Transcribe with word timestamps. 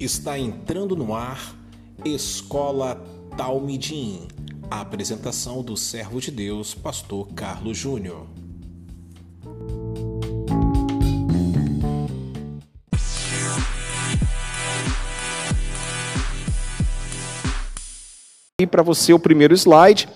Está 0.00 0.38
entrando 0.38 0.94
no 0.94 1.12
ar 1.12 1.56
Escola 2.04 3.04
Talmidim. 3.36 4.28
A 4.70 4.80
apresentação 4.80 5.60
do 5.60 5.76
servo 5.76 6.20
de 6.20 6.30
Deus, 6.30 6.72
pastor 6.72 7.26
Carlos 7.34 7.76
Júnior. 7.76 8.28
E 18.60 18.66
para 18.68 18.84
você 18.84 19.12
o 19.12 19.18
primeiro 19.18 19.54
slide, 19.54 20.08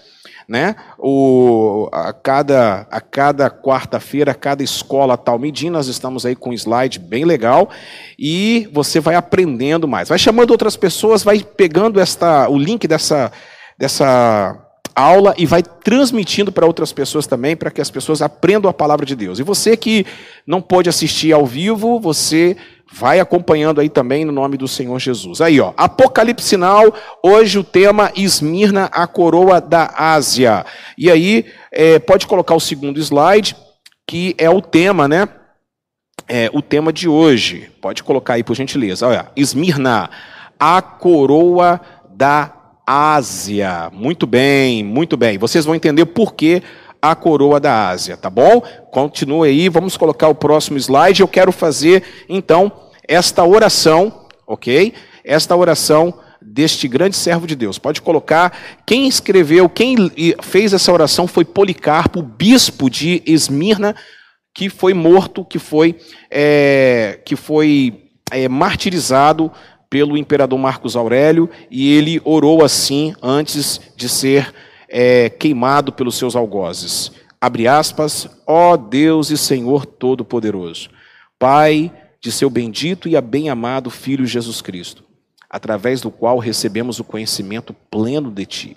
né? 0.52 0.76
O, 0.98 1.88
a 1.90 2.12
cada, 2.12 2.86
a 2.90 3.00
cada 3.00 3.50
quarta-feira, 3.50 4.34
cada 4.34 4.62
escola 4.62 5.16
Talmidim, 5.16 5.70
nós 5.70 5.86
estamos 5.86 6.26
aí 6.26 6.36
com 6.36 6.50
um 6.50 6.52
slide 6.52 6.98
bem 6.98 7.24
legal 7.24 7.70
e 8.18 8.68
você 8.70 9.00
vai 9.00 9.14
aprendendo 9.14 9.88
mais. 9.88 10.10
Vai 10.10 10.18
chamando 10.18 10.50
outras 10.50 10.76
pessoas, 10.76 11.24
vai 11.24 11.42
pegando 11.42 11.98
esta, 11.98 12.50
o 12.50 12.58
link 12.58 12.86
dessa, 12.86 13.32
dessa 13.78 14.54
aula 14.94 15.34
e 15.38 15.46
vai 15.46 15.62
transmitindo 15.62 16.52
para 16.52 16.66
outras 16.66 16.92
pessoas 16.92 17.26
também, 17.26 17.56
para 17.56 17.70
que 17.70 17.80
as 17.80 17.90
pessoas 17.90 18.20
aprendam 18.20 18.70
a 18.70 18.74
palavra 18.74 19.06
de 19.06 19.16
Deus. 19.16 19.38
E 19.38 19.42
você 19.42 19.74
que 19.74 20.04
não 20.46 20.60
pode 20.60 20.86
assistir 20.86 21.32
ao 21.32 21.46
vivo, 21.46 21.98
você 21.98 22.58
Vai 22.94 23.20
acompanhando 23.20 23.80
aí 23.80 23.88
também 23.88 24.22
no 24.22 24.32
nome 24.32 24.58
do 24.58 24.68
Senhor 24.68 24.98
Jesus. 24.98 25.40
Aí, 25.40 25.58
ó, 25.58 25.72
Apocalipse 25.78 26.46
Sinal, 26.46 26.92
hoje 27.22 27.58
o 27.58 27.64
tema 27.64 28.12
Esmirna, 28.14 28.90
a 28.92 29.06
coroa 29.06 29.62
da 29.62 29.94
Ásia. 29.96 30.66
E 30.98 31.10
aí, 31.10 31.46
é, 31.72 31.98
pode 31.98 32.26
colocar 32.26 32.54
o 32.54 32.60
segundo 32.60 33.00
slide, 33.00 33.56
que 34.06 34.34
é 34.36 34.50
o 34.50 34.60
tema, 34.60 35.08
né? 35.08 35.26
É, 36.28 36.50
o 36.52 36.60
tema 36.60 36.92
de 36.92 37.08
hoje. 37.08 37.70
Pode 37.80 38.02
colocar 38.02 38.34
aí, 38.34 38.44
por 38.44 38.54
gentileza. 38.54 39.08
Olha, 39.08 39.26
Esmirna, 39.34 40.10
a 40.60 40.82
coroa 40.82 41.80
da 42.10 42.52
Ásia. 42.86 43.90
Muito 43.90 44.26
bem, 44.26 44.84
muito 44.84 45.16
bem. 45.16 45.38
Vocês 45.38 45.64
vão 45.64 45.74
entender 45.74 46.04
por 46.04 46.34
que 46.34 46.62
a 47.00 47.16
coroa 47.16 47.58
da 47.58 47.88
Ásia, 47.88 48.18
tá 48.18 48.28
bom? 48.28 48.60
Continue 48.90 49.48
aí, 49.48 49.68
vamos 49.70 49.96
colocar 49.96 50.28
o 50.28 50.34
próximo 50.34 50.76
slide. 50.78 51.22
Eu 51.22 51.26
quero 51.26 51.50
fazer, 51.50 52.04
então, 52.28 52.70
esta 53.06 53.44
oração, 53.44 54.26
ok? 54.46 54.94
Esta 55.24 55.56
oração 55.56 56.14
deste 56.40 56.88
grande 56.88 57.16
servo 57.16 57.46
de 57.46 57.54
Deus. 57.54 57.78
Pode 57.78 58.02
colocar. 58.02 58.56
Quem 58.86 59.06
escreveu, 59.06 59.68
quem 59.68 60.10
fez 60.42 60.72
essa 60.72 60.92
oração 60.92 61.26
foi 61.26 61.44
Policarpo, 61.44 62.22
bispo 62.22 62.90
de 62.90 63.22
Esmirna, 63.24 63.94
que 64.54 64.68
foi 64.68 64.92
morto, 64.92 65.44
que 65.44 65.58
foi, 65.58 65.96
é, 66.30 67.20
que 67.24 67.36
foi 67.36 68.10
é, 68.30 68.48
martirizado 68.48 69.50
pelo 69.88 70.16
imperador 70.16 70.58
Marcos 70.58 70.96
Aurélio, 70.96 71.48
e 71.70 71.92
ele 71.92 72.20
orou 72.24 72.64
assim 72.64 73.14
antes 73.22 73.80
de 73.94 74.08
ser 74.08 74.52
é, 74.88 75.28
queimado 75.28 75.92
pelos 75.92 76.16
seus 76.16 76.34
algozes. 76.34 77.12
Abre 77.40 77.66
aspas, 77.66 78.28
ó 78.46 78.76
Deus 78.76 79.30
e 79.30 79.36
Senhor 79.36 79.84
Todo-Poderoso, 79.84 80.88
Pai 81.38 81.90
de 82.22 82.32
seu 82.32 82.48
bendito 82.48 83.06
e 83.06 83.20
bem-amado 83.20 83.90
Filho 83.90 84.24
Jesus 84.24 84.62
Cristo, 84.62 85.04
através 85.50 86.00
do 86.00 86.10
qual 86.10 86.38
recebemos 86.38 86.98
o 86.98 87.04
conhecimento 87.04 87.74
pleno 87.90 88.30
de 88.30 88.46
Ti. 88.46 88.76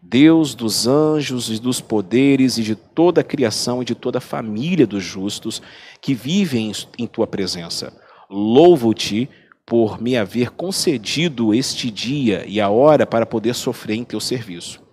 Deus 0.00 0.54
dos 0.54 0.86
anjos 0.86 1.50
e 1.50 1.58
dos 1.58 1.80
poderes 1.80 2.58
e 2.58 2.62
de 2.62 2.76
toda 2.76 3.22
a 3.22 3.24
criação 3.24 3.82
e 3.82 3.84
de 3.84 3.94
toda 3.94 4.18
a 4.18 4.20
família 4.20 4.86
dos 4.86 5.02
justos 5.02 5.60
que 6.00 6.14
vivem 6.14 6.70
em 6.98 7.06
tua 7.06 7.26
presença. 7.26 7.92
Louvo-te 8.30 9.28
por 9.66 10.00
me 10.00 10.16
haver 10.16 10.50
concedido 10.50 11.52
este 11.54 11.90
dia 11.90 12.44
e 12.46 12.60
a 12.60 12.68
hora 12.68 13.04
para 13.06 13.26
poder 13.26 13.54
sofrer 13.54 13.96
em 13.96 14.04
teu 14.04 14.20
serviço 14.20 14.84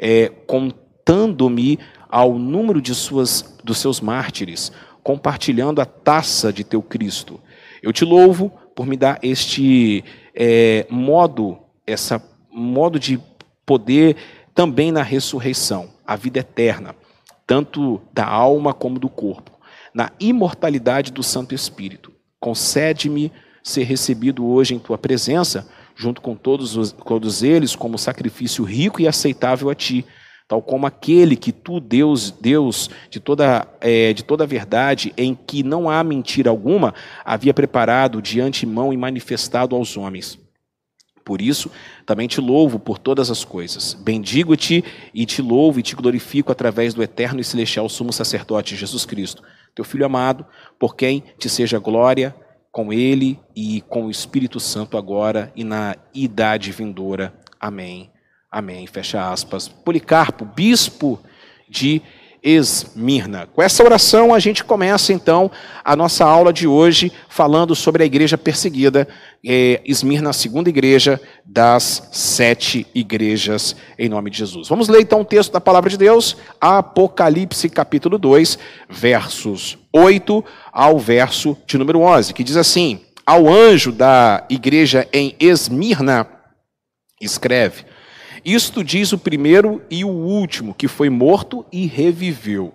é, 0.00 0.28
contando-me 0.46 1.78
ao 2.08 2.38
número 2.38 2.80
de 2.80 2.94
suas, 2.94 3.58
dos 3.62 3.78
seus 3.78 4.00
mártires, 4.00 4.72
compartilhando 5.02 5.80
a 5.80 5.84
taça 5.84 6.52
de 6.52 6.64
teu 6.64 6.82
Cristo. 6.82 7.40
Eu 7.82 7.92
te 7.92 8.04
louvo 8.04 8.52
por 8.74 8.86
me 8.86 8.96
dar 8.96 9.18
este 9.22 10.04
é, 10.34 10.86
modo, 10.90 11.58
essa 11.86 12.22
modo 12.50 12.98
de 12.98 13.20
poder 13.64 14.16
também 14.54 14.92
na 14.92 15.02
ressurreição, 15.02 15.90
a 16.06 16.16
vida 16.16 16.40
eterna, 16.40 16.94
tanto 17.46 18.00
da 18.12 18.26
alma 18.26 18.74
como 18.74 18.98
do 18.98 19.08
corpo, 19.08 19.52
na 19.94 20.10
imortalidade 20.20 21.12
do 21.12 21.22
Santo 21.22 21.54
Espírito. 21.54 22.12
Concede-me 22.38 23.32
ser 23.62 23.84
recebido 23.84 24.46
hoje 24.46 24.74
em 24.74 24.78
tua 24.78 24.98
presença 24.98 25.68
junto 25.94 26.22
com 26.22 26.34
todos, 26.34 26.76
os, 26.76 26.92
todos 26.92 27.42
eles, 27.42 27.76
como 27.76 27.98
sacrifício 27.98 28.64
rico 28.64 29.02
e 29.02 29.06
aceitável 29.06 29.68
a 29.68 29.74
ti, 29.74 30.04
tal 30.50 30.60
como 30.60 30.84
aquele 30.84 31.36
que 31.36 31.52
tu, 31.52 31.78
Deus, 31.78 32.32
Deus 32.32 32.90
de 33.08 33.20
toda, 33.20 33.68
é, 33.80 34.12
de 34.12 34.24
toda 34.24 34.44
verdade, 34.44 35.14
em 35.16 35.32
que 35.32 35.62
não 35.62 35.88
há 35.88 36.02
mentira 36.02 36.50
alguma, 36.50 36.92
havia 37.24 37.54
preparado 37.54 38.20
de 38.20 38.40
antemão 38.40 38.92
e 38.92 38.96
manifestado 38.96 39.76
aos 39.76 39.96
homens. 39.96 40.36
Por 41.24 41.40
isso, 41.40 41.70
também 42.04 42.26
te 42.26 42.40
louvo 42.40 42.80
por 42.80 42.98
todas 42.98 43.30
as 43.30 43.44
coisas. 43.44 43.94
Bendigo-te 43.94 44.84
e 45.14 45.24
te 45.24 45.40
louvo 45.40 45.78
e 45.78 45.84
te 45.84 45.94
glorifico 45.94 46.50
através 46.50 46.94
do 46.94 47.00
eterno 47.00 47.40
e 47.40 47.44
celestial 47.44 47.88
sumo 47.88 48.12
sacerdote 48.12 48.74
Jesus 48.74 49.06
Cristo, 49.06 49.44
teu 49.72 49.84
Filho 49.84 50.04
amado, 50.04 50.44
por 50.80 50.96
quem 50.96 51.22
te 51.38 51.48
seja 51.48 51.78
glória, 51.78 52.34
com 52.72 52.92
Ele 52.92 53.38
e 53.54 53.82
com 53.82 54.06
o 54.06 54.10
Espírito 54.10 54.58
Santo 54.58 54.98
agora 54.98 55.52
e 55.54 55.62
na 55.62 55.94
idade 56.12 56.72
vindoura. 56.72 57.32
Amém. 57.60 58.10
Amém. 58.50 58.84
Fecha 58.86 59.30
aspas. 59.30 59.68
Policarpo, 59.68 60.44
bispo 60.44 61.20
de 61.68 62.02
Esmirna. 62.42 63.46
Com 63.46 63.62
essa 63.62 63.84
oração, 63.84 64.34
a 64.34 64.38
gente 64.38 64.64
começa 64.64 65.12
então 65.12 65.50
a 65.84 65.94
nossa 65.94 66.24
aula 66.24 66.52
de 66.52 66.66
hoje 66.66 67.12
falando 67.28 67.76
sobre 67.76 68.02
a 68.02 68.06
igreja 68.06 68.36
perseguida, 68.36 69.06
é, 69.46 69.80
Esmirna, 69.84 70.30
a 70.30 70.32
segunda 70.32 70.68
igreja 70.68 71.20
das 71.44 72.08
sete 72.10 72.86
igrejas, 72.94 73.76
em 73.96 74.08
nome 74.08 74.30
de 74.30 74.38
Jesus. 74.38 74.68
Vamos 74.68 74.88
ler 74.88 75.02
então 75.02 75.20
o 75.20 75.24
texto 75.24 75.52
da 75.52 75.60
palavra 75.60 75.90
de 75.90 75.98
Deus, 75.98 76.36
Apocalipse 76.60 77.68
capítulo 77.68 78.18
2, 78.18 78.58
versos 78.88 79.78
8 79.94 80.44
ao 80.72 80.98
verso 80.98 81.56
de 81.66 81.78
número 81.78 82.00
11, 82.00 82.34
que 82.34 82.42
diz 82.42 82.56
assim: 82.56 83.00
Ao 83.24 83.48
anjo 83.48 83.92
da 83.92 84.44
igreja 84.48 85.06
em 85.12 85.36
Esmirna, 85.38 86.26
escreve. 87.20 87.89
Isto 88.44 88.82
diz 88.82 89.12
o 89.12 89.18
primeiro 89.18 89.82
e 89.90 90.04
o 90.04 90.08
último, 90.08 90.74
que 90.74 90.88
foi 90.88 91.10
morto 91.10 91.64
e 91.72 91.86
reviveu. 91.86 92.74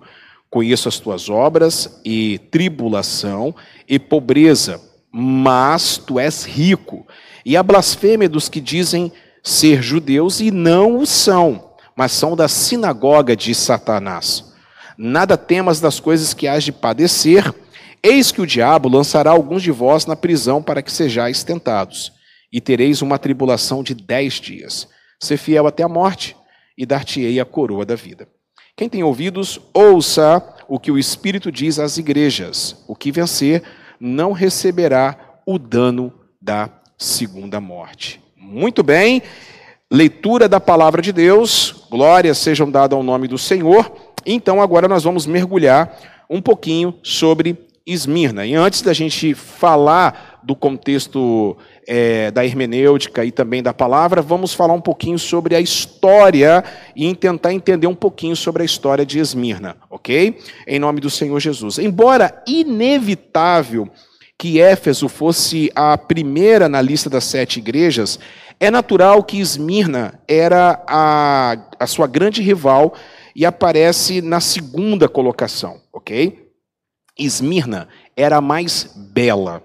Conheço 0.49 0.87
as 0.87 0.99
tuas 0.99 1.29
obras 1.29 1.99
e 2.05 2.39
tribulação 2.49 3.53
e 3.87 3.99
pobreza, 3.99 4.81
mas 5.11 5.97
tu 5.97 6.19
és 6.19 6.45
rico. 6.45 7.05
E 7.45 7.57
a 7.57 7.63
blasfêmia 7.63 8.29
dos 8.29 8.47
que 8.47 8.61
dizem 8.61 9.11
ser 9.43 9.81
judeus 9.81 10.39
e 10.39 10.51
não 10.51 10.97
o 10.97 11.05
são, 11.05 11.71
mas 11.95 12.11
são 12.11 12.35
da 12.35 12.47
sinagoga 12.47 13.35
de 13.35 13.53
Satanás. 13.53 14.53
Nada 14.97 15.37
temas 15.37 15.79
das 15.79 15.99
coisas 15.99 16.33
que 16.33 16.47
hás 16.47 16.63
de 16.63 16.71
padecer, 16.71 17.53
eis 18.01 18.31
que 18.31 18.41
o 18.41 18.47
diabo 18.47 18.87
lançará 18.87 19.31
alguns 19.31 19.61
de 19.61 19.71
vós 19.71 20.05
na 20.05 20.15
prisão 20.15 20.63
para 20.63 20.81
que 20.81 20.91
sejais 20.91 21.43
tentados, 21.43 22.13
e 22.51 22.61
tereis 22.61 23.01
uma 23.01 23.19
tribulação 23.19 23.83
de 23.83 23.93
dez 23.93 24.35
dias. 24.35 24.87
Ser 25.25 25.37
fiel 25.37 25.65
até 25.65 25.81
a 25.81 25.89
morte, 25.89 26.37
e 26.77 26.85
dar-te-ei 26.85 27.39
a 27.39 27.45
coroa 27.45 27.83
da 27.83 27.95
vida. 27.95 28.27
Quem 28.75 28.87
tem 28.87 29.03
ouvidos, 29.03 29.59
ouça 29.73 30.43
o 30.67 30.79
que 30.79 30.91
o 30.91 30.99
Espírito 30.99 31.51
diz 31.51 31.79
às 31.79 31.97
igrejas. 31.97 32.83
O 32.87 32.95
que 32.95 33.11
vencer 33.11 33.63
não 33.99 34.33
receberá 34.33 35.39
o 35.47 35.57
dano 35.57 36.13
da 36.39 36.69
segunda 36.97 37.59
morte. 37.59 38.21
Muito 38.37 38.83
bem, 38.83 39.23
leitura 39.91 40.47
da 40.47 40.59
palavra 40.59 41.01
de 41.01 41.11
Deus, 41.11 41.87
glórias 41.89 42.37
sejam 42.37 42.69
dadas 42.69 42.95
ao 42.95 43.03
nome 43.03 43.27
do 43.27 43.37
Senhor. 43.37 43.91
Então, 44.25 44.61
agora 44.61 44.87
nós 44.87 45.03
vamos 45.03 45.25
mergulhar 45.25 45.97
um 46.29 46.41
pouquinho 46.41 46.99
sobre 47.01 47.57
Esmirna. 47.85 48.45
E 48.45 48.53
antes 48.53 48.81
da 48.81 48.93
gente 48.93 49.33
falar 49.33 50.39
do 50.43 50.55
contexto 50.55 51.57
é, 51.87 52.31
da 52.31 52.45
hermenêutica 52.45 53.23
e 53.23 53.31
também 53.31 53.61
da 53.61 53.73
palavra, 53.73 54.21
vamos 54.21 54.53
falar 54.53 54.73
um 54.73 54.81
pouquinho 54.81 55.19
sobre 55.19 55.55
a 55.55 55.61
história 55.61 56.63
e 56.95 57.13
tentar 57.15 57.53
entender 57.53 57.87
um 57.87 57.95
pouquinho 57.95 58.35
sobre 58.35 58.63
a 58.63 58.65
história 58.65 59.05
de 59.05 59.19
Esmirna, 59.19 59.77
ok? 59.89 60.37
Em 60.67 60.79
nome 60.79 60.99
do 60.99 61.09
Senhor 61.09 61.39
Jesus. 61.39 61.77
Embora 61.77 62.43
inevitável 62.47 63.89
que 64.37 64.59
Éfeso 64.59 65.07
fosse 65.07 65.71
a 65.75 65.97
primeira 65.97 66.67
na 66.67 66.81
lista 66.81 67.09
das 67.09 67.23
sete 67.23 67.59
igrejas, 67.59 68.19
é 68.59 68.71
natural 68.71 69.23
que 69.23 69.39
Esmirna 69.39 70.19
era 70.27 70.83
a, 70.87 71.57
a 71.79 71.87
sua 71.87 72.07
grande 72.07 72.41
rival 72.41 72.93
e 73.35 73.45
aparece 73.45 74.21
na 74.21 74.39
segunda 74.39 75.07
colocação, 75.07 75.81
ok? 75.93 76.49
Esmirna 77.17 77.87
era 78.15 78.37
a 78.37 78.41
mais 78.41 78.93
bela. 78.95 79.61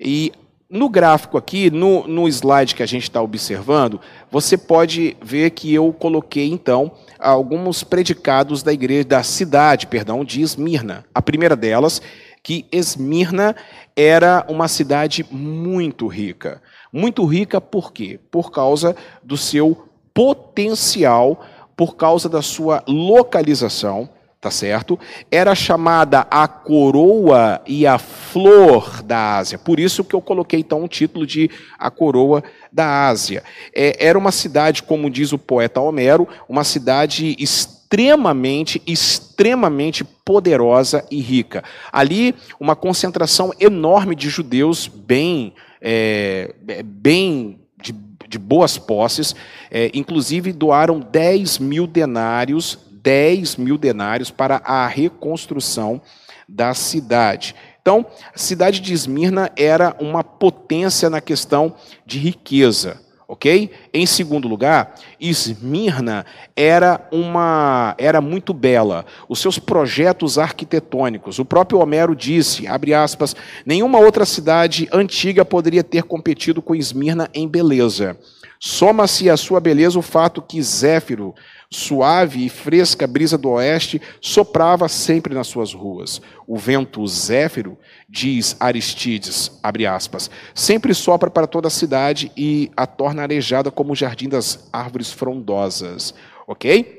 E 0.00 0.32
no 0.70 0.88
gráfico 0.88 1.38
aqui, 1.38 1.70
no, 1.70 2.06
no 2.06 2.28
slide 2.28 2.74
que 2.74 2.82
a 2.82 2.86
gente 2.86 3.04
está 3.04 3.22
observando, 3.22 4.00
você 4.30 4.56
pode 4.56 5.16
ver 5.22 5.50
que 5.50 5.72
eu 5.72 5.92
coloquei 5.92 6.48
então 6.50 6.92
alguns 7.18 7.82
predicados 7.82 8.62
da 8.62 8.72
igreja 8.72 9.08
da 9.08 9.22
cidade, 9.22 9.86
perdão, 9.86 10.24
de 10.24 10.42
Esmirna. 10.42 11.06
A 11.14 11.22
primeira 11.22 11.56
delas, 11.56 12.02
que 12.42 12.66
Esmirna 12.70 13.56
era 13.96 14.44
uma 14.48 14.68
cidade 14.68 15.24
muito 15.30 16.06
rica. 16.06 16.60
Muito 16.92 17.24
rica 17.24 17.60
por 17.60 17.92
quê? 17.92 18.20
Por 18.30 18.50
causa 18.50 18.94
do 19.22 19.36
seu 19.36 19.88
potencial, 20.12 21.44
por 21.74 21.96
causa 21.96 22.28
da 22.28 22.42
sua 22.42 22.82
localização, 22.86 24.08
tá 24.40 24.50
certo? 24.50 24.98
Era 25.30 25.54
chamada 25.54 26.26
a 26.30 26.46
coroa 26.46 27.60
e 27.66 27.86
a 27.86 27.98
flor 27.98 29.02
da 29.02 29.36
Ásia. 29.36 29.58
Por 29.58 29.80
isso 29.80 30.04
que 30.04 30.14
eu 30.14 30.20
coloquei 30.20 30.60
então 30.60 30.84
o 30.84 30.88
título 30.88 31.26
de 31.26 31.50
a 31.78 31.90
coroa 31.90 32.44
da 32.72 33.08
Ásia. 33.08 33.42
É, 33.74 34.06
era 34.06 34.16
uma 34.16 34.30
cidade, 34.30 34.84
como 34.84 35.10
diz 35.10 35.32
o 35.32 35.38
poeta 35.38 35.80
Homero, 35.80 36.28
uma 36.48 36.62
cidade 36.62 37.34
extremamente, 37.36 38.80
extremamente 38.86 40.04
poderosa 40.04 41.04
e 41.10 41.20
rica. 41.20 41.64
Ali, 41.90 42.32
uma 42.60 42.76
concentração 42.76 43.52
enorme 43.58 44.14
de 44.14 44.28
judeus 44.28 44.86
bem, 44.86 45.52
é, 45.80 46.54
bem 46.84 47.58
de, 47.82 47.92
de 48.28 48.38
boas 48.38 48.78
posses, 48.78 49.34
é, 49.68 49.90
inclusive 49.92 50.52
doaram 50.52 51.00
10 51.00 51.58
mil 51.58 51.88
denários 51.88 52.87
10 53.02 53.56
mil 53.56 53.78
denários 53.78 54.30
para 54.30 54.56
a 54.64 54.86
reconstrução 54.86 56.00
da 56.48 56.72
cidade. 56.74 57.54
Então, 57.80 58.04
a 58.34 58.38
cidade 58.38 58.80
de 58.80 58.92
Esmirna 58.92 59.50
era 59.56 59.96
uma 59.98 60.22
potência 60.22 61.08
na 61.08 61.20
questão 61.20 61.74
de 62.04 62.18
riqueza, 62.18 63.00
ok? 63.26 63.70
Em 63.94 64.04
segundo 64.04 64.48
lugar, 64.48 64.94
Esmirna 65.20 66.26
era 66.54 67.06
uma 67.10 67.94
era 67.96 68.20
muito 68.20 68.52
bela. 68.52 69.06
Os 69.28 69.38
seus 69.38 69.58
projetos 69.58 70.38
arquitetônicos, 70.38 71.38
o 71.38 71.44
próprio 71.44 71.78
Homero 71.78 72.14
disse, 72.14 72.66
abre 72.66 72.92
aspas, 72.92 73.34
nenhuma 73.64 73.98
outra 73.98 74.26
cidade 74.26 74.88
antiga 74.92 75.44
poderia 75.44 75.84
ter 75.84 76.02
competido 76.02 76.60
com 76.60 76.74
Esmirna 76.74 77.30
em 77.32 77.48
beleza. 77.48 78.18
Soma-se 78.60 79.30
à 79.30 79.36
sua 79.36 79.60
beleza 79.60 79.98
o 79.98 80.02
fato 80.02 80.42
que 80.42 80.60
Zéfiro, 80.60 81.32
Suave 81.70 82.46
e 82.46 82.48
fresca 82.48 83.06
brisa 83.06 83.36
do 83.36 83.50
oeste 83.50 84.00
soprava 84.22 84.88
sempre 84.88 85.34
nas 85.34 85.48
suas 85.48 85.74
ruas. 85.74 86.20
O 86.46 86.56
vento 86.56 87.06
zéfiro, 87.06 87.78
diz 88.08 88.56
Aristides, 88.58 89.58
abre 89.62 89.86
aspas, 89.86 90.30
sempre 90.54 90.94
sopra 90.94 91.28
para 91.28 91.46
toda 91.46 91.68
a 91.68 91.70
cidade 91.70 92.32
e 92.34 92.70
a 92.74 92.86
torna 92.86 93.22
arejada 93.22 93.70
como 93.70 93.92
o 93.92 93.96
jardim 93.96 94.30
das 94.30 94.68
árvores 94.72 95.12
frondosas. 95.12 96.14
Ok? 96.46 96.97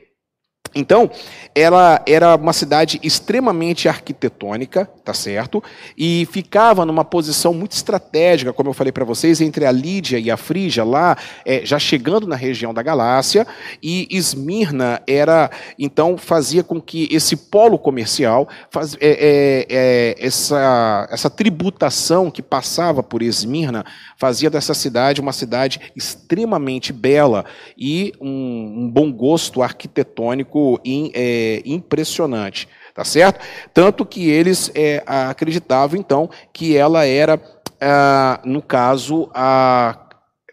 Então, 0.74 1.10
ela 1.54 2.02
era 2.06 2.36
uma 2.36 2.54
cidade 2.54 3.00
extremamente 3.04 3.90
arquitetônica, 3.90 4.86
tá 5.04 5.14
certo? 5.14 5.64
E 5.98 6.28
ficava 6.32 6.86
numa 6.86 7.04
posição 7.04 7.54
muito 7.54 7.72
estratégica, 7.72 8.54
como 8.54 8.70
eu 8.70 8.74
falei 8.74 8.92
para 8.92 9.06
vocês, 9.06 9.42
entre 9.42 9.66
a 9.66 9.72
Lídia 9.72 10.20
e 10.20 10.30
a 10.30 10.38
Frígia, 10.38 10.84
lá, 10.84 11.18
é, 11.46 11.66
já 11.66 11.80
chegando 11.80 12.28
na 12.28 12.36
região 12.36 12.74
da 12.74 12.84
Galácia, 12.84 13.46
e 13.82 14.08
Esmirna 14.12 15.02
era, 15.08 15.50
então, 15.78 16.18
fazia 16.18 16.64
com 16.64 16.80
que 16.80 17.08
esse 17.12 17.36
polo 17.36 17.78
comercial, 17.78 18.48
faz, 18.70 18.96
é, 19.00 19.10
é, 19.10 19.68
é, 19.70 20.16
essa, 20.20 21.08
essa 21.12 21.30
tributação 21.30 22.30
que 22.30 22.42
passava 22.42 23.02
por 23.02 23.22
Esmirna, 23.22 23.86
fazia 24.20 24.50
dessa 24.50 24.74
cidade 24.74 25.22
uma 25.22 25.32
cidade 25.32 25.80
extremamente 25.96 26.92
bela 26.92 27.46
e 27.78 28.14
um, 28.20 28.84
um 28.84 28.92
bom 28.92 29.12
gosto 29.12 29.64
arquitetônico 29.64 30.80
in, 30.84 31.10
é, 31.16 31.62
impressionante, 31.66 32.68
tá 32.94 33.06
certo? 33.06 33.40
Tanto 33.74 34.06
que 34.06 34.30
eles 34.30 34.70
é, 34.76 35.02
acreditavam 35.08 35.98
então 35.98 36.30
que 36.52 36.76
ela 36.76 37.06
era, 37.06 37.42
ah, 37.80 38.42
no 38.44 38.62
caso, 38.62 39.30
a 39.34 40.06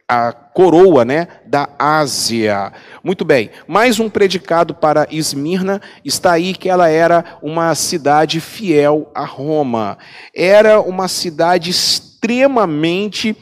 a 0.08 0.32
coroa 0.32 1.04
né, 1.04 1.26
da 1.44 1.68
Ásia. 1.76 2.72
Muito 3.02 3.24
bem, 3.24 3.50
mais 3.66 3.98
um 3.98 4.08
predicado 4.08 4.72
para 4.72 5.08
Esmirna 5.10 5.82
está 6.04 6.30
aí 6.30 6.54
que 6.54 6.68
ela 6.68 6.88
era 6.88 7.38
uma 7.42 7.74
cidade 7.74 8.40
fiel 8.40 9.10
a 9.12 9.24
Roma. 9.24 9.98
Era 10.32 10.80
uma 10.80 11.08
cidade 11.08 11.70
extremamente 11.70 13.36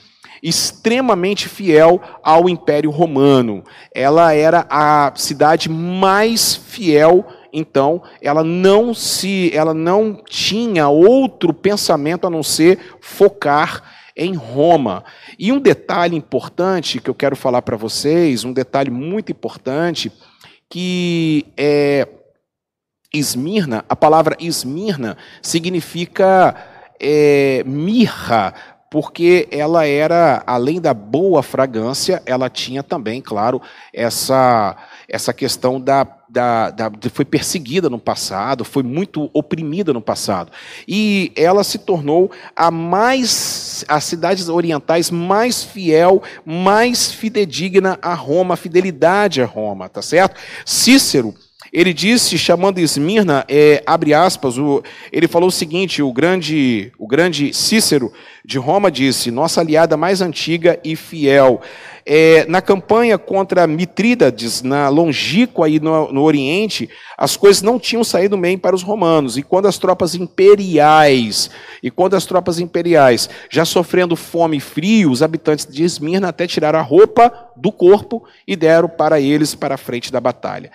extremamente 0.45 1.49
fiel 1.49 2.01
ao 2.23 2.49
Império 2.51 2.91
Romano. 2.91 3.65
Ela 3.95 4.35
era 4.35 4.67
a 4.69 5.11
cidade 5.17 5.71
mais 5.71 6.55
fiel 6.55 7.27
então 7.57 8.03
ela 8.21 8.43
não 8.43 8.93
se 8.93 9.49
ela 9.55 9.73
não 9.73 10.21
tinha 10.29 10.89
outro 10.89 11.55
pensamento 11.55 12.27
a 12.27 12.31
não 12.31 12.43
ser 12.43 12.97
focar 13.01 13.95
em 14.17 14.35
Roma. 14.35 15.05
E 15.39 15.53
um 15.53 15.61
detalhe 15.61 16.17
importante 16.17 17.01
que 17.01 17.09
eu 17.09 17.15
quero 17.15 17.37
falar 17.37 17.63
para 17.63 17.77
vocês, 17.77 18.45
um 18.45 18.53
detalhe 18.53 18.91
muito 18.91 19.31
importante, 19.31 20.11
que 20.69 21.47
é 21.57 22.09
Esmirna, 23.13 23.85
a 23.89 23.95
palavra 23.95 24.37
Esmirna 24.41 25.17
significa 25.41 26.57
é, 27.01 27.63
mirra, 27.65 28.55
porque 28.95 29.49
ela 29.51 29.85
era, 29.85 30.41
além 30.47 30.81
da 30.81 30.95
boa 30.95 31.43
fragrância, 31.43 32.23
ela 32.25 32.49
tinha 32.49 32.81
também, 32.81 33.21
claro, 33.21 33.61
essa, 33.93 34.77
essa 35.09 35.33
questão 35.33 35.81
da, 35.81 36.07
da, 36.29 36.71
da, 36.71 36.93
foi 37.13 37.25
perseguida 37.25 37.91
no 37.91 37.99
passado, 37.99 38.65
foi 38.65 38.85
muito 38.85 39.29
oprimida 39.33 39.93
no 39.93 40.01
passado. 40.01 40.53
E 40.87 41.33
ela 41.35 41.65
se 41.65 41.79
tornou 41.79 42.31
a 42.55 42.71
mais, 42.71 43.85
as 43.89 44.05
cidades 44.05 44.49
orientais 44.49 45.11
mais 45.11 45.65
fiel, 45.65 46.23
mais 46.47 47.11
fidedigna 47.11 47.99
a 48.01 48.15
Roma, 48.15 48.55
a 48.55 48.57
fidelidade 48.57 49.43
a 49.43 49.45
Roma, 49.45 49.89
tá 49.89 50.03
certo? 50.03 50.41
Cícero, 50.65 51.35
ele 51.75 51.93
disse, 51.93 52.39
chamando 52.39 52.79
Esmirna, 52.79 53.45
é, 53.49 53.83
abre 53.85 54.15
aspas, 54.15 54.57
o, 54.57 54.81
ele 55.11 55.27
falou 55.27 55.49
o 55.49 55.53
seguinte: 55.53 56.01
o 56.01 56.13
grande, 56.13 56.93
o 56.97 57.05
grande 57.09 57.53
Cícero 57.53 58.13
de 58.45 58.59
Roma 58.59 58.93
disse, 58.93 59.33
nossa 59.33 59.61
aliada 59.61 59.97
mais 59.97 60.21
antiga 60.21 60.79
e 60.85 60.95
fiel. 60.95 61.61
É, 62.07 62.45
na 62.47 62.61
campanha 62.61 63.17
contra 63.17 63.67
Mitrídades, 63.67 64.63
na 64.63 64.91
longíqua 64.91 65.69
e 65.69 65.81
no, 65.81 66.13
no, 66.13 66.23
Oriente, 66.23 66.89
as 67.17 67.35
coisas 67.35 67.63
não 67.63 67.79
tinham 67.79 68.05
saído 68.05 68.37
bem 68.37 68.59
para 68.59 68.77
os 68.77 68.83
romanos. 68.83 69.39
E 69.39 69.43
quando 69.43 69.67
as 69.67 69.79
tropas 69.79 70.15
imperiais, 70.15 71.51
e 71.83 71.91
quando 71.91 72.15
as 72.15 72.27
tropas 72.27 72.61
imperiais, 72.61 73.29
já 73.51 73.65
sofrendo 73.65 74.15
fome 74.15 74.59
e 74.59 74.61
frio, 74.61 75.11
os 75.11 75.23
habitantes 75.23 75.67
de 75.67 75.83
Esmirna 75.83 76.29
até 76.29 76.47
tiraram 76.47 76.79
a 76.79 76.83
roupa 76.83 77.33
do 77.57 77.73
corpo 77.73 78.23
e 78.47 78.55
deram 78.55 78.89
para 78.89 79.19
eles 79.19 79.55
para 79.55 79.77
a 79.77 79.79
frente 79.79 80.13
da 80.13 80.21
batalha. 80.21 80.71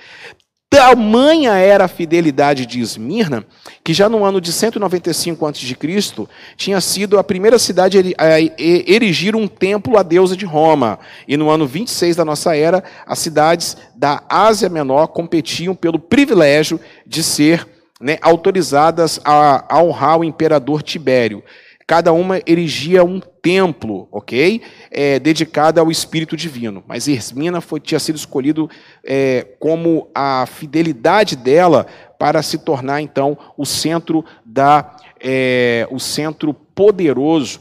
Tamanha 0.69 1.53
era 1.53 1.85
a 1.85 1.88
fidelidade 1.88 2.67
de 2.67 2.79
Esmirna, 2.79 3.43
que 3.83 3.91
já 3.91 4.07
no 4.07 4.23
ano 4.23 4.39
de 4.39 4.53
195 4.53 5.47
a.C., 5.47 6.27
tinha 6.55 6.79
sido 6.79 7.17
a 7.17 7.23
primeira 7.23 7.57
cidade 7.57 8.13
a 8.15 8.39
erigir 8.39 9.35
um 9.35 9.47
templo 9.47 9.97
à 9.97 10.03
deusa 10.03 10.38
de 10.38 10.45
Roma. 10.45 10.99
E 11.27 11.35
no 11.35 11.49
ano 11.49 11.65
26 11.65 12.15
da 12.15 12.23
nossa 12.23 12.55
era, 12.55 12.83
as 13.07 13.17
cidades 13.17 13.75
da 13.95 14.21
Ásia 14.29 14.69
Menor 14.69 15.07
competiam 15.07 15.73
pelo 15.73 15.97
privilégio 15.97 16.79
de 17.03 17.23
ser 17.23 17.67
né, 17.99 18.19
autorizadas 18.21 19.19
a, 19.25 19.65
a 19.75 19.81
honrar 19.81 20.19
o 20.19 20.23
imperador 20.23 20.83
Tibério. 20.83 21.43
Cada 21.89 22.13
uma 22.13 22.39
erigia 22.46 23.03
um 23.03 23.19
templo, 23.19 24.08
ok? 24.12 24.62
É, 24.91 25.17
dedicado 25.17 25.79
ao 25.79 25.89
Espírito 25.89 26.38
Divino. 26.38 26.84
Mas 26.88 27.08
Esmina 27.08 27.62
foi, 27.62 27.79
tinha 27.79 28.00
sido 28.00 28.15
escolhido 28.15 28.69
é, 29.03 29.48
como 29.60 30.08
a 30.13 30.46
fidelidade 30.46 31.36
dela 31.36 31.88
para 32.19 32.43
se 32.43 32.60
tornar, 32.60 33.01
então, 33.01 33.36
o 33.58 33.65
centro 33.65 34.24
da, 34.46 34.98
é, 35.19 35.88
o 35.89 36.00
centro 36.00 36.53
poderoso, 36.53 37.60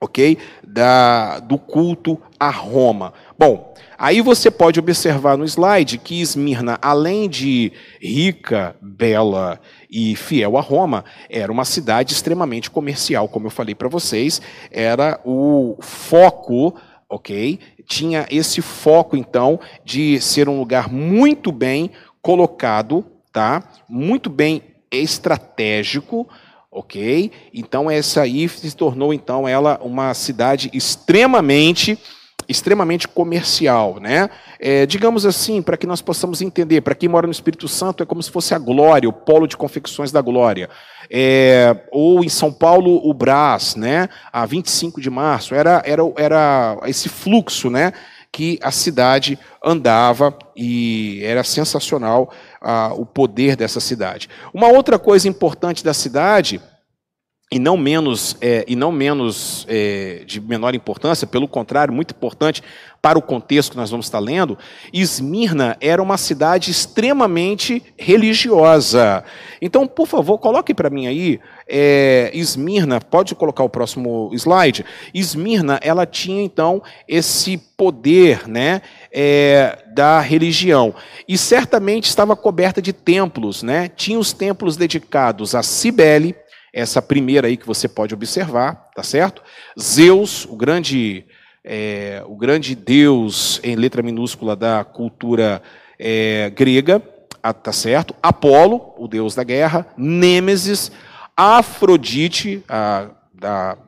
ok? 0.00 0.38
Da, 0.66 1.40
do 1.40 1.58
culto 1.58 2.20
a 2.38 2.50
Roma. 2.50 3.12
Bom, 3.38 3.74
Aí 4.00 4.20
você 4.20 4.48
pode 4.48 4.78
observar 4.78 5.36
no 5.36 5.44
slide 5.44 5.98
que 5.98 6.20
Esmirna, 6.20 6.78
além 6.80 7.28
de 7.28 7.72
rica, 8.00 8.76
bela 8.80 9.60
e 9.90 10.14
fiel 10.14 10.56
a 10.56 10.60
Roma, 10.60 11.04
era 11.28 11.50
uma 11.50 11.64
cidade 11.64 12.12
extremamente 12.12 12.70
comercial, 12.70 13.28
como 13.28 13.48
eu 13.48 13.50
falei 13.50 13.74
para 13.74 13.88
vocês, 13.88 14.40
era 14.70 15.20
o 15.24 15.76
foco, 15.80 16.76
ok? 17.10 17.58
Tinha 17.88 18.24
esse 18.30 18.62
foco, 18.62 19.16
então, 19.16 19.58
de 19.84 20.20
ser 20.20 20.48
um 20.48 20.60
lugar 20.60 20.88
muito 20.88 21.50
bem 21.50 21.90
colocado, 22.22 23.04
tá? 23.32 23.64
Muito 23.88 24.30
bem 24.30 24.62
estratégico, 24.92 26.28
ok? 26.70 27.30
Então 27.52 27.90
essa 27.90 28.22
aí 28.22 28.48
se 28.48 28.76
tornou 28.76 29.12
então 29.12 29.48
ela 29.48 29.78
uma 29.82 30.12
cidade 30.14 30.70
extremamente 30.72 31.98
extremamente 32.48 33.06
comercial, 33.06 33.98
né? 34.00 34.30
É, 34.58 34.86
digamos 34.86 35.26
assim, 35.26 35.60
para 35.60 35.76
que 35.76 35.86
nós 35.86 36.00
possamos 36.00 36.40
entender, 36.40 36.80
para 36.80 36.94
quem 36.94 37.08
mora 37.08 37.26
no 37.26 37.32
Espírito 37.32 37.68
Santo 37.68 38.02
é 38.02 38.06
como 38.06 38.22
se 38.22 38.30
fosse 38.30 38.54
a 38.54 38.58
Glória, 38.58 39.08
o 39.08 39.12
polo 39.12 39.46
de 39.46 39.56
confecções 39.56 40.10
da 40.10 40.22
Glória. 40.22 40.70
É, 41.10 41.76
ou 41.92 42.24
em 42.24 42.28
São 42.28 42.50
Paulo, 42.50 43.06
o 43.06 43.12
Brás, 43.12 43.76
né? 43.76 44.08
A 44.32 44.46
25 44.46 44.98
de 44.98 45.10
março, 45.10 45.54
era, 45.54 45.82
era, 45.84 46.02
era 46.16 46.78
esse 46.86 47.10
fluxo, 47.10 47.68
né? 47.68 47.92
Que 48.32 48.58
a 48.62 48.70
cidade 48.70 49.38
andava 49.62 50.34
e 50.56 51.20
era 51.24 51.44
sensacional 51.44 52.32
ah, 52.60 52.92
o 52.94 53.04
poder 53.04 53.56
dessa 53.56 53.80
cidade. 53.80 54.28
Uma 54.52 54.68
outra 54.68 54.98
coisa 54.98 55.28
importante 55.28 55.84
da 55.84 55.94
cidade 55.94 56.60
e 57.50 57.58
não 57.58 57.78
menos, 57.78 58.36
é, 58.42 58.64
e 58.68 58.76
não 58.76 58.92
menos 58.92 59.64
é, 59.68 60.22
de 60.26 60.38
menor 60.38 60.74
importância, 60.74 61.26
pelo 61.26 61.48
contrário, 61.48 61.94
muito 61.94 62.12
importante 62.12 62.62
para 63.00 63.18
o 63.18 63.22
contexto 63.22 63.70
que 63.70 63.76
nós 63.76 63.90
vamos 63.90 64.06
estar 64.06 64.18
lendo, 64.18 64.58
Esmirna 64.92 65.76
era 65.80 66.02
uma 66.02 66.18
cidade 66.18 66.70
extremamente 66.70 67.82
religiosa. 67.96 69.24
Então, 69.62 69.86
por 69.86 70.06
favor, 70.06 70.38
coloque 70.38 70.74
para 70.74 70.90
mim 70.90 71.06
aí, 71.06 71.40
é, 71.66 72.30
Esmirna, 72.34 73.00
pode 73.00 73.34
colocar 73.34 73.64
o 73.64 73.68
próximo 73.68 74.30
slide. 74.34 74.84
Esmirna, 75.14 75.78
ela 75.80 76.04
tinha 76.04 76.42
então 76.42 76.82
esse 77.06 77.56
poder, 77.78 78.46
né, 78.46 78.82
é, 79.12 79.78
da 79.94 80.20
religião 80.20 80.94
e 81.26 81.36
certamente 81.36 82.04
estava 82.04 82.36
coberta 82.36 82.80
de 82.80 82.92
templos, 82.92 83.62
né? 83.62 83.88
Tinha 83.88 84.18
os 84.18 84.32
templos 84.32 84.76
dedicados 84.76 85.54
a 85.54 85.62
Cibele, 85.62 86.34
essa 86.72 87.00
primeira 87.00 87.48
aí 87.48 87.56
que 87.56 87.66
você 87.66 87.88
pode 87.88 88.14
observar, 88.14 88.90
tá 88.94 89.02
certo? 89.02 89.42
Zeus, 89.78 90.44
o 90.44 90.56
grande, 90.56 91.24
é, 91.64 92.22
o 92.26 92.36
grande 92.36 92.74
deus 92.74 93.60
em 93.64 93.74
letra 93.74 94.02
minúscula 94.02 94.54
da 94.54 94.84
cultura 94.84 95.62
é, 95.98 96.50
grega, 96.50 97.02
tá 97.62 97.72
certo? 97.72 98.14
Apolo, 98.22 98.94
o 98.98 99.08
deus 99.08 99.34
da 99.34 99.42
guerra, 99.42 99.86
Nêmesis, 99.96 100.92
Afrodite, 101.36 102.62
a, 102.68 103.08
da, 103.32 103.78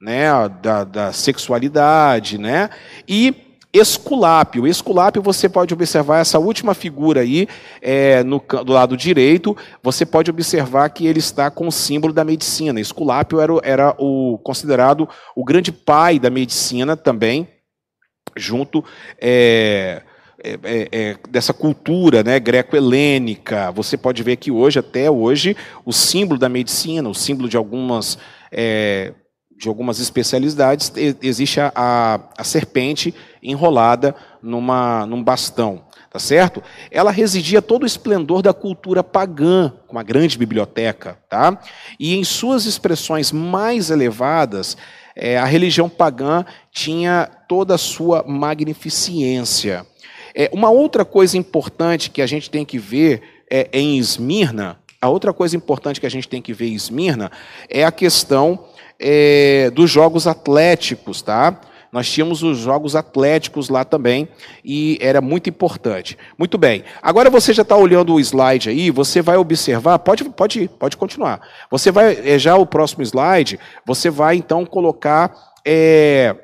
né, 0.00 0.26
da, 0.62 0.84
da 0.84 1.12
sexualidade, 1.12 2.38
né? 2.38 2.70
E 3.06 3.43
Esculápio. 3.74 4.68
Esculápio, 4.68 5.20
você 5.20 5.48
pode 5.48 5.74
observar 5.74 6.20
essa 6.20 6.38
última 6.38 6.74
figura 6.74 7.22
aí, 7.22 7.48
é, 7.82 8.22
no, 8.22 8.38
do 8.64 8.72
lado 8.72 8.96
direito, 8.96 9.56
você 9.82 10.06
pode 10.06 10.30
observar 10.30 10.88
que 10.90 11.08
ele 11.08 11.18
está 11.18 11.50
com 11.50 11.66
o 11.66 11.72
símbolo 11.72 12.12
da 12.12 12.22
medicina. 12.22 12.80
Esculápio 12.80 13.40
era, 13.40 13.52
era 13.64 13.94
o 13.98 14.38
considerado 14.38 15.08
o 15.34 15.44
grande 15.44 15.72
pai 15.72 16.20
da 16.20 16.30
medicina 16.30 16.96
também, 16.96 17.48
junto. 18.36 18.84
É, 19.20 20.02
é, 20.42 20.58
é, 20.62 20.88
é 20.92 21.16
dessa 21.28 21.52
cultura 21.52 22.22
né, 22.22 22.38
greco-helênica. 22.38 23.72
Você 23.72 23.96
pode 23.96 24.22
ver 24.22 24.36
que 24.36 24.52
hoje, 24.52 24.78
até 24.78 25.10
hoje, 25.10 25.56
o 25.84 25.92
símbolo 25.92 26.38
da 26.38 26.48
medicina, 26.48 27.08
o 27.08 27.14
símbolo 27.14 27.48
de 27.48 27.56
algumas 27.56 28.18
é, 28.52 29.14
de 29.56 29.68
algumas 29.68 30.00
especialidades, 30.00 30.92
existe 31.22 31.60
a, 31.60 31.72
a, 31.74 32.20
a 32.36 32.44
serpente 32.44 33.14
enrolada 33.44 34.14
numa, 34.42 35.04
num 35.06 35.22
bastão, 35.22 35.84
tá 36.10 36.18
certo? 36.18 36.62
Ela 36.90 37.10
residia 37.10 37.60
todo 37.60 37.82
o 37.82 37.86
esplendor 37.86 38.40
da 38.40 38.54
cultura 38.54 39.04
pagã, 39.04 39.72
com 39.86 39.92
uma 39.92 40.02
grande 40.02 40.38
biblioteca, 40.38 41.18
tá? 41.28 41.60
E 42.00 42.16
em 42.16 42.24
suas 42.24 42.64
expressões 42.64 43.30
mais 43.30 43.90
elevadas, 43.90 44.76
é, 45.14 45.38
a 45.38 45.44
religião 45.44 45.88
pagã 45.88 46.44
tinha 46.72 47.30
toda 47.46 47.74
a 47.74 47.78
sua 47.78 48.24
magnificência. 48.26 49.86
É, 50.34 50.50
uma 50.52 50.70
outra 50.70 51.04
coisa 51.04 51.36
importante 51.36 52.10
que 52.10 52.22
a 52.22 52.26
gente 52.26 52.50
tem 52.50 52.64
que 52.64 52.78
ver 52.78 53.22
é, 53.50 53.68
em 53.72 53.98
Esmirna, 53.98 54.78
a 55.00 55.08
outra 55.08 55.34
coisa 55.34 55.54
importante 55.54 56.00
que 56.00 56.06
a 56.06 56.10
gente 56.10 56.26
tem 56.26 56.40
que 56.40 56.54
ver 56.54 56.68
em 56.68 56.74
Esmirna 56.74 57.30
é 57.68 57.84
a 57.84 57.92
questão 57.92 58.64
é, 58.98 59.70
dos 59.70 59.90
jogos 59.90 60.26
atléticos, 60.26 61.20
tá? 61.20 61.60
Nós 61.94 62.10
tínhamos 62.10 62.42
os 62.42 62.58
jogos 62.58 62.96
atléticos 62.96 63.68
lá 63.68 63.84
também 63.84 64.28
e 64.64 64.98
era 65.00 65.20
muito 65.20 65.48
importante. 65.48 66.18
Muito 66.36 66.58
bem. 66.58 66.82
Agora 67.00 67.30
você 67.30 67.52
já 67.52 67.62
está 67.62 67.76
olhando 67.76 68.14
o 68.14 68.18
slide 68.18 68.68
aí, 68.68 68.90
você 68.90 69.22
vai 69.22 69.36
observar, 69.36 70.00
pode, 70.00 70.24
pode, 70.24 70.68
pode 70.76 70.96
continuar. 70.96 71.40
Você 71.70 71.92
vai, 71.92 72.18
é, 72.28 72.36
já 72.36 72.56
o 72.56 72.66
próximo 72.66 73.04
slide, 73.04 73.60
você 73.86 74.10
vai 74.10 74.34
então 74.34 74.66
colocar. 74.66 75.32
É, 75.64 76.34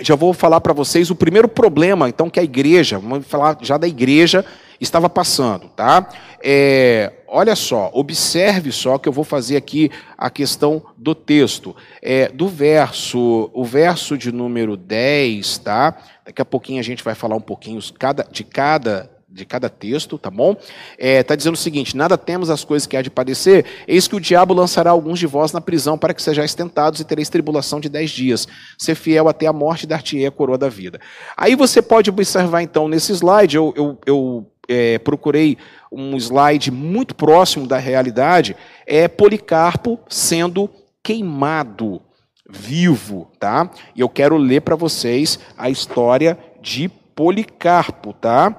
já 0.00 0.14
vou 0.14 0.32
falar 0.32 0.62
para 0.62 0.72
vocês 0.72 1.10
o 1.10 1.14
primeiro 1.14 1.48
problema, 1.48 2.08
então, 2.08 2.30
que 2.30 2.40
a 2.40 2.42
igreja, 2.42 2.98
vamos 2.98 3.26
falar 3.26 3.58
já 3.60 3.76
da 3.76 3.86
igreja, 3.86 4.46
estava 4.80 5.08
passando, 5.08 5.68
tá? 5.68 6.08
É, 6.42 7.12
olha 7.26 7.56
só, 7.56 7.90
observe 7.92 8.70
só 8.72 8.98
que 8.98 9.08
eu 9.08 9.12
vou 9.12 9.24
fazer 9.24 9.56
aqui 9.56 9.90
a 10.16 10.30
questão 10.30 10.82
do 10.96 11.14
texto. 11.14 11.74
É, 12.00 12.28
do 12.28 12.48
verso, 12.48 13.50
o 13.52 13.64
verso 13.64 14.16
de 14.16 14.30
número 14.32 14.76
10, 14.76 15.58
tá? 15.58 15.96
Daqui 16.24 16.42
a 16.42 16.44
pouquinho 16.44 16.80
a 16.80 16.84
gente 16.84 17.02
vai 17.02 17.14
falar 17.14 17.36
um 17.36 17.40
pouquinho 17.40 17.80
de 17.80 18.44
cada 18.44 19.10
de 19.30 19.44
cada 19.44 19.68
texto, 19.68 20.18
tá 20.18 20.30
bom? 20.30 20.52
Está 20.52 20.96
é, 20.98 21.22
tá 21.22 21.36
dizendo 21.36 21.54
o 21.54 21.58
seguinte: 21.58 21.96
nada 21.96 22.16
temos 22.16 22.50
as 22.50 22.64
coisas 22.64 22.86
que 22.86 22.96
há 22.96 23.02
de 23.02 23.10
padecer, 23.10 23.64
eis 23.86 24.08
que 24.08 24.16
o 24.16 24.20
diabo 24.20 24.54
lançará 24.54 24.90
alguns 24.90 25.18
de 25.18 25.26
vós 25.26 25.52
na 25.52 25.60
prisão 25.60 25.98
para 25.98 26.14
que 26.14 26.22
sejais 26.22 26.54
tentados 26.54 27.00
e 27.00 27.04
tereis 27.04 27.28
tribulação 27.28 27.78
de 27.78 27.88
dez 27.88 28.10
dias. 28.10 28.48
Ser 28.78 28.94
fiel 28.94 29.28
até 29.28 29.46
a 29.46 29.52
morte 29.52 29.86
dar-te-ei 29.86 30.26
a 30.26 30.30
coroa 30.30 30.58
da 30.58 30.68
vida. 30.68 30.98
Aí 31.36 31.54
você 31.54 31.82
pode 31.82 32.10
observar 32.10 32.62
então 32.62 32.88
nesse 32.88 33.12
slide, 33.12 33.56
eu, 33.56 33.72
eu, 33.76 33.98
eu 34.06 34.46
é, 34.68 34.98
procurei 34.98 35.56
um 35.90 36.16
slide 36.16 36.70
muito 36.70 37.14
próximo 37.14 37.66
da 37.66 37.78
realidade, 37.78 38.54
é 38.86 39.08
Policarpo 39.08 39.98
sendo 40.08 40.70
queimado 41.02 42.02
vivo, 42.48 43.30
tá? 43.38 43.70
E 43.96 44.00
eu 44.00 44.08
quero 44.08 44.36
ler 44.36 44.60
para 44.60 44.76
vocês 44.76 45.38
a 45.56 45.70
história 45.70 46.38
de 46.60 46.88
Policarpo, 46.88 48.12
tá? 48.12 48.54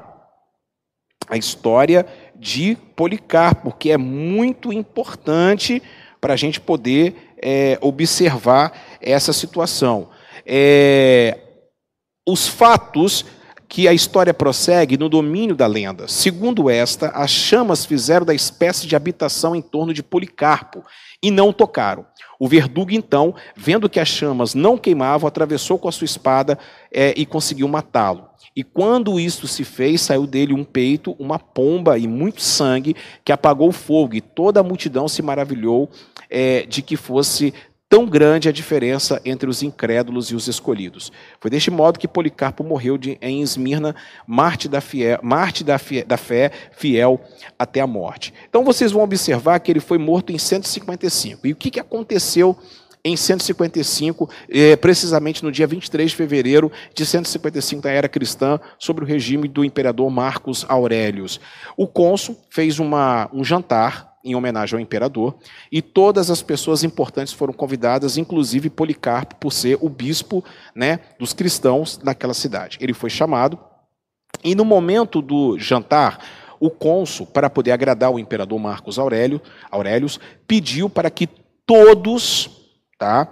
A 1.27 1.37
história 1.37 2.05
de 2.35 2.75
Policarpo, 2.95 3.71
que 3.71 3.91
é 3.91 3.97
muito 3.97 4.73
importante 4.73 5.81
para 6.19 6.33
a 6.33 6.37
gente 6.37 6.59
poder 6.59 7.33
é, 7.41 7.77
observar 7.81 8.73
essa 8.99 9.31
situação. 9.31 10.09
É, 10.45 11.37
os 12.27 12.47
fatos 12.47 13.25
que 13.69 13.87
a 13.87 13.93
história 13.93 14.33
prossegue 14.33 14.97
no 14.97 15.07
domínio 15.07 15.55
da 15.55 15.67
lenda. 15.67 16.07
Segundo 16.07 16.71
esta, 16.71 17.09
as 17.09 17.29
chamas 17.29 17.85
fizeram 17.85 18.25
da 18.25 18.33
espécie 18.33 18.87
de 18.87 18.95
habitação 18.95 19.55
em 19.55 19.61
torno 19.61 19.93
de 19.93 20.01
Policarpo 20.01 20.83
e 21.21 21.29
não 21.29 21.53
tocaram. 21.53 22.03
O 22.39 22.47
verdugo, 22.47 22.91
então, 22.91 23.35
vendo 23.55 23.87
que 23.87 23.99
as 23.99 24.07
chamas 24.07 24.55
não 24.55 24.75
queimavam, 24.75 25.27
atravessou 25.27 25.77
com 25.77 25.87
a 25.87 25.91
sua 25.91 26.05
espada 26.05 26.57
é, 26.91 27.13
e 27.15 27.27
conseguiu 27.27 27.67
matá-lo. 27.67 28.27
E 28.55 28.63
quando 28.63 29.19
isto 29.19 29.47
se 29.47 29.63
fez, 29.63 30.01
saiu 30.01 30.25
dele 30.25 30.53
um 30.53 30.63
peito, 30.63 31.15
uma 31.19 31.37
pomba 31.37 31.97
e 31.99 32.07
muito 32.07 32.41
sangue 32.41 32.95
que 33.23 33.31
apagou 33.31 33.69
o 33.69 33.73
fogo, 33.73 34.15
e 34.15 34.21
toda 34.21 34.59
a 34.59 34.63
multidão 34.63 35.07
se 35.07 35.21
maravilhou 35.21 35.89
é, 36.29 36.65
de 36.65 36.81
que 36.81 36.97
fosse 36.97 37.53
tão 37.89 38.05
grande 38.05 38.47
a 38.47 38.51
diferença 38.51 39.19
entre 39.25 39.49
os 39.49 39.63
incrédulos 39.63 40.29
e 40.29 40.35
os 40.35 40.47
escolhidos. 40.47 41.11
Foi 41.41 41.49
deste 41.49 41.71
modo 41.71 41.97
que 41.97 42.07
Policarpo 42.07 42.63
morreu 42.63 42.99
de, 42.99 43.17
em 43.19 43.41
Esmirna, 43.41 43.95
Marte, 44.27 44.69
da, 44.69 44.79
fiel, 44.79 45.19
Marte 45.23 45.63
da, 45.63 45.79
fie, 45.79 46.03
da, 46.03 46.15
fé, 46.15 46.51
fiel 46.71 47.19
até 47.57 47.81
a 47.81 47.87
morte. 47.87 48.31
Então 48.47 48.63
vocês 48.63 48.91
vão 48.91 49.01
observar 49.01 49.59
que 49.59 49.71
ele 49.71 49.79
foi 49.79 49.97
morto 49.97 50.31
em 50.31 50.37
155. 50.37 51.47
E 51.47 51.51
o 51.51 51.55
que, 51.55 51.71
que 51.71 51.79
aconteceu 51.79 52.55
em 53.03 53.15
155, 53.15 54.29
eh, 54.49 54.75
precisamente 54.75 55.43
no 55.43 55.51
dia 55.51 55.65
23 55.65 56.11
de 56.11 56.15
fevereiro 56.15 56.71
de 56.93 57.05
155 57.05 57.83
da 57.83 57.91
era 57.91 58.09
cristã, 58.09 58.59
sobre 58.77 59.03
o 59.03 59.07
regime 59.07 59.47
do 59.47 59.63
imperador 59.63 60.09
Marcos 60.09 60.65
Aurelius. 60.67 61.39
O 61.77 61.87
cônsul 61.87 62.37
fez 62.49 62.79
uma, 62.79 63.29
um 63.33 63.43
jantar 63.43 64.09
em 64.23 64.35
homenagem 64.35 64.75
ao 64.75 64.81
imperador, 64.81 65.37
e 65.71 65.81
todas 65.81 66.29
as 66.29 66.41
pessoas 66.41 66.83
importantes 66.83 67.31
foram 67.31 67.53
convidadas, 67.53 68.17
inclusive 68.17 68.69
Policarpo, 68.69 69.35
por 69.35 69.53
ser 69.53 69.77
o 69.81 69.87
bispo 69.87 70.43
né, 70.75 70.99
dos 71.17 71.31
cristãos 71.31 71.99
naquela 72.03 72.33
cidade. 72.33 72.77
Ele 72.81 72.93
foi 72.93 73.09
chamado, 73.09 73.57
e 74.43 74.53
no 74.55 74.65
momento 74.65 75.21
do 75.21 75.57
jantar, 75.57 76.19
o 76.59 76.69
cônsul, 76.69 77.25
para 77.25 77.49
poder 77.49 77.71
agradar 77.71 78.11
o 78.11 78.19
imperador 78.19 78.59
Marcos 78.59 78.99
Aurélio, 78.99 79.41
Aurelius, 79.71 80.19
pediu 80.45 80.89
para 80.89 81.09
que 81.09 81.27
todos, 81.65 82.58
tá, 82.99 83.27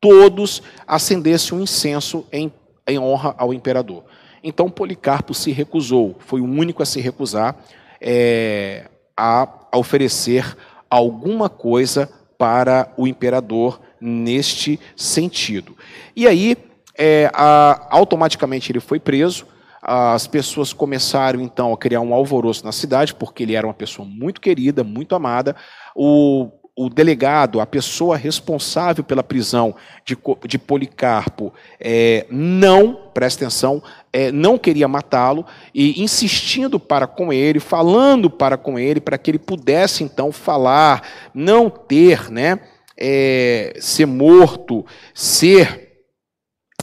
todos 0.00 0.62
acendessem 0.86 1.58
um 1.58 1.62
incenso 1.62 2.24
em, 2.30 2.52
em 2.86 2.98
honra 2.98 3.34
ao 3.36 3.52
imperador. 3.52 4.04
Então 4.44 4.70
Policarpo 4.70 5.34
se 5.34 5.50
recusou, 5.50 6.14
foi 6.20 6.40
o 6.40 6.44
único 6.44 6.82
a 6.82 6.86
se 6.86 7.00
recusar. 7.00 7.56
É, 8.00 8.88
a, 9.18 9.48
oferecer 9.74 10.56
alguma 10.88 11.48
coisa 11.48 12.08
para 12.38 12.92
o 12.96 13.06
imperador 13.06 13.80
neste 14.00 14.78
sentido. 14.96 15.76
E 16.14 16.28
aí, 16.28 16.56
é, 16.96 17.28
a, 17.34 17.88
automaticamente 17.90 18.70
ele 18.70 18.80
foi 18.80 19.00
preso. 19.00 19.44
As 19.82 20.26
pessoas 20.26 20.72
começaram 20.72 21.40
então 21.40 21.72
a 21.72 21.76
criar 21.76 22.00
um 22.00 22.14
alvoroço 22.14 22.64
na 22.64 22.72
cidade, 22.72 23.14
porque 23.14 23.42
ele 23.42 23.54
era 23.54 23.66
uma 23.66 23.74
pessoa 23.74 24.06
muito 24.06 24.40
querida, 24.40 24.84
muito 24.84 25.14
amada. 25.14 25.56
O, 25.94 26.50
o 26.80 26.88
delegado, 26.88 27.60
a 27.60 27.66
pessoa 27.66 28.16
responsável 28.16 29.02
pela 29.02 29.20
prisão 29.20 29.74
de, 30.04 30.16
de 30.46 30.56
Policarpo, 30.60 31.52
é, 31.80 32.24
não, 32.30 33.10
presta 33.12 33.44
atenção, 33.44 33.82
é, 34.12 34.30
não 34.30 34.56
queria 34.56 34.86
matá-lo 34.86 35.44
e 35.74 36.00
insistindo 36.00 36.78
para 36.78 37.08
com 37.08 37.32
ele, 37.32 37.58
falando 37.58 38.30
para 38.30 38.56
com 38.56 38.78
ele, 38.78 39.00
para 39.00 39.18
que 39.18 39.28
ele 39.28 39.40
pudesse 39.40 40.04
então 40.04 40.30
falar, 40.30 41.02
não 41.34 41.68
ter, 41.68 42.30
né, 42.30 42.60
é, 42.96 43.74
ser 43.80 44.06
morto, 44.06 44.86
ser 45.12 45.88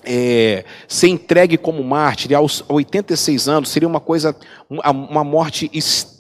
é, 0.04 0.66
ser 0.90 1.08
entregue 1.08 1.58
como 1.58 1.82
mártir 1.82 2.36
aos 2.36 2.66
86 2.68 3.48
anos 3.48 3.70
seria 3.70 3.88
uma 3.88 4.02
coisa, 4.02 4.36
uma 4.70 5.24
morte 5.24 5.72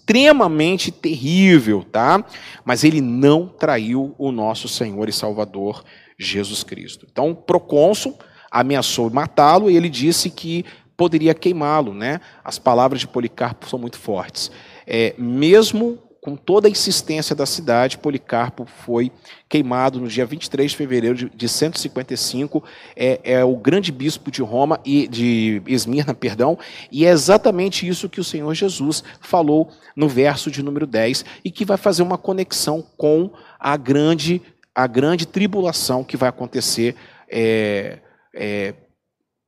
extremamente 0.05 0.91
terrível, 0.91 1.83
tá? 1.83 2.23
Mas 2.63 2.83
ele 2.83 3.01
não 3.01 3.47
traiu 3.47 4.13
o 4.19 4.31
nosso 4.31 4.67
Senhor 4.67 5.09
e 5.09 5.11
Salvador 5.11 5.83
Jesus 6.17 6.63
Cristo. 6.63 7.07
Então, 7.11 7.31
o 7.31 7.35
procônsul 7.35 8.17
ameaçou 8.51 9.09
matá-lo 9.09 9.69
e 9.69 9.75
ele 9.75 9.89
disse 9.89 10.29
que 10.29 10.63
poderia 10.95 11.33
queimá-lo, 11.33 11.93
né? 11.93 12.21
As 12.43 12.59
palavras 12.59 13.01
de 13.01 13.07
Policarpo 13.07 13.67
são 13.67 13.79
muito 13.79 13.97
fortes. 13.97 14.51
É, 14.85 15.15
mesmo 15.17 15.97
com 16.25 16.35
toda 16.35 16.67
a 16.67 16.71
insistência 16.71 17.35
da 17.35 17.45
cidade, 17.45 17.99
Policarpo 17.99 18.65
foi 18.65 19.11
queimado 19.47 19.99
no 19.99 20.07
dia 20.07 20.25
23 20.25 20.71
de 20.71 20.75
fevereiro 20.75 21.29
de 21.29 21.47
155. 21.47 22.63
É, 22.95 23.19
é 23.23 23.45
o 23.45 23.55
grande 23.55 23.91
bispo 23.91 24.31
de 24.31 24.41
Roma 24.41 24.79
e 24.83 25.07
de 25.07 25.61
Esmirna, 25.67 26.15
perdão, 26.15 26.57
e 26.91 27.05
é 27.05 27.09
exatamente 27.09 27.87
isso 27.87 28.09
que 28.09 28.19
o 28.19 28.23
Senhor 28.23 28.51
Jesus 28.55 29.03
falou 29.21 29.69
no 29.95 30.09
verso 30.09 30.49
de 30.49 30.63
número 30.63 30.87
10 30.87 31.23
e 31.45 31.51
que 31.51 31.63
vai 31.63 31.77
fazer 31.77 32.01
uma 32.01 32.17
conexão 32.17 32.83
com 32.97 33.29
a 33.59 33.77
grande 33.77 34.41
a 34.73 34.87
grande 34.87 35.27
tribulação 35.27 36.03
que 36.03 36.17
vai 36.17 36.27
acontecer 36.27 36.95
é, 37.29 37.99
é, 38.33 38.73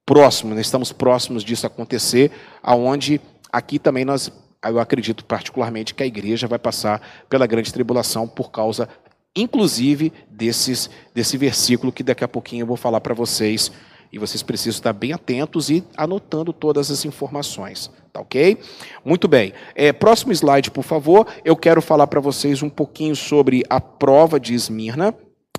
próximo, 0.05 0.53
né? 0.53 0.61
estamos 0.61 0.93
próximos 0.93 1.43
disso 1.43 1.65
acontecer, 1.65 2.31
aonde 2.61 3.19
aqui 3.51 3.79
também 3.79 4.05
nós 4.05 4.31
eu 4.63 4.79
acredito 4.79 5.23
particularmente 5.25 5.93
que 5.93 6.03
a 6.03 6.05
igreja 6.05 6.47
vai 6.47 6.59
passar 6.59 7.01
pela 7.29 7.47
grande 7.47 7.71
tribulação 7.71 8.27
por 8.27 8.51
causa, 8.51 8.89
inclusive, 9.35 10.11
desses, 10.29 10.89
desse 11.13 11.37
versículo 11.37 11.91
que 11.91 12.03
daqui 12.03 12.23
a 12.23 12.27
pouquinho 12.27 12.63
eu 12.63 12.67
vou 12.67 12.77
falar 12.77 13.01
para 13.01 13.13
vocês. 13.13 13.71
E 14.11 14.17
vocês 14.17 14.41
precisam 14.41 14.77
estar 14.77 14.93
bem 14.93 15.11
atentos 15.11 15.69
e 15.69 15.83
anotando 15.95 16.53
todas 16.53 16.89
as 16.89 17.03
informações, 17.03 17.91
tá 18.13 18.21
ok? 18.21 18.57
Muito 19.03 19.27
bem. 19.27 19.53
É, 19.75 19.91
próximo 19.91 20.31
slide, 20.31 20.71
por 20.71 20.83
favor. 20.83 21.27
Eu 21.43 21.57
quero 21.57 21.81
falar 21.81 22.07
para 22.07 22.21
vocês 22.21 22.63
um 22.63 22.69
pouquinho 22.69 23.15
sobre 23.17 23.63
a 23.69 23.81
prova 23.81 24.39
de 24.39 24.53
Esmirna, 24.53 25.13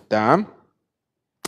tá? 0.09 0.47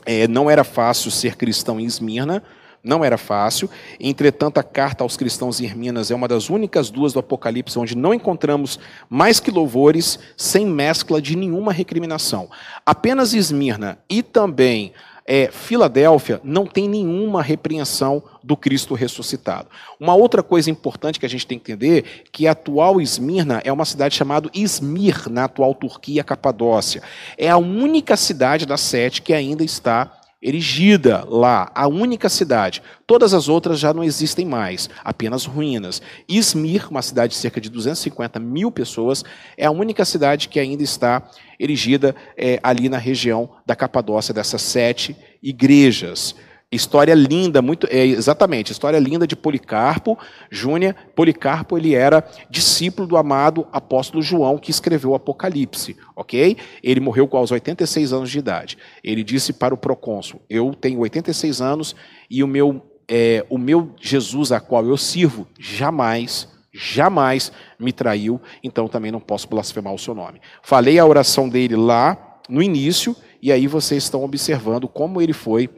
É, 0.04 0.28
não 0.28 0.50
era 0.50 0.62
fácil 0.62 1.10
ser 1.10 1.36
cristão 1.36 1.80
em 1.80 1.84
Esmirna, 1.84 2.42
não 2.82 3.04
era 3.04 3.18
fácil. 3.18 3.68
Entretanto, 3.98 4.58
a 4.58 4.62
carta 4.62 5.04
aos 5.04 5.16
cristãos 5.16 5.60
Irminas 5.60 6.10
é 6.10 6.14
uma 6.14 6.28
das 6.28 6.48
únicas 6.48 6.90
duas 6.90 7.12
do 7.12 7.18
Apocalipse 7.18 7.78
onde 7.78 7.96
não 7.96 8.14
encontramos 8.14 8.78
mais 9.08 9.38
que 9.40 9.50
louvores 9.50 10.18
sem 10.36 10.66
mescla 10.66 11.20
de 11.20 11.36
nenhuma 11.36 11.72
recriminação. 11.72 12.48
Apenas 12.84 13.34
Esmirna 13.34 13.98
e 14.08 14.22
também 14.22 14.92
é, 15.26 15.48
Filadélfia 15.52 16.40
não 16.42 16.66
tem 16.66 16.88
nenhuma 16.88 17.40
repreensão 17.40 18.20
do 18.42 18.56
Cristo 18.56 18.94
ressuscitado. 18.94 19.68
Uma 20.00 20.14
outra 20.14 20.42
coisa 20.42 20.70
importante 20.70 21.20
que 21.20 21.26
a 21.26 21.28
gente 21.28 21.46
tem 21.46 21.56
que 21.56 21.70
entender 21.70 22.24
que 22.32 22.48
a 22.48 22.50
atual 22.52 23.00
Esmirna 23.00 23.60
é 23.64 23.72
uma 23.72 23.84
cidade 23.84 24.16
chamada 24.16 24.50
Izmir, 24.52 25.30
na 25.30 25.44
atual 25.44 25.72
Turquia, 25.72 26.24
Capadócia. 26.24 27.02
É 27.38 27.48
a 27.48 27.58
única 27.58 28.16
cidade 28.16 28.66
das 28.66 28.80
sete 28.80 29.22
que 29.22 29.32
ainda 29.32 29.62
está 29.62 30.19
erigida 30.42 31.24
lá, 31.28 31.70
a 31.74 31.86
única 31.86 32.28
cidade. 32.28 32.82
Todas 33.06 33.34
as 33.34 33.48
outras 33.48 33.78
já 33.78 33.92
não 33.92 34.02
existem 34.02 34.46
mais, 34.46 34.88
apenas 35.04 35.44
ruínas. 35.44 36.00
Izmir, 36.28 36.88
uma 36.90 37.02
cidade 37.02 37.34
de 37.34 37.38
cerca 37.38 37.60
de 37.60 37.68
250 37.68 38.40
mil 38.40 38.70
pessoas, 38.70 39.22
é 39.56 39.66
a 39.66 39.70
única 39.70 40.04
cidade 40.04 40.48
que 40.48 40.58
ainda 40.58 40.82
está 40.82 41.22
erigida 41.58 42.14
é, 42.36 42.58
ali 42.62 42.88
na 42.88 42.98
região 42.98 43.50
da 43.66 43.76
Capadócia, 43.76 44.32
dessas 44.32 44.62
sete 44.62 45.14
igrejas. 45.42 46.34
História 46.72 47.14
linda, 47.14 47.60
muito 47.60 47.88
é, 47.90 48.06
exatamente, 48.06 48.70
história 48.70 48.98
linda 49.00 49.26
de 49.26 49.34
Policarpo 49.34 50.16
Júnior. 50.48 50.94
Policarpo 51.16 51.76
ele 51.76 51.96
era 51.96 52.24
discípulo 52.48 53.08
do 53.08 53.16
amado 53.16 53.66
apóstolo 53.72 54.22
João 54.22 54.56
que 54.56 54.70
escreveu 54.70 55.10
o 55.10 55.14
Apocalipse, 55.16 55.96
ok? 56.14 56.56
Ele 56.80 57.00
morreu 57.00 57.26
com 57.26 57.36
aos 57.36 57.50
86 57.50 58.12
anos 58.12 58.30
de 58.30 58.38
idade. 58.38 58.78
Ele 59.02 59.24
disse 59.24 59.52
para 59.52 59.74
o 59.74 59.76
procônsul: 59.76 60.40
Eu 60.48 60.72
tenho 60.72 61.00
86 61.00 61.60
anos 61.60 61.96
e 62.30 62.40
o 62.44 62.46
meu 62.46 62.80
é, 63.08 63.44
o 63.50 63.58
meu 63.58 63.92
Jesus 64.00 64.52
a 64.52 64.60
qual 64.60 64.86
eu 64.86 64.96
sirvo 64.96 65.48
jamais 65.58 66.48
jamais 66.72 67.50
me 67.80 67.92
traiu, 67.92 68.40
então 68.62 68.86
também 68.86 69.10
não 69.10 69.18
posso 69.18 69.48
blasfemar 69.48 69.92
o 69.92 69.98
seu 69.98 70.14
nome. 70.14 70.40
Falei 70.62 71.00
a 71.00 71.04
oração 71.04 71.48
dele 71.48 71.74
lá 71.74 72.38
no 72.48 72.62
início 72.62 73.16
e 73.42 73.50
aí 73.50 73.66
vocês 73.66 74.04
estão 74.04 74.22
observando 74.22 74.86
como 74.86 75.20
ele 75.20 75.32
foi 75.32 75.68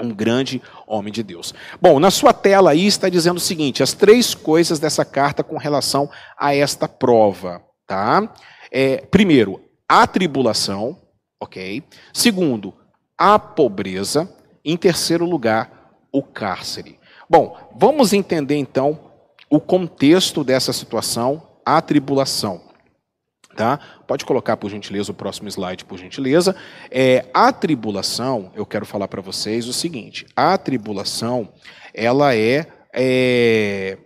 um 0.00 0.14
grande 0.14 0.62
homem 0.86 1.12
de 1.12 1.22
Deus. 1.22 1.52
Bom, 1.80 1.98
na 1.98 2.10
sua 2.10 2.32
tela 2.32 2.70
aí 2.70 2.86
está 2.86 3.08
dizendo 3.08 3.38
o 3.38 3.40
seguinte: 3.40 3.82
as 3.82 3.92
três 3.92 4.34
coisas 4.34 4.78
dessa 4.78 5.04
carta 5.04 5.42
com 5.42 5.56
relação 5.56 6.08
a 6.36 6.54
esta 6.54 6.88
prova, 6.88 7.62
tá? 7.86 8.32
É, 8.70 8.98
primeiro, 8.98 9.60
a 9.88 10.06
tribulação, 10.06 11.00
ok? 11.40 11.82
Segundo, 12.12 12.74
a 13.16 13.38
pobreza. 13.38 14.32
Em 14.64 14.76
terceiro 14.76 15.24
lugar, 15.24 15.94
o 16.12 16.22
cárcere. 16.22 16.98
Bom, 17.30 17.56
vamos 17.74 18.12
entender 18.12 18.56
então 18.56 19.00
o 19.48 19.58
contexto 19.58 20.44
dessa 20.44 20.74
situação, 20.74 21.42
a 21.64 21.80
tribulação. 21.80 22.67
Tá? 23.58 23.76
Pode 24.06 24.24
colocar, 24.24 24.56
por 24.56 24.70
gentileza, 24.70 25.10
o 25.10 25.14
próximo 25.14 25.48
slide, 25.48 25.84
por 25.84 25.98
gentileza. 25.98 26.54
É, 26.92 27.26
a 27.34 27.52
tribulação, 27.52 28.52
eu 28.54 28.64
quero 28.64 28.86
falar 28.86 29.08
para 29.08 29.20
vocês 29.20 29.66
o 29.66 29.72
seguinte: 29.72 30.24
a 30.36 30.56
tribulação, 30.56 31.52
ela 31.92 32.36
é, 32.36 32.68
é, 32.94 33.98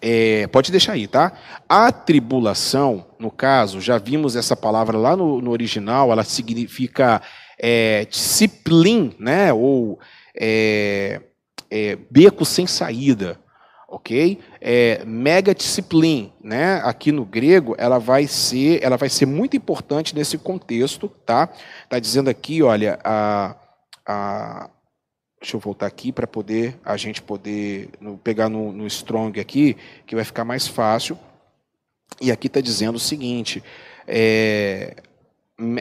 é, 0.00 0.46
Pode 0.46 0.70
deixar 0.70 0.94
aí, 0.94 1.06
tá? 1.06 1.34
A 1.68 1.92
tribulação, 1.92 3.04
no 3.18 3.30
caso, 3.30 3.78
já 3.78 3.98
vimos 3.98 4.36
essa 4.36 4.56
palavra 4.56 4.96
lá 4.96 5.14
no, 5.14 5.38
no 5.38 5.50
original, 5.50 6.10
ela 6.10 6.24
significa 6.24 7.20
é, 7.60 8.06
disciplin, 8.06 9.14
né? 9.18 9.52
Ou 9.52 9.98
é, 10.34 11.20
é, 11.70 11.98
beco 12.10 12.46
sem 12.46 12.66
saída 12.66 13.38
ok? 13.94 14.40
É, 14.60 15.04
mega 15.04 15.54
disciplina, 15.54 16.30
né? 16.42 16.80
Aqui 16.84 17.12
no 17.12 17.24
grego, 17.24 17.76
ela 17.78 17.98
vai 17.98 18.26
ser, 18.26 18.82
ela 18.82 18.96
vai 18.96 19.08
ser 19.08 19.24
muito 19.24 19.56
importante 19.56 20.14
nesse 20.16 20.36
contexto, 20.36 21.08
tá? 21.24 21.48
Tá 21.88 21.98
dizendo 22.00 22.28
aqui, 22.28 22.60
olha, 22.60 22.98
a, 23.04 23.54
a 24.04 24.70
deixa 25.40 25.56
eu 25.56 25.60
voltar 25.60 25.86
aqui 25.86 26.10
para 26.10 26.26
poder 26.26 26.76
a 26.84 26.96
gente 26.96 27.22
poder 27.22 27.90
no, 28.00 28.18
pegar 28.18 28.48
no, 28.48 28.72
no 28.72 28.86
strong 28.86 29.38
aqui, 29.38 29.76
que 30.06 30.16
vai 30.16 30.24
ficar 30.24 30.44
mais 30.44 30.66
fácil. 30.66 31.16
E 32.20 32.32
aqui 32.32 32.48
está 32.48 32.60
dizendo 32.60 32.96
o 32.96 33.00
seguinte: 33.00 33.62
é, 34.08 34.96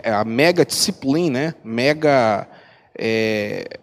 a 0.04 0.23
mega 0.23 0.63
disciplina, 0.63 1.47
né? 1.47 1.56
Mega 1.63 2.47
é, 2.95 3.80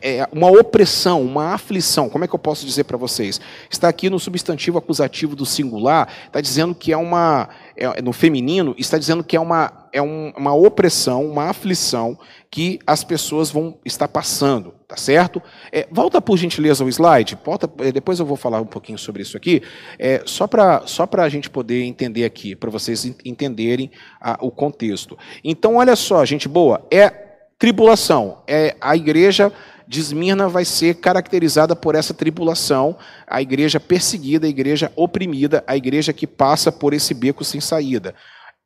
é 0.00 0.28
uma 0.32 0.48
opressão, 0.48 1.22
uma 1.22 1.54
aflição. 1.54 2.08
Como 2.08 2.24
é 2.24 2.28
que 2.28 2.34
eu 2.34 2.38
posso 2.38 2.64
dizer 2.64 2.84
para 2.84 2.96
vocês? 2.96 3.40
Está 3.68 3.88
aqui 3.88 4.08
no 4.08 4.18
substantivo 4.18 4.78
acusativo 4.78 5.34
do 5.34 5.44
singular, 5.44 6.08
está 6.26 6.40
dizendo 6.40 6.74
que 6.74 6.92
é 6.92 6.96
uma. 6.96 7.48
É, 7.76 8.00
no 8.00 8.12
feminino, 8.12 8.74
está 8.78 8.96
dizendo 8.96 9.24
que 9.24 9.36
é 9.36 9.40
uma, 9.40 9.88
é 9.92 10.00
um, 10.00 10.32
uma 10.36 10.54
opressão, 10.54 11.26
uma 11.26 11.50
aflição 11.50 12.16
que 12.48 12.78
as 12.86 13.02
pessoas 13.02 13.50
vão 13.50 13.76
estar 13.84 14.06
passando, 14.06 14.72
tá 14.86 14.96
certo? 14.96 15.42
É, 15.72 15.88
volta 15.90 16.20
por 16.20 16.36
gentileza 16.36 16.84
o 16.84 16.88
slide, 16.88 17.36
volta, 17.44 17.68
é, 17.78 17.90
depois 17.90 18.20
eu 18.20 18.26
vou 18.26 18.36
falar 18.36 18.60
um 18.60 18.66
pouquinho 18.66 18.96
sobre 18.96 19.22
isso 19.22 19.36
aqui, 19.36 19.60
é, 19.98 20.22
só 20.24 20.46
para 20.46 20.86
só 20.86 21.08
a 21.10 21.28
gente 21.28 21.50
poder 21.50 21.82
entender 21.82 22.24
aqui, 22.24 22.54
para 22.54 22.70
vocês 22.70 23.04
entenderem 23.24 23.90
a, 24.20 24.38
o 24.40 24.52
contexto. 24.52 25.18
Então, 25.42 25.74
olha 25.74 25.96
só, 25.96 26.24
gente 26.24 26.48
boa, 26.48 26.86
é 26.92 27.24
tribulação. 27.58 28.42
É, 28.46 28.76
a 28.80 28.96
igreja 28.96 29.52
de 29.86 30.00
Esmirna 30.00 30.48
vai 30.48 30.64
ser 30.64 30.94
caracterizada 30.94 31.76
por 31.76 31.94
essa 31.94 32.14
tribulação, 32.14 32.96
a 33.26 33.42
igreja 33.42 33.78
perseguida, 33.78 34.46
a 34.46 34.50
igreja 34.50 34.90
oprimida, 34.96 35.62
a 35.66 35.76
igreja 35.76 36.12
que 36.12 36.26
passa 36.26 36.72
por 36.72 36.94
esse 36.94 37.12
beco 37.14 37.44
sem 37.44 37.60
saída. 37.60 38.14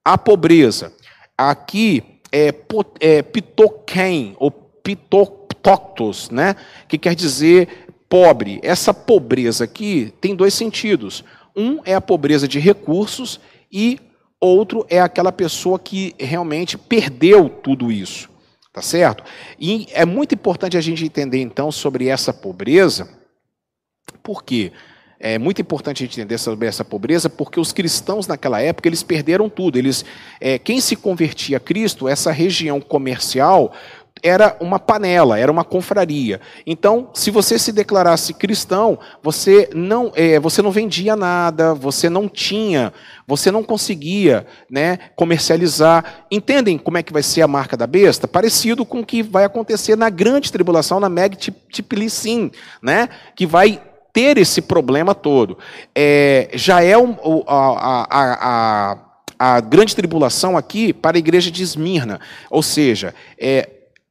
a 0.04 0.16
pobreza. 0.16 0.92
Aqui 1.36 2.02
é, 2.32 2.54
é 3.00 3.22
pitoquem, 3.22 4.34
ou 4.38 4.50
pitoctos, 4.50 6.30
né? 6.30 6.56
que 6.88 6.96
quer 6.96 7.14
dizer 7.14 7.88
pobre. 8.08 8.58
Essa 8.62 8.94
pobreza 8.94 9.64
aqui 9.64 10.12
tem 10.20 10.34
dois 10.34 10.54
sentidos. 10.54 11.22
Um 11.54 11.80
é 11.84 11.94
a 11.94 12.00
pobreza 12.00 12.48
de 12.48 12.58
recursos 12.58 13.40
e 13.70 14.00
outro 14.40 14.86
é 14.88 15.00
aquela 15.00 15.32
pessoa 15.32 15.78
que 15.78 16.14
realmente 16.18 16.78
perdeu 16.78 17.48
tudo 17.48 17.92
isso. 17.92 18.30
Tá 18.78 18.82
certo? 18.82 19.24
E 19.58 19.88
é 19.90 20.04
muito 20.04 20.36
importante 20.36 20.76
a 20.76 20.80
gente 20.80 21.04
entender 21.04 21.40
então 21.40 21.72
sobre 21.72 22.06
essa 22.06 22.32
pobreza, 22.32 23.08
por 24.22 24.44
quê? 24.44 24.70
É 25.18 25.36
muito 25.36 25.60
importante 25.60 26.04
a 26.04 26.06
gente 26.06 26.20
entender 26.20 26.38
sobre 26.38 26.68
essa 26.68 26.84
pobreza, 26.84 27.28
porque 27.28 27.58
os 27.58 27.72
cristãos 27.72 28.28
naquela 28.28 28.62
época 28.62 28.88
eles 28.88 29.02
perderam 29.02 29.48
tudo. 29.48 29.76
Eles, 29.76 30.04
é, 30.40 30.60
quem 30.60 30.80
se 30.80 30.94
convertia 30.94 31.56
a 31.56 31.60
Cristo, 31.60 32.06
essa 32.06 32.30
região 32.30 32.80
comercial 32.80 33.74
era 34.22 34.56
uma 34.60 34.78
panela, 34.78 35.38
era 35.38 35.50
uma 35.50 35.64
confraria. 35.64 36.40
Então, 36.66 37.10
se 37.14 37.30
você 37.30 37.58
se 37.58 37.72
declarasse 37.72 38.34
cristão, 38.34 38.98
você 39.22 39.70
não, 39.74 40.12
é, 40.14 40.38
você 40.38 40.62
não 40.62 40.70
vendia 40.70 41.16
nada, 41.16 41.74
você 41.74 42.08
não 42.08 42.28
tinha, 42.28 42.92
você 43.26 43.50
não 43.50 43.62
conseguia 43.62 44.46
né, 44.70 44.98
comercializar. 45.16 46.24
Entendem 46.30 46.78
como 46.78 46.98
é 46.98 47.02
que 47.02 47.12
vai 47.12 47.22
ser 47.22 47.42
a 47.42 47.48
marca 47.48 47.76
da 47.76 47.86
besta? 47.86 48.28
Parecido 48.28 48.84
com 48.84 49.00
o 49.00 49.06
que 49.06 49.22
vai 49.22 49.44
acontecer 49.44 49.96
na 49.96 50.10
grande 50.10 50.52
tribulação, 50.52 51.00
na 51.00 51.08
Meg 51.08 51.36
Tiplicim, 51.36 52.50
né, 52.82 53.08
que 53.36 53.46
vai 53.46 53.80
ter 54.12 54.38
esse 54.38 54.60
problema 54.60 55.14
todo. 55.14 55.58
É, 55.94 56.50
já 56.54 56.82
é 56.82 56.96
um, 56.98 57.14
a, 57.46 58.06
a, 58.10 58.38
a, 58.40 58.98
a 59.38 59.60
grande 59.60 59.94
tribulação 59.94 60.56
aqui 60.56 60.92
para 60.92 61.16
a 61.16 61.20
igreja 61.20 61.50
de 61.50 61.62
Esmirna. 61.62 62.20
Ou 62.50 62.62
seja, 62.62 63.14
é, 63.38 63.68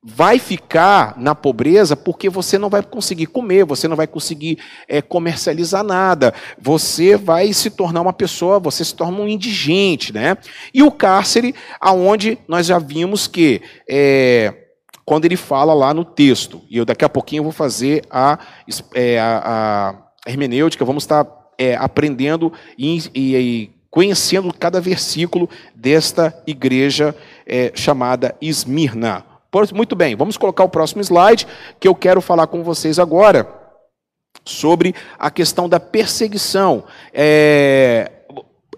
vai 0.10 0.40
ficar 0.40 1.16
na 1.18 1.36
pobreza 1.36 1.94
porque 1.94 2.30
você 2.30 2.58
não 2.58 2.70
vai 2.70 2.82
conseguir 2.82 3.26
comer, 3.26 3.66
você 3.66 3.90
não 3.90 3.96
vai 3.98 4.08
conseguir 4.08 4.58
é, 4.88 5.02
comercializar 5.02 5.84
nada, 5.84 6.34
você 6.58 7.18
vai 7.18 7.52
se 7.52 7.70
tornar 7.70 8.00
uma 8.00 8.14
pessoa, 8.14 8.58
você 8.58 8.86
se 8.86 8.96
torna 8.96 9.20
um 9.20 9.28
indigente, 9.28 10.14
né? 10.14 10.38
E 10.74 10.82
o 10.82 10.90
cárcere, 10.90 11.54
aonde 11.80 12.38
nós 12.48 12.66
já 12.66 12.80
vimos 12.80 13.28
que 13.28 13.62
é, 13.88 14.54
quando 15.04 15.26
ele 15.26 15.36
fala 15.36 15.74
lá 15.74 15.94
no 15.94 16.06
texto, 16.06 16.62
e 16.70 16.78
eu 16.78 16.86
daqui 16.86 17.04
a 17.04 17.10
pouquinho 17.10 17.44
vou 17.44 17.52
fazer 17.52 18.04
a, 18.10 18.40
é, 18.94 19.20
a, 19.20 19.94
a 20.26 20.30
hermenêutica, 20.30 20.86
vamos 20.86 21.04
estar 21.04 21.28
é, 21.58 21.76
aprendendo 21.76 22.54
e, 22.78 22.98
e, 23.14 23.36
e, 23.36 23.72
conhecendo 23.90 24.54
cada 24.58 24.80
versículo 24.80 25.50
desta 25.76 26.34
igreja 26.48 27.14
é, 27.46 27.74
chamada 27.76 28.36
Esmirna. 28.42 29.37
Muito 29.74 29.96
bem, 29.96 30.16
vamos 30.16 30.38
colocar 30.38 30.64
o 30.64 30.70
próximo 30.70 31.02
slide, 31.02 31.48
que 31.80 31.88
eu 31.88 31.96
quero 31.96 32.22
falar 32.22 32.48
com 32.48 32.64
vocês 32.64 33.00
agora 33.00 33.48
sobre 34.46 34.96
a 35.18 35.30
questão 35.30 35.68
da 35.68 35.80
perseguição. 35.80 36.84
É, 37.14 38.12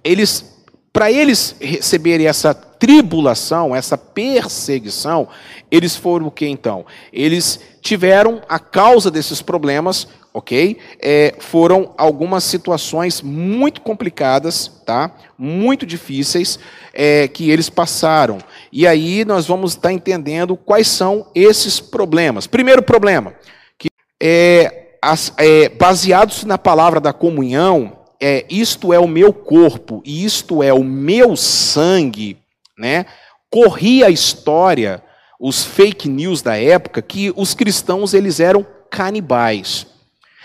eles, 0.03 0.65
para 0.91 1.11
eles 1.11 1.55
receberem 1.59 2.27
essa 2.27 2.53
tribulação, 2.53 3.75
essa 3.75 3.97
perseguição, 3.97 5.27
eles 5.69 5.95
foram 5.95 6.27
o 6.27 6.31
que 6.31 6.47
então? 6.47 6.85
Eles 7.11 7.59
tiveram 7.81 8.41
a 8.47 8.57
causa 8.57 9.11
desses 9.11 9.41
problemas, 9.41 10.07
ok? 10.33 10.77
É, 11.01 11.35
foram 11.39 11.93
algumas 11.97 12.43
situações 12.43 13.21
muito 13.21 13.81
complicadas, 13.81 14.67
tá? 14.85 15.11
Muito 15.37 15.85
difíceis 15.85 16.59
é, 16.93 17.27
que 17.27 17.49
eles 17.49 17.69
passaram. 17.69 18.37
E 18.71 18.85
aí 18.85 19.25
nós 19.25 19.47
vamos 19.47 19.71
estar 19.71 19.91
entendendo 19.91 20.55
quais 20.55 20.87
são 20.87 21.27
esses 21.33 21.79
problemas. 21.79 22.47
Primeiro 22.47 22.83
problema, 22.83 23.33
que 23.77 23.89
é, 24.21 24.97
as, 25.01 25.33
é 25.37 25.69
baseados 25.69 26.43
na 26.43 26.57
palavra 26.57 26.99
da 26.99 27.13
comunhão, 27.13 27.97
é 28.21 28.45
isto 28.49 28.93
é 28.93 28.99
o 28.99 29.07
meu 29.07 29.31
corpo 29.31 30.01
e 30.05 30.25
isto 30.25 30.61
é 30.61 30.73
o 30.73 30.83
meu 30.83 31.35
sangue, 31.35 32.37
né? 32.77 33.05
Corria 33.49 34.07
a 34.07 34.11
história, 34.11 35.01
os 35.39 35.63
fake 35.63 36.07
news 36.09 36.41
da 36.41 36.57
época, 36.57 37.01
que 37.01 37.33
os 37.35 37.53
cristãos 37.53 38.13
eles 38.13 38.39
eram 38.39 38.65
canibais. 38.91 39.87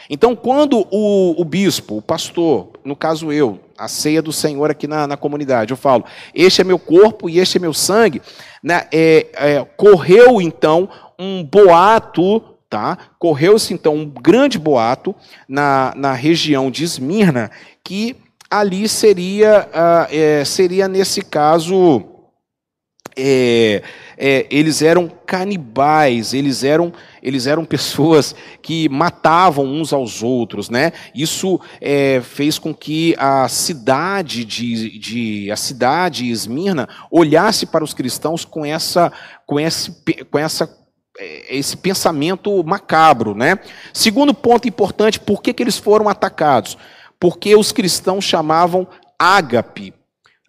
Então, 0.08 0.36
quando 0.36 0.86
o, 0.90 1.40
o 1.40 1.44
bispo, 1.44 1.96
o 1.96 2.02
pastor, 2.02 2.70
no 2.84 2.94
caso 2.94 3.32
eu, 3.32 3.58
a 3.76 3.88
ceia 3.88 4.22
do 4.22 4.32
Senhor 4.32 4.70
aqui 4.70 4.86
na, 4.86 5.06
na 5.06 5.16
comunidade. 5.16 5.72
Eu 5.72 5.76
falo, 5.76 6.04
este 6.34 6.60
é 6.60 6.64
meu 6.64 6.78
corpo 6.78 7.28
e 7.28 7.38
este 7.38 7.58
é 7.58 7.60
meu 7.60 7.74
sangue. 7.74 8.22
Né? 8.62 8.86
É, 8.92 9.26
é, 9.34 9.64
correu 9.76 10.40
então 10.40 10.88
um 11.18 11.44
boato, 11.44 12.40
tá? 12.68 12.96
Correu-se 13.18 13.74
então 13.74 13.94
um 13.94 14.06
grande 14.06 14.58
boato 14.58 15.14
na, 15.48 15.92
na 15.96 16.12
região 16.12 16.70
de 16.70 16.84
Esmirna, 16.84 17.50
que 17.82 18.16
ali 18.50 18.88
seria, 18.88 19.68
uh, 19.68 20.06
é, 20.10 20.44
seria 20.44 20.88
nesse 20.88 21.22
caso. 21.22 22.04
É, 23.16 23.80
é, 24.18 24.44
eles 24.50 24.82
eram 24.82 25.08
canibais, 25.24 26.34
eles 26.34 26.64
eram, 26.64 26.92
eles 27.24 27.46
eram 27.46 27.64
pessoas 27.64 28.34
que 28.60 28.86
matavam 28.90 29.64
uns 29.64 29.92
aos 29.92 30.22
outros, 30.22 30.68
né? 30.68 30.92
Isso 31.14 31.58
é, 31.80 32.20
fez 32.20 32.58
com 32.58 32.74
que 32.74 33.16
a 33.18 33.48
cidade 33.48 34.44
de, 34.44 34.98
de 34.98 35.50
a 35.50 35.56
cidade 35.56 36.30
Esmirna 36.30 36.86
olhasse 37.10 37.64
para 37.64 37.82
os 37.82 37.94
cristãos 37.94 38.44
com 38.44 38.64
essa, 38.64 39.10
com 39.46 39.58
esse, 39.58 39.90
com 40.30 40.38
essa 40.38 40.70
é, 41.18 41.56
esse 41.56 41.76
pensamento 41.78 42.62
macabro, 42.62 43.34
né? 43.34 43.58
Segundo 43.92 44.34
ponto 44.34 44.68
importante, 44.68 45.18
por 45.18 45.40
que, 45.42 45.54
que 45.54 45.62
eles 45.62 45.78
foram 45.78 46.08
atacados? 46.08 46.76
Porque 47.18 47.56
os 47.56 47.72
cristãos 47.72 48.24
chamavam 48.24 48.86
ágape 49.18 49.94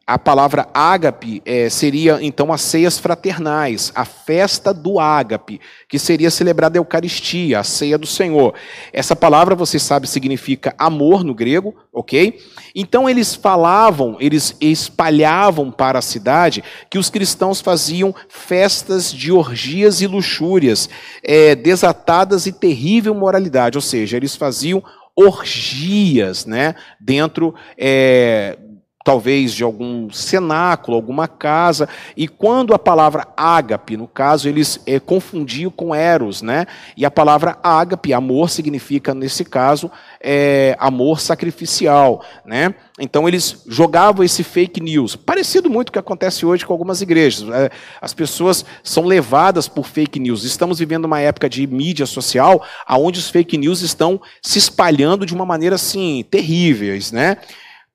a 0.08 0.20
palavra 0.20 0.68
ágape 0.72 1.41
é, 1.44 1.68
seria 1.68 2.20
então 2.22 2.54
as 2.54 2.62
ceias 2.62 3.00
fraternais, 3.00 3.91
a 3.96 4.06
festa 4.06 4.72
do 4.72 5.00
ágape, 5.00 5.60
que 5.89 5.98
seria 5.98 6.30
celebrada 6.30 6.78
a 6.78 6.80
Eucaristia, 6.80 7.60
a 7.60 7.63
ceia 7.63 7.98
do 7.98 8.06
Senhor. 8.06 8.54
Essa 8.94 9.15
palavra, 9.15 9.56
você 9.56 9.80
sabe, 9.80 10.06
significa 10.06 10.76
amor 10.78 11.24
no 11.24 11.34
grego, 11.34 11.74
ok? 11.91 12.39
Então 12.76 13.10
eles 13.10 13.34
falavam, 13.34 14.15
eles 14.20 14.56
espalhavam 14.62 15.72
para 15.72 15.98
a 15.98 16.04
cidade 16.04 16.63
que 16.88 17.00
os 17.00 17.10
cristãos 17.10 17.60
faziam 17.60 18.13
festas 18.30 19.12
de 19.12 19.32
orgias 19.32 20.02
e 20.02 20.08
luxúrias, 20.08 20.88
é, 21.24 21.56
desatadas 21.56 22.46
e 22.46 22.52
terrível 22.52 23.15
moralidade, 23.15 23.76
ou 23.76 23.82
seja, 23.82 24.18
eles 24.18 24.36
faziam 24.36 24.84
orgias, 25.15 26.46
né, 26.46 26.76
dentro 27.00 27.56
é, 27.78 28.58
talvez 29.06 29.54
de 29.54 29.63
algum 29.63 30.10
cenáculo, 30.10 30.98
alguma 30.98 31.28
casa, 31.28 31.88
e 32.18 32.28
quando 32.28 32.74
a 32.74 32.80
palavra 32.80 33.28
ágape, 33.38 33.96
no 33.96 34.08
caso, 34.08 34.50
eles 34.50 34.82
é, 34.88 35.00
confundiam 35.00 35.70
com 35.70 35.94
eros, 35.94 36.41
né? 36.41 36.65
E 36.98 37.06
a 37.06 37.12
palavra 37.12 37.56
ágape, 37.62 38.12
amor, 38.13 38.50
significa, 38.50 39.13
nesse 39.13 39.46
caso, 39.46 39.91
é, 40.20 40.76
amor 40.80 41.20
sacrificial, 41.20 42.26
né? 42.44 42.74
Então 43.00 43.28
eles 43.28 43.63
jogavam 43.68 44.24
esse 44.24 44.44
fake 44.44 44.82
news, 44.82 45.15
parecido 45.15 45.70
muito 45.70 45.91
com 45.91 45.91
o 45.91 45.94
que 45.94 46.00
acontece 46.00 46.44
hoje 46.44 46.65
com 46.65 46.74
algumas 46.74 47.00
igrejas. 47.00 47.48
É, 47.48 47.70
as 48.02 48.12
pessoas 48.12 48.65
são 48.84 49.06
levadas 49.06 49.68
por 49.68 49.86
fake 49.86 50.20
news. 50.20 50.44
Estamos 50.44 50.80
vivendo 50.80 51.06
uma 51.06 51.20
época 51.20 51.48
de 51.48 51.68
mídia 51.68 52.08
social, 52.08 52.65
onde 52.89 53.20
os 53.20 53.30
fake 53.30 53.56
news 53.56 53.82
estão 53.82 54.20
se 54.41 54.58
espalhando 54.58 55.28
de 55.28 55.34
uma 55.36 55.46
maneira 55.46 55.76
assim 55.76 56.26
terríveis, 56.28 57.12
né? 57.12 57.38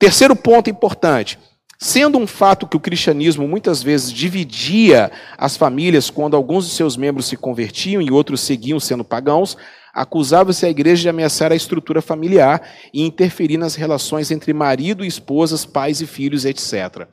Terceiro 0.00 0.34
ponto 0.34 0.70
importante. 0.70 1.38
Sendo 1.82 2.18
um 2.18 2.26
fato 2.26 2.66
que 2.66 2.76
o 2.76 2.80
cristianismo 2.80 3.48
muitas 3.48 3.82
vezes 3.82 4.12
dividia 4.12 5.10
as 5.38 5.56
famílias 5.56 6.10
quando 6.10 6.36
alguns 6.36 6.66
de 6.66 6.72
seus 6.72 6.94
membros 6.94 7.24
se 7.24 7.38
convertiam 7.38 8.02
e 8.02 8.10
outros 8.10 8.42
seguiam 8.42 8.78
sendo 8.78 9.02
pagãos, 9.02 9.56
acusava-se 9.94 10.66
a 10.66 10.68
igreja 10.68 11.00
de 11.00 11.08
ameaçar 11.08 11.52
a 11.52 11.56
estrutura 11.56 12.02
familiar 12.02 12.60
e 12.92 13.02
interferir 13.02 13.56
nas 13.56 13.76
relações 13.76 14.30
entre 14.30 14.52
marido 14.52 15.02
e 15.02 15.08
esposas, 15.08 15.64
pais 15.64 16.02
e 16.02 16.06
filhos, 16.06 16.44
etc. 16.44 17.08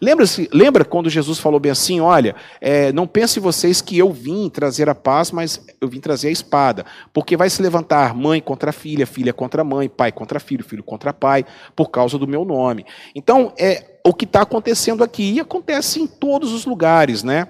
Lembra, 0.00 0.24
-se, 0.24 0.48
lembra 0.52 0.84
quando 0.84 1.10
Jesus 1.10 1.40
falou 1.40 1.58
bem 1.58 1.72
assim: 1.72 2.00
olha, 2.00 2.36
é, 2.60 2.92
não 2.92 3.08
pense 3.08 3.40
vocês 3.40 3.80
que 3.80 3.98
eu 3.98 4.12
vim 4.12 4.48
trazer 4.48 4.88
a 4.88 4.94
paz, 4.94 5.32
mas 5.32 5.66
eu 5.80 5.88
vim 5.88 5.98
trazer 5.98 6.28
a 6.28 6.32
espada, 6.32 6.86
porque 7.12 7.36
vai 7.36 7.50
se 7.50 7.60
levantar 7.60 8.14
mãe 8.14 8.40
contra 8.40 8.70
filha, 8.70 9.04
filha 9.04 9.32
contra 9.32 9.64
mãe, 9.64 9.88
pai 9.88 10.12
contra 10.12 10.38
filho, 10.38 10.62
filho 10.62 10.84
contra 10.84 11.12
pai, 11.12 11.44
por 11.74 11.90
causa 11.90 12.16
do 12.16 12.28
meu 12.28 12.44
nome. 12.44 12.86
Então, 13.16 13.52
é 13.58 13.91
o 14.04 14.12
que 14.12 14.24
está 14.24 14.42
acontecendo 14.42 15.04
aqui, 15.04 15.32
e 15.32 15.40
acontece 15.40 16.00
em 16.00 16.06
todos 16.06 16.52
os 16.52 16.64
lugares, 16.64 17.22
né? 17.22 17.46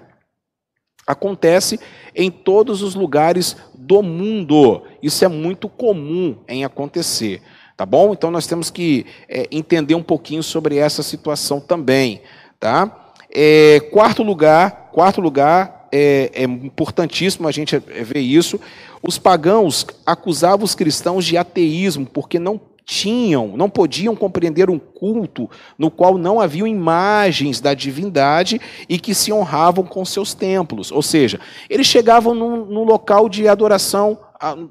Acontece 1.07 1.81
em 2.15 2.31
todos 2.31 2.83
os 2.83 2.95
lugares 2.95 3.57
do 3.75 4.03
mundo. 4.03 4.83
Isso 5.03 5.25
é 5.25 5.29
muito 5.29 5.69
comum 5.69 6.37
em 6.47 6.65
acontecer. 6.65 7.43
Tá 7.77 7.85
bom? 7.85 8.12
Então 8.12 8.31
nós 8.31 8.47
temos 8.47 8.71
que 8.71 9.07
é, 9.29 9.49
entender 9.51 9.95
um 9.95 10.03
pouquinho 10.03 10.43
sobre 10.43 10.77
essa 10.77 11.03
situação 11.03 11.59
também. 11.61 12.23
Tá? 12.61 13.12
É, 13.29 13.81
quarto 13.91 14.23
lugar, 14.23 14.91
quarto 14.93 15.21
lugar, 15.21 15.88
é, 15.91 16.31
é 16.33 16.45
importantíssimo 16.45 17.49
a 17.49 17.53
gente 17.53 17.77
ver 17.79 18.21
isso. 18.21 18.61
Os 19.03 19.19
pagãos 19.19 19.87
acusavam 20.07 20.65
os 20.65 20.75
cristãos 20.75 21.25
de 21.25 21.37
ateísmo, 21.37 22.07
porque 22.07 22.38
não 22.38 22.61
tinham, 22.85 23.57
não 23.57 23.71
podiam 23.71 24.14
compreender 24.16 24.68
um 24.68 24.79
culto 24.79 25.49
no 25.79 25.90
qual 25.90 26.18
não 26.18 26.40
haviam 26.40 26.66
imagens 26.66 27.61
da 27.61 27.75
divindade 27.75 28.61
e 28.88 28.99
que 28.99 29.14
se 29.14 29.33
honravam 29.33 29.85
com 29.85 30.05
seus 30.05 30.35
templos. 30.35 30.90
Ou 30.90 31.03
seja, 31.03 31.40
eles 31.71 31.87
chegavam 31.87 32.35
num, 32.35 32.64
num 32.64 32.85
local 32.85 33.29
de 33.29 33.47
adoração 33.47 34.18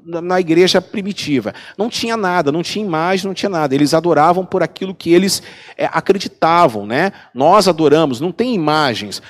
na 0.04 0.38
igreja 0.38 0.82
primitiva. 0.82 1.54
Não 1.78 1.88
tinha 1.88 2.16
nada, 2.16 2.52
não 2.52 2.62
tinha 2.62 2.84
imagem, 2.84 3.26
não 3.26 3.34
tinha 3.34 3.48
nada. 3.48 3.74
Eles 3.74 3.94
adoravam 3.94 4.44
por 4.44 4.62
aquilo 4.62 4.94
que 4.94 5.12
eles 5.12 5.42
é, 5.76 5.86
acreditavam, 5.86 6.86
né? 6.86 7.12
Nós 7.34 7.66
adoramos, 7.66 8.20
não 8.20 8.32
tem 8.32 8.54
imagens. 8.54 9.22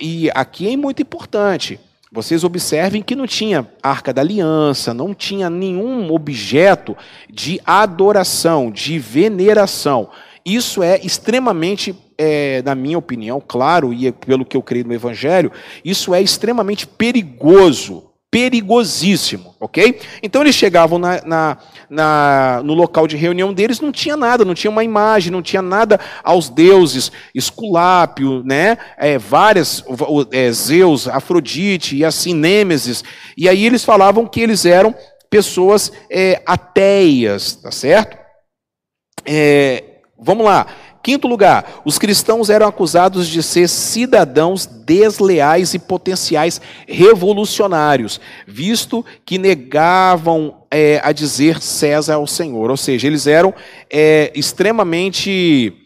E 0.00 0.30
aqui 0.30 0.72
é 0.72 0.76
muito 0.76 1.02
importante. 1.02 1.78
Vocês 2.14 2.44
observem 2.44 3.00
que 3.00 3.16
não 3.16 3.26
tinha 3.26 3.66
arca 3.82 4.12
da 4.12 4.20
aliança, 4.20 4.92
não 4.92 5.14
tinha 5.14 5.48
nenhum 5.48 6.12
objeto 6.12 6.94
de 7.30 7.58
adoração, 7.64 8.70
de 8.70 8.98
veneração. 8.98 10.10
Isso 10.44 10.82
é 10.82 11.00
extremamente, 11.02 11.96
é, 12.18 12.60
na 12.66 12.74
minha 12.74 12.98
opinião, 12.98 13.40
claro, 13.40 13.94
e 13.94 14.08
é 14.08 14.12
pelo 14.12 14.44
que 14.44 14.58
eu 14.58 14.62
creio 14.62 14.86
no 14.86 14.92
Evangelho, 14.92 15.50
isso 15.82 16.12
é 16.12 16.20
extremamente 16.20 16.86
perigoso 16.86 18.11
perigosíssimo, 18.32 19.54
ok? 19.60 20.00
Então 20.22 20.40
eles 20.40 20.54
chegavam 20.54 20.98
na, 20.98 21.20
na, 21.22 21.58
na, 21.90 22.62
no 22.64 22.72
local 22.72 23.06
de 23.06 23.14
reunião 23.14 23.52
deles, 23.52 23.78
não 23.78 23.92
tinha 23.92 24.16
nada, 24.16 24.42
não 24.42 24.54
tinha 24.54 24.70
uma 24.70 24.82
imagem, 24.82 25.30
não 25.30 25.42
tinha 25.42 25.60
nada 25.60 26.00
aos 26.24 26.48
deuses, 26.48 27.12
Esculápio, 27.34 28.42
né? 28.42 28.78
É, 28.96 29.18
várias, 29.18 29.84
é, 30.30 30.50
Zeus, 30.50 31.06
Afrodite 31.06 31.94
e 31.94 32.06
assim, 32.06 32.32
Nêmesis. 32.32 33.04
E 33.36 33.50
aí 33.50 33.66
eles 33.66 33.84
falavam 33.84 34.26
que 34.26 34.40
eles 34.40 34.64
eram 34.64 34.94
pessoas 35.28 35.92
é, 36.10 36.40
ateias, 36.46 37.56
tá 37.56 37.70
certo? 37.70 38.16
É, 39.26 39.84
vamos 40.18 40.46
lá. 40.46 40.66
Quinto 41.02 41.26
lugar, 41.26 41.82
os 41.84 41.98
cristãos 41.98 42.48
eram 42.48 42.66
acusados 42.66 43.26
de 43.26 43.42
ser 43.42 43.68
cidadãos 43.68 44.66
desleais 44.66 45.74
e 45.74 45.78
potenciais 45.78 46.60
revolucionários, 46.86 48.20
visto 48.46 49.04
que 49.26 49.36
negavam 49.36 50.62
é, 50.70 51.00
a 51.02 51.10
dizer 51.10 51.60
César 51.60 52.14
ao 52.14 52.26
Senhor. 52.26 52.70
Ou 52.70 52.76
seja, 52.76 53.08
eles 53.08 53.26
eram 53.26 53.52
é, 53.90 54.30
extremamente. 54.34 55.78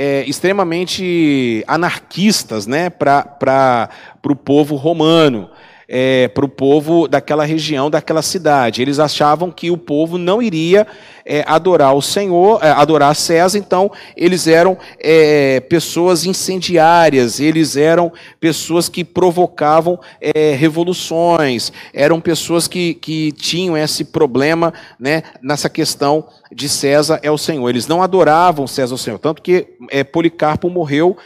É, 0.00 0.22
extremamente 0.28 1.64
anarquistas 1.66 2.68
né, 2.68 2.88
para 2.88 3.90
o 4.24 4.36
povo 4.36 4.76
romano 4.76 5.50
é, 5.88 6.28
para 6.28 6.44
o 6.44 6.48
povo 6.48 7.08
daquela 7.08 7.44
região, 7.44 7.88
daquela 7.88 8.20
cidade. 8.20 8.82
Eles 8.82 8.98
achavam 8.98 9.50
que 9.50 9.70
o 9.70 9.78
povo 9.78 10.18
não 10.18 10.42
iria 10.42 10.86
é, 11.24 11.42
adorar 11.46 11.94
o 11.94 12.02
Senhor, 12.02 12.62
é, 12.62 12.70
adorar 12.70 13.16
César, 13.16 13.58
então 13.58 13.90
eles 14.14 14.46
eram 14.46 14.76
é, 14.98 15.60
pessoas 15.60 16.26
incendiárias, 16.26 17.40
eles 17.40 17.76
eram 17.76 18.12
pessoas 18.38 18.88
que 18.88 19.02
provocavam 19.02 19.98
é, 20.20 20.54
revoluções, 20.54 21.72
eram 21.94 22.20
pessoas 22.20 22.68
que, 22.68 22.94
que 22.94 23.32
tinham 23.32 23.76
esse 23.76 24.04
problema 24.04 24.74
né, 25.00 25.22
nessa 25.42 25.70
questão 25.70 26.26
de 26.52 26.68
César 26.68 27.20
é 27.22 27.30
o 27.30 27.38
Senhor. 27.38 27.68
Eles 27.68 27.86
não 27.86 28.02
adoravam 28.02 28.66
César 28.66 28.94
o 28.94 28.98
Senhor, 28.98 29.18
tanto 29.18 29.42
que 29.42 29.66
é, 29.90 30.04
Policarpo 30.04 30.68
morreu 30.68 31.16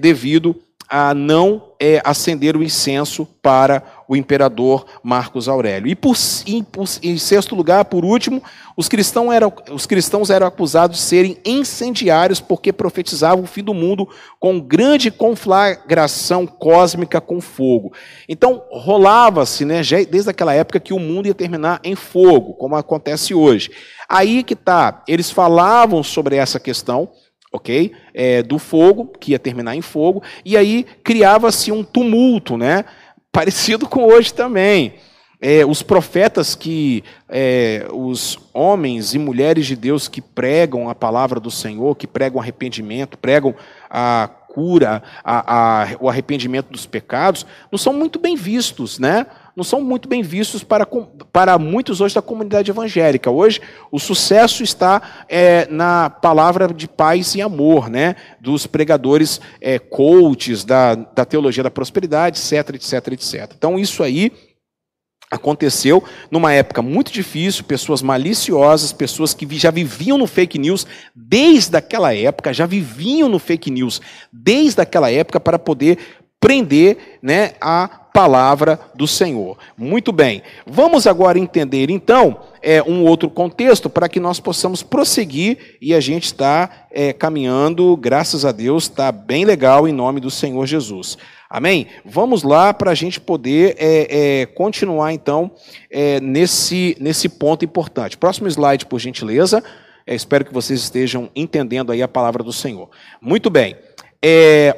devido 0.00 0.50
a 0.50 0.69
não 1.14 1.70
é, 1.78 2.02
acender 2.04 2.56
o 2.56 2.62
incenso 2.62 3.24
para 3.40 3.82
o 4.08 4.16
imperador 4.16 4.84
Marcos 5.04 5.48
Aurélio. 5.48 5.88
E 5.88 5.94
por, 5.94 6.16
em, 6.44 6.64
por, 6.64 6.84
em, 7.00 7.16
sexto 7.16 7.54
lugar, 7.54 7.84
por 7.84 8.04
último, 8.04 8.42
os 8.76 8.88
cristãos, 8.88 9.32
eram, 9.32 9.52
os 9.70 9.86
cristãos 9.86 10.30
eram 10.30 10.48
acusados 10.48 10.96
de 10.96 11.02
serem 11.02 11.38
incendiários 11.44 12.40
porque 12.40 12.72
profetizavam 12.72 13.44
o 13.44 13.46
fim 13.46 13.62
do 13.62 13.72
mundo 13.72 14.08
com 14.40 14.60
grande 14.60 15.12
conflagração 15.12 16.44
cósmica 16.44 17.20
com 17.20 17.40
fogo. 17.40 17.92
Então, 18.28 18.62
rolava-se, 18.70 19.64
né, 19.64 19.80
desde 20.10 20.28
aquela 20.28 20.52
época, 20.52 20.80
que 20.80 20.92
o 20.92 20.98
mundo 20.98 21.26
ia 21.26 21.34
terminar 21.34 21.80
em 21.84 21.94
fogo, 21.94 22.54
como 22.54 22.74
acontece 22.74 23.32
hoje. 23.32 23.70
Aí 24.08 24.42
que 24.42 24.54
está, 24.54 25.04
eles 25.06 25.30
falavam 25.30 26.02
sobre 26.02 26.34
essa 26.34 26.58
questão, 26.58 27.10
ok? 27.52 27.92
É, 28.14 28.42
do 28.42 28.58
fogo, 28.58 29.06
que 29.18 29.32
ia 29.32 29.38
terminar 29.38 29.74
em 29.74 29.82
fogo, 29.82 30.22
e 30.44 30.56
aí 30.56 30.84
criava-se 31.02 31.72
um 31.72 31.82
tumulto, 31.82 32.56
né? 32.56 32.84
Parecido 33.32 33.88
com 33.88 34.04
hoje 34.04 34.32
também. 34.32 34.94
É, 35.42 35.64
os 35.64 35.82
profetas 35.82 36.54
que, 36.54 37.02
é, 37.26 37.86
os 37.92 38.38
homens 38.52 39.14
e 39.14 39.18
mulheres 39.18 39.66
de 39.66 39.74
Deus 39.74 40.06
que 40.06 40.20
pregam 40.20 40.90
a 40.90 40.94
palavra 40.94 41.40
do 41.40 41.50
Senhor, 41.50 41.96
que 41.96 42.06
pregam 42.06 42.38
arrependimento, 42.38 43.16
pregam 43.16 43.54
a 43.88 44.28
cura, 44.48 45.02
a, 45.24 45.82
a, 45.82 45.88
o 45.98 46.08
arrependimento 46.08 46.70
dos 46.70 46.84
pecados, 46.84 47.46
não 47.70 47.78
são 47.78 47.92
muito 47.92 48.18
bem 48.18 48.36
vistos, 48.36 48.98
né? 48.98 49.26
Não 49.56 49.64
são 49.64 49.80
muito 49.80 50.08
bem 50.08 50.22
vistos 50.22 50.62
para, 50.62 50.86
para 51.32 51.58
muitos 51.58 52.00
hoje 52.00 52.14
da 52.14 52.22
comunidade 52.22 52.70
evangélica. 52.70 53.30
Hoje, 53.30 53.60
o 53.90 53.98
sucesso 53.98 54.62
está 54.62 55.24
é, 55.28 55.66
na 55.70 56.08
palavra 56.08 56.68
de 56.68 56.88
paz 56.88 57.34
e 57.34 57.42
amor, 57.42 57.90
né? 57.90 58.16
dos 58.40 58.66
pregadores 58.66 59.40
é, 59.60 59.78
coaches 59.78 60.64
da, 60.64 60.94
da 60.94 61.24
teologia 61.24 61.62
da 61.62 61.70
prosperidade, 61.70 62.38
etc, 62.38 62.74
etc, 62.74 63.08
etc. 63.12 63.52
Então, 63.56 63.78
isso 63.78 64.02
aí 64.02 64.32
aconteceu 65.30 66.02
numa 66.30 66.52
época 66.52 66.82
muito 66.82 67.12
difícil, 67.12 67.62
pessoas 67.62 68.02
maliciosas, 68.02 68.92
pessoas 68.92 69.32
que 69.32 69.46
já 69.56 69.70
viviam 69.70 70.18
no 70.18 70.26
fake 70.26 70.58
news 70.58 70.86
desde 71.14 71.76
aquela 71.76 72.12
época, 72.14 72.52
já 72.52 72.66
viviam 72.66 73.28
no 73.28 73.38
fake 73.38 73.70
news 73.70 74.00
desde 74.32 74.80
aquela 74.80 75.10
época 75.10 75.38
para 75.38 75.58
poder 75.58 75.98
prender 76.40 77.18
né, 77.22 77.52
a 77.60 77.86
palavra 78.12 78.80
do 78.94 79.06
Senhor. 79.06 79.56
Muito 79.76 80.10
bem, 80.10 80.42
vamos 80.66 81.06
agora 81.06 81.38
entender 81.38 81.90
então 81.90 82.40
é, 82.62 82.82
um 82.82 83.04
outro 83.04 83.30
contexto 83.30 83.88
para 83.88 84.08
que 84.08 84.18
nós 84.18 84.40
possamos 84.40 84.82
prosseguir 84.82 85.76
e 85.80 85.94
a 85.94 86.00
gente 86.00 86.24
está 86.24 86.86
é, 86.90 87.12
caminhando, 87.12 87.96
graças 87.96 88.44
a 88.44 88.52
Deus, 88.52 88.84
está 88.84 89.12
bem 89.12 89.44
legal 89.44 89.86
em 89.86 89.92
nome 89.92 90.20
do 90.20 90.30
Senhor 90.30 90.66
Jesus. 90.66 91.16
Amém? 91.48 91.88
Vamos 92.04 92.44
lá 92.44 92.72
para 92.72 92.92
a 92.92 92.94
gente 92.94 93.20
poder 93.20 93.74
é, 93.76 94.42
é, 94.42 94.46
continuar 94.46 95.12
então 95.12 95.50
é, 95.90 96.20
nesse, 96.20 96.96
nesse 97.00 97.28
ponto 97.28 97.64
importante. 97.64 98.16
Próximo 98.16 98.48
slide, 98.48 98.86
por 98.86 99.00
gentileza. 99.00 99.62
É, 100.06 100.14
espero 100.14 100.44
que 100.44 100.54
vocês 100.54 100.80
estejam 100.80 101.28
entendendo 101.34 101.90
aí 101.90 102.02
a 102.02 102.08
palavra 102.08 102.44
do 102.44 102.52
Senhor. 102.52 102.88
Muito 103.20 103.50
bem. 103.50 103.76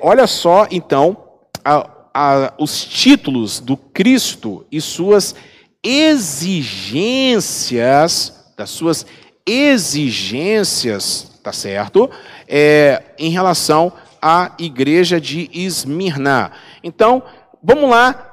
Olha 0.01 0.27
só, 0.27 0.67
então, 0.71 1.22
a, 1.65 1.89
a, 2.13 2.53
os 2.59 2.85
títulos 2.85 3.61
do 3.61 3.77
Cristo 3.77 4.67
e 4.71 4.81
suas 4.81 5.35
exigências, 5.83 8.53
das 8.57 8.71
suas 8.71 9.05
exigências, 9.47 11.31
tá 11.43 11.53
certo? 11.53 12.09
É, 12.47 13.03
em 13.19 13.31
relação 13.31 13.93
à 14.21 14.53
igreja 14.59 15.19
de 15.21 15.49
Esmirna. 15.53 16.53
Então, 16.83 17.23
vamos 17.63 17.89
lá, 17.91 18.31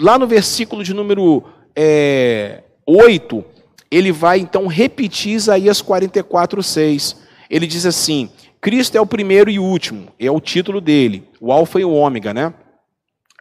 lá 0.00 0.18
no 0.18 0.26
versículo 0.26 0.82
de 0.84 0.94
número 0.94 1.44
é, 1.74 2.62
8, 2.86 3.44
ele 3.90 4.12
vai 4.12 4.38
então 4.38 4.66
repetir 4.66 5.32
Isaías 5.32 5.82
44, 5.82 6.62
6. 6.62 7.16
Ele 7.50 7.66
diz 7.66 7.86
assim: 7.86 8.30
Cristo 8.66 8.98
é 8.98 9.00
o 9.00 9.06
primeiro 9.06 9.48
e 9.48 9.60
último, 9.60 10.08
é 10.18 10.28
o 10.28 10.40
título 10.40 10.80
dele, 10.80 11.22
o 11.40 11.52
Alfa 11.52 11.78
e 11.78 11.84
o 11.84 11.92
Ômega, 11.92 12.34
né? 12.34 12.52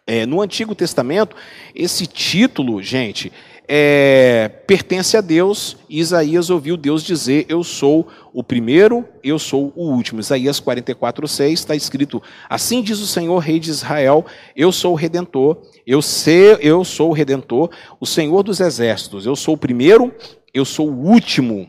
É, 0.06 0.24
no 0.24 0.40
Antigo 0.40 0.76
Testamento, 0.76 1.36
esse 1.74 2.06
título, 2.06 2.80
gente, 2.80 3.34
é, 3.68 4.48
pertence 4.68 5.18
a 5.18 5.22
Deus. 5.22 5.78
Isaías 5.90 6.52
ouviu 6.52 6.78
Deus 6.78 7.04
dizer: 7.04 7.48
Eu 7.50 7.64
sou 7.64 8.08
o 8.32 8.44
primeiro, 8.44 9.04
eu 9.24 9.40
sou 9.40 9.74
o 9.76 9.90
último. 9.90 10.20
Isaías 10.20 10.60
44, 10.60 11.28
6 11.28 11.60
está 11.60 11.76
escrito: 11.76 12.22
Assim 12.48 12.84
diz 12.84 13.00
o 13.00 13.08
Senhor, 13.08 13.40
Rei 13.40 13.60
de 13.60 13.72
Israel: 13.72 14.28
Eu 14.56 14.72
sou 14.72 14.92
o 14.92 14.96
redentor, 14.96 15.60
eu, 15.88 16.04
sei, 16.04 16.56
eu 16.62 16.86
sou 16.86 17.10
o 17.10 17.14
redentor, 17.14 17.72
o 18.00 18.06
Senhor 18.06 18.44
dos 18.44 18.60
exércitos. 18.60 19.26
Eu 19.26 19.36
sou 19.36 19.56
o 19.56 19.58
primeiro, 19.58 20.14
eu 20.54 20.66
sou 20.66 20.88
o 20.88 21.04
último, 21.04 21.68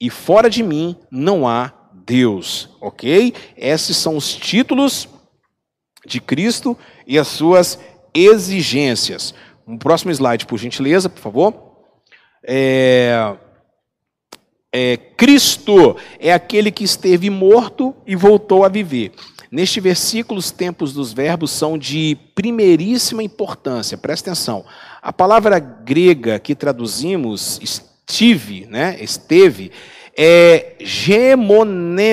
e 0.00 0.08
fora 0.08 0.48
de 0.48 0.62
mim 0.62 0.96
não 1.10 1.46
há 1.46 1.74
Deus. 2.08 2.70
Ok? 2.80 3.34
Esses 3.56 3.96
são 3.98 4.16
os 4.16 4.34
títulos 4.34 5.06
de 6.06 6.20
Cristo 6.20 6.76
e 7.06 7.18
as 7.18 7.28
suas 7.28 7.78
exigências. 8.14 9.34
Um 9.66 9.76
próximo 9.76 10.10
slide, 10.10 10.46
por 10.46 10.58
gentileza, 10.58 11.10
por 11.10 11.20
favor. 11.20 11.54
É... 12.42 13.36
É, 14.70 14.98
Cristo 15.16 15.96
é 16.20 16.30
aquele 16.30 16.70
que 16.70 16.84
esteve 16.84 17.30
morto 17.30 17.94
e 18.06 18.14
voltou 18.14 18.64
a 18.64 18.68
viver. 18.68 19.12
Neste 19.50 19.80
versículo, 19.80 20.38
os 20.38 20.50
tempos 20.50 20.92
dos 20.92 21.10
verbos 21.10 21.50
são 21.50 21.78
de 21.78 22.18
primeiríssima 22.34 23.22
importância. 23.22 23.96
Presta 23.96 24.30
atenção. 24.30 24.66
A 25.00 25.10
palavra 25.10 25.58
grega 25.58 26.38
que 26.38 26.54
traduzimos, 26.54 27.58
estive, 27.62 28.66
né, 28.66 28.98
esteve, 29.00 29.72
é 30.20 30.74
gemonemos, 30.80 32.08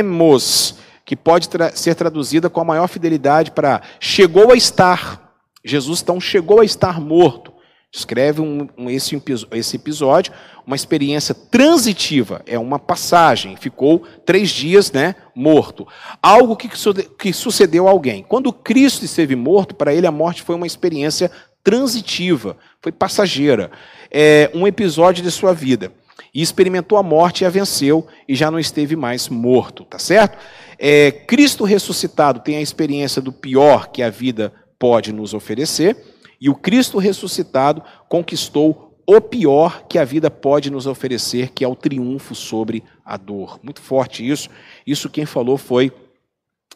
que 1.04 1.16
pode 1.16 1.50
tra 1.50 1.76
ser 1.76 1.96
traduzida 1.96 2.52
com 2.52 2.62
a 2.62 2.66
maior 2.66 2.88
fidelidade 2.88 3.50
para 3.50 3.82
chegou 4.00 4.52
a 4.52 4.56
estar. 4.56 5.34
Jesus 5.64 6.04
então 6.04 6.22
chegou 6.22 6.62
a 6.62 6.66
estar 6.66 7.02
morto. 7.02 7.52
Descreve 7.92 8.42
um, 8.42 8.68
um, 8.78 8.90
esse, 8.90 9.20
esse 9.54 9.78
episódio, 9.78 10.34
uma 10.68 10.76
experiência 10.76 11.34
transitiva, 11.34 12.42
é 12.46 12.60
uma 12.60 12.78
passagem, 12.78 13.56
ficou 13.56 14.04
três 14.26 14.50
dias 14.50 14.92
né, 14.92 15.16
morto. 15.34 15.88
Algo 16.22 16.58
que, 16.58 16.70
que 17.18 17.32
sucedeu 17.32 17.88
a 17.88 17.92
alguém. 17.92 18.22
Quando 18.28 18.52
Cristo 18.52 19.06
esteve 19.06 19.34
morto, 19.36 19.74
para 19.74 19.94
ele 19.94 20.06
a 20.06 20.12
morte 20.12 20.44
foi 20.44 20.56
uma 20.56 20.68
experiência 20.68 21.32
transitiva, 21.64 22.58
foi 22.82 22.92
passageira, 22.92 23.72
é 24.12 24.52
um 24.54 24.68
episódio 24.68 25.24
de 25.24 25.32
sua 25.32 25.54
vida. 25.54 25.92
E 26.34 26.42
experimentou 26.42 26.98
a 26.98 27.04
morte 27.04 27.44
e 27.44 27.46
a 27.46 27.50
venceu 27.50 28.08
e 28.28 28.36
já 28.36 28.50
não 28.50 28.60
esteve 28.60 28.96
mais 28.96 29.30
morto, 29.30 29.84
tá 29.86 30.00
certo? 30.00 30.38
É, 30.78 31.12
Cristo 31.12 31.64
ressuscitado 31.64 32.40
tem 32.40 32.58
a 32.58 32.62
experiência 32.62 33.22
do 33.22 33.32
pior 33.32 33.88
que 33.88 34.02
a 34.02 34.10
vida 34.10 34.54
pode 34.78 35.12
nos 35.14 35.34
oferecer 35.34 35.98
e 36.40 36.50
o 36.50 36.56
Cristo 36.56 36.98
ressuscitado 36.98 37.82
conquistou 38.10 38.86
o 39.08 39.22
pior 39.22 39.84
que 39.88 40.00
a 40.00 40.04
vida 40.04 40.32
pode 40.32 40.72
nos 40.72 40.88
oferecer, 40.88 41.52
que 41.52 41.64
é 41.64 41.68
o 41.68 41.76
triunfo 41.76 42.34
sobre 42.34 42.84
a 43.06 43.18
dor. 43.18 43.60
Muito 43.62 43.82
forte 43.82 44.28
isso. 44.28 44.50
Isso 44.86 45.10
quem 45.10 45.26
falou 45.26 45.58
foi 45.58 45.92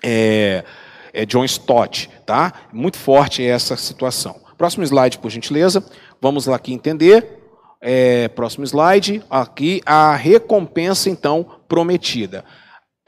é, 0.03 0.63
é 1.11 1.25
John 1.25 1.43
Stott, 1.45 2.09
tá? 2.25 2.53
Muito 2.71 2.97
forte 2.97 3.43
essa 3.43 3.75
situação. 3.75 4.39
Próximo 4.57 4.83
slide, 4.83 5.17
por 5.17 5.31
gentileza. 5.31 5.83
Vamos 6.21 6.45
lá 6.45 6.55
aqui 6.55 6.73
entender. 6.73 7.38
É, 7.81 8.27
próximo 8.29 8.65
slide. 8.65 9.23
Aqui 9.29 9.81
a 9.85 10.15
recompensa 10.15 11.09
então 11.09 11.45
prometida 11.67 12.43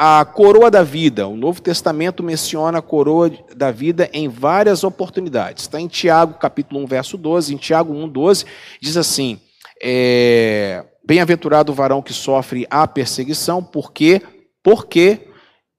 a 0.03 0.25
coroa 0.25 0.71
da 0.71 0.81
vida. 0.81 1.27
O 1.27 1.37
Novo 1.37 1.61
Testamento 1.61 2.23
menciona 2.23 2.79
a 2.79 2.81
coroa 2.81 3.31
da 3.55 3.69
vida 3.69 4.09
em 4.11 4.27
várias 4.27 4.83
oportunidades. 4.83 5.65
Está 5.65 5.79
em 5.79 5.87
Tiago, 5.87 6.39
capítulo 6.39 6.81
1, 6.81 6.87
verso 6.87 7.17
12. 7.19 7.53
Em 7.53 7.57
Tiago 7.57 7.93
1, 7.93 8.09
12, 8.09 8.45
diz 8.81 8.97
assim: 8.97 9.39
é, 9.79 10.83
Bem-aventurado 11.05 11.71
o 11.71 11.75
varão 11.75 12.01
que 12.01 12.13
sofre 12.13 12.65
a 12.67 12.87
perseguição, 12.87 13.63
porque, 13.63 14.23
porque 14.63 15.27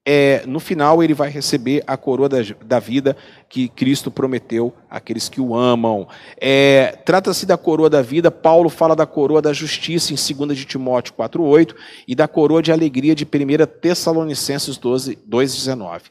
é, 0.05 0.43
no 0.45 0.59
final 0.59 1.01
ele 1.01 1.13
vai 1.13 1.29
receber 1.29 1.81
a 1.87 1.95
coroa 1.95 2.27
da, 2.27 2.37
da, 2.65 2.79
vida 2.79 3.15
que 3.47 3.69
Cristo 3.69 4.11
prometeu 4.11 4.73
àqueles 4.89 5.29
que 5.29 5.39
o 5.39 5.55
amam. 5.55 6.07
É, 6.39 6.97
Trata-se 7.05 7.45
da 7.45 7.57
coroa 7.57 7.89
da 7.89 8.01
vida, 8.01 8.29
Paulo 8.29 8.69
fala 8.69 8.95
da 8.95 9.05
coroa 9.05 9.41
da 9.41 9.53
justiça 9.53 10.13
em 10.13 10.35
2 10.35 10.57
de 10.57 10.65
Timóteo 10.65 11.13
4,8 11.13 11.73
e 12.05 12.15
da 12.15 12.27
coroa 12.27 12.61
de 12.61 12.71
alegria 12.71 13.15
de 13.15 13.23
1 13.23 13.27
Tessalonicenses 13.79 14.77
2,19. 14.77 16.01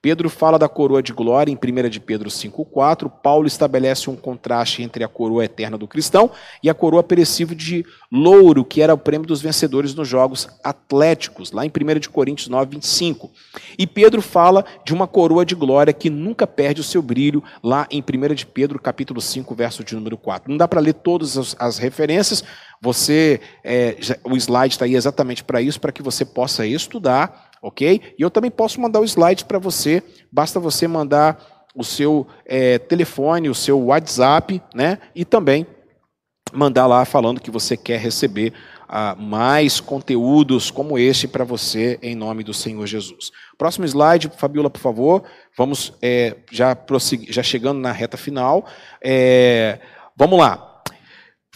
Pedro 0.00 0.30
fala 0.30 0.58
da 0.58 0.68
coroa 0.68 1.02
de 1.02 1.12
glória 1.12 1.52
em 1.52 1.56
1 1.56 1.88
de 1.88 2.00
Pedro 2.00 2.28
5,4. 2.28 3.10
Paulo 3.22 3.46
estabelece 3.46 4.08
um 4.08 4.16
contraste 4.16 4.82
entre 4.82 5.02
a 5.02 5.08
coroa 5.08 5.44
eterna 5.44 5.76
do 5.76 5.88
cristão 5.88 6.30
e 6.62 6.70
a 6.70 6.74
coroa 6.74 7.02
perecível 7.02 7.56
de 7.56 7.84
louro, 8.10 8.64
que 8.64 8.80
era 8.80 8.94
o 8.94 8.98
prêmio 8.98 9.26
dos 9.26 9.40
vencedores 9.40 9.94
nos 9.94 10.08
jogos 10.08 10.48
atléticos, 10.62 11.52
lá 11.52 11.64
em 11.64 11.68
1 11.70 11.98
de 11.98 12.08
Coríntios 12.08 12.48
9, 12.48 12.70
25. 12.72 13.30
E 13.78 13.86
Pedro 13.86 14.22
fala 14.22 14.64
de 14.84 14.94
uma 14.94 15.06
coroa 15.06 15.44
de 15.44 15.54
glória 15.54 15.92
que 15.92 16.08
nunca 16.08 16.46
perde 16.46 16.80
o 16.80 16.84
seu 16.84 17.02
brilho, 17.02 17.42
lá 17.62 17.86
em 17.90 18.00
1 18.02 18.34
de 18.34 18.46
Pedro, 18.46 18.80
capítulo 18.80 19.20
5, 19.20 19.54
verso 19.54 19.84
de 19.84 19.94
número 19.94 20.16
4. 20.16 20.50
Não 20.50 20.56
dá 20.56 20.68
para 20.68 20.80
ler 20.80 20.94
todas 20.94 21.36
as, 21.36 21.56
as 21.58 21.78
referências, 21.78 22.44
você, 22.80 23.40
é, 23.64 23.96
o 24.24 24.36
slide 24.36 24.74
está 24.74 24.84
aí 24.84 24.94
exatamente 24.94 25.42
para 25.42 25.60
isso, 25.60 25.80
para 25.80 25.90
que 25.90 26.02
você 26.02 26.24
possa 26.24 26.64
estudar 26.64 27.47
ok? 27.62 28.14
E 28.18 28.22
eu 28.22 28.30
também 28.30 28.50
posso 28.50 28.80
mandar 28.80 29.00
o 29.00 29.04
slide 29.04 29.44
para 29.44 29.58
você, 29.58 30.02
basta 30.30 30.60
você 30.60 30.86
mandar 30.86 31.66
o 31.74 31.84
seu 31.84 32.26
é, 32.44 32.78
telefone, 32.78 33.48
o 33.48 33.54
seu 33.54 33.78
WhatsApp, 33.80 34.62
né? 34.74 34.98
E 35.14 35.24
também 35.24 35.66
mandar 36.52 36.86
lá 36.86 37.04
falando 37.04 37.40
que 37.40 37.50
você 37.50 37.76
quer 37.76 38.00
receber 38.00 38.52
ah, 38.88 39.14
mais 39.14 39.80
conteúdos 39.80 40.70
como 40.70 40.98
este 40.98 41.28
para 41.28 41.44
você, 41.44 41.98
em 42.02 42.14
nome 42.14 42.42
do 42.42 42.54
Senhor 42.54 42.86
Jesus. 42.86 43.30
Próximo 43.56 43.84
slide, 43.84 44.30
Fabiola, 44.36 44.70
por 44.70 44.80
favor. 44.80 45.24
Vamos 45.56 45.92
é, 46.00 46.36
já, 46.50 46.76
já 47.28 47.42
chegando 47.42 47.80
na 47.80 47.92
reta 47.92 48.16
final. 48.16 48.66
É, 49.02 49.78
vamos 50.16 50.38
lá 50.38 50.67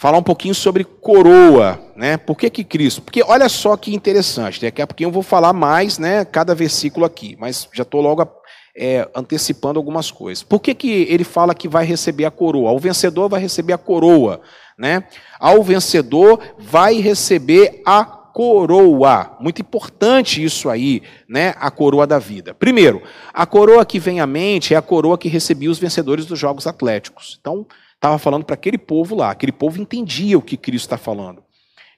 falar 0.03 0.17
um 0.17 0.23
pouquinho 0.23 0.53
sobre 0.53 0.83
coroa, 0.83 1.79
né? 1.95 2.17
Por 2.17 2.37
que, 2.37 2.49
que 2.49 2.61
Cristo? 2.65 3.01
Porque 3.01 3.23
olha 3.23 3.47
só 3.47 3.77
que 3.77 3.95
interessante, 3.95 4.59
daqui 4.59 4.81
a 4.81 4.85
pouquinho 4.85 5.07
eu 5.07 5.13
vou 5.13 5.23
falar 5.23 5.53
mais, 5.53 5.97
né? 5.97 6.25
Cada 6.25 6.53
versículo 6.53 7.05
aqui, 7.05 7.37
mas 7.39 7.69
já 7.71 7.83
estou 7.83 8.01
logo 8.01 8.29
é, 8.75 9.07
antecipando 9.15 9.79
algumas 9.79 10.11
coisas. 10.11 10.43
Por 10.43 10.59
que, 10.59 10.75
que 10.75 11.07
ele 11.09 11.23
fala 11.23 11.55
que 11.55 11.69
vai 11.69 11.85
receber 11.85 12.25
a 12.25 12.31
coroa? 12.31 12.73
O 12.73 12.79
vencedor 12.79 13.29
vai 13.29 13.39
receber 13.39 13.71
a 13.71 13.77
coroa, 13.77 14.41
né? 14.77 15.05
Ao 15.39 15.63
vencedor 15.63 16.37
vai 16.59 16.95
receber 16.95 17.81
a 17.85 18.03
coroa. 18.03 19.37
Muito 19.39 19.61
importante 19.61 20.43
isso 20.43 20.69
aí, 20.69 21.01
né? 21.29 21.55
A 21.57 21.71
coroa 21.71 22.05
da 22.05 22.19
vida. 22.19 22.53
Primeiro, 22.53 23.01
a 23.33 23.45
coroa 23.45 23.85
que 23.85 23.99
vem 23.99 24.19
à 24.19 24.27
mente 24.27 24.73
é 24.73 24.77
a 24.77 24.81
coroa 24.81 25.17
que 25.17 25.29
recebia 25.29 25.71
os 25.71 25.79
vencedores 25.79 26.25
dos 26.25 26.37
Jogos 26.37 26.67
Atléticos. 26.67 27.37
Então, 27.39 27.65
estava 28.03 28.19
falando 28.19 28.43
para 28.43 28.55
aquele 28.55 28.77
povo 28.77 29.15
lá. 29.15 29.31
Aquele 29.31 29.53
povo 29.53 29.81
entendia 29.81 30.37
o 30.37 30.41
que 30.41 30.57
Cristo 30.57 30.85
está 30.85 30.97
falando. 30.97 31.41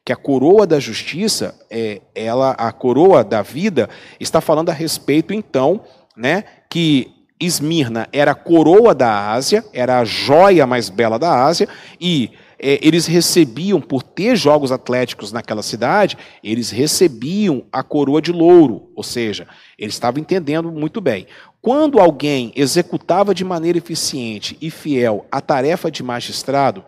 Que 0.05 0.13
a 0.13 0.15
coroa 0.15 0.67
da 0.67 0.79
justiça, 0.79 1.59
é, 1.67 1.99
ela, 2.13 2.51
a 2.51 2.71
coroa 2.71 3.23
da 3.23 3.41
vida, 3.41 3.89
está 4.19 4.39
falando 4.39 4.69
a 4.69 4.73
respeito, 4.73 5.33
então, 5.33 5.81
né, 6.15 6.43
que 6.69 7.11
Esmirna 7.39 8.07
era 8.13 8.31
a 8.31 8.35
coroa 8.35 8.93
da 8.93 9.31
Ásia, 9.31 9.65
era 9.73 9.99
a 9.99 10.05
joia 10.05 10.67
mais 10.67 10.89
bela 10.89 11.17
da 11.17 11.43
Ásia, 11.43 11.67
e 11.99 12.31
é, 12.59 12.79
eles 12.83 13.07
recebiam, 13.07 13.81
por 13.81 14.03
ter 14.03 14.35
jogos 14.35 14.71
atléticos 14.71 15.31
naquela 15.31 15.63
cidade, 15.63 16.17
eles 16.43 16.69
recebiam 16.69 17.65
a 17.71 17.81
coroa 17.81 18.21
de 18.21 18.31
louro, 18.31 18.91
ou 18.95 19.03
seja, 19.03 19.47
eles 19.77 19.95
estavam 19.95 20.21
entendendo 20.21 20.71
muito 20.71 21.01
bem. 21.01 21.25
Quando 21.65 21.99
alguém 21.99 22.51
executava 22.55 23.33
de 23.33 23.43
maneira 23.43 23.79
eficiente 23.79 24.55
e 24.61 24.69
fiel 24.69 25.25
a 25.31 25.41
tarefa 25.41 25.89
de 25.89 26.03
magistrado, 26.03 26.85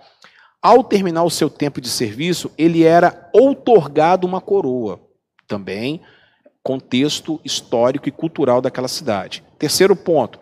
ao 0.62 0.84
terminar 0.84 1.24
o 1.24 1.32
seu 1.32 1.50
tempo 1.50 1.82
de 1.82 1.90
serviço, 1.90 2.52
ele 2.56 2.84
era 2.84 3.28
outorgado 3.34 4.28
uma 4.28 4.40
coroa. 4.40 5.00
Também 5.48 6.00
contexto 6.62 7.42
histórico 7.44 8.08
e 8.08 8.12
cultural 8.12 8.62
daquela 8.62 8.88
cidade. 8.88 9.44
Terceiro 9.58 9.96
ponto. 9.96 10.40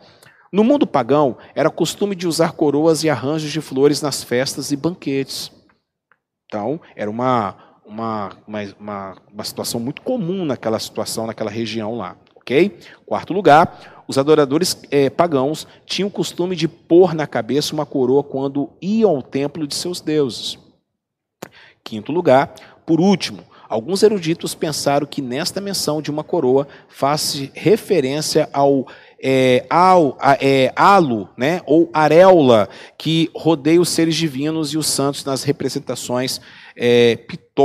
No 0.51 0.65
mundo 0.65 0.85
pagão, 0.85 1.37
era 1.55 1.69
costume 1.69 2.13
de 2.13 2.27
usar 2.27 2.51
coroas 2.51 3.05
e 3.05 3.09
arranjos 3.09 3.53
de 3.53 3.61
flores 3.61 4.01
nas 4.01 4.21
festas 4.21 4.69
e 4.69 4.75
banquetes. 4.75 5.49
Então, 6.45 6.81
era 6.93 7.09
uma, 7.09 7.55
uma, 7.85 8.37
uma, 8.45 9.15
uma, 9.31 9.43
situação 9.45 9.79
muito 9.79 10.01
comum 10.01 10.43
naquela 10.43 10.77
situação, 10.77 11.25
naquela 11.25 11.49
região 11.49 11.95
lá. 11.95 12.17
Ok? 12.35 12.77
Quarto 13.05 13.33
lugar, 13.33 13.94
os 14.07 14.17
adoradores 14.17 14.77
é, 14.91 15.09
pagãos 15.09 15.67
tinham 15.85 16.07
o 16.07 16.11
costume 16.11 16.55
de 16.55 16.67
pôr 16.67 17.13
na 17.13 17.25
cabeça 17.25 17.73
uma 17.73 17.85
coroa 17.85 18.23
quando 18.23 18.69
iam 18.81 19.11
ao 19.11 19.21
templo 19.21 19.65
de 19.65 19.75
seus 19.75 20.01
deuses. 20.01 20.57
Quinto 21.83 22.11
lugar, 22.11 22.53
por 22.85 22.99
último, 22.99 23.43
alguns 23.67 24.03
eruditos 24.03 24.53
pensaram 24.55 25.07
que 25.07 25.21
nesta 25.21 25.59
menção 25.59 26.01
de 26.01 26.11
uma 26.11 26.23
coroa 26.23 26.67
faz 26.87 27.49
referência 27.53 28.49
ao 28.53 28.87
é, 29.27 29.65
ao, 29.69 30.17
é, 30.39 30.71
halo, 30.75 31.27
né, 31.35 31.61
ou 31.65 31.89
areola, 31.91 32.69
que 32.95 33.31
rodeia 33.33 33.81
os 33.81 33.89
seres 33.89 34.15
divinos 34.15 34.73
e 34.73 34.77
os 34.77 34.85
santos 34.85 35.25
nas 35.25 35.41
representações 35.43 36.39
é, 36.75 37.15
pitóricas. 37.15 37.55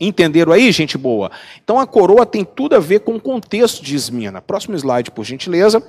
Entenderam 0.00 0.52
aí, 0.52 0.72
gente 0.72 0.96
boa? 0.96 1.30
Então 1.62 1.78
a 1.78 1.86
coroa 1.86 2.24
tem 2.24 2.44
tudo 2.44 2.74
a 2.74 2.80
ver 2.80 3.00
com 3.00 3.16
o 3.16 3.20
contexto 3.20 3.82
de 3.82 3.94
Esmina. 3.94 4.40
Próximo 4.40 4.74
slide, 4.76 5.10
por 5.10 5.24
gentileza. 5.24 5.82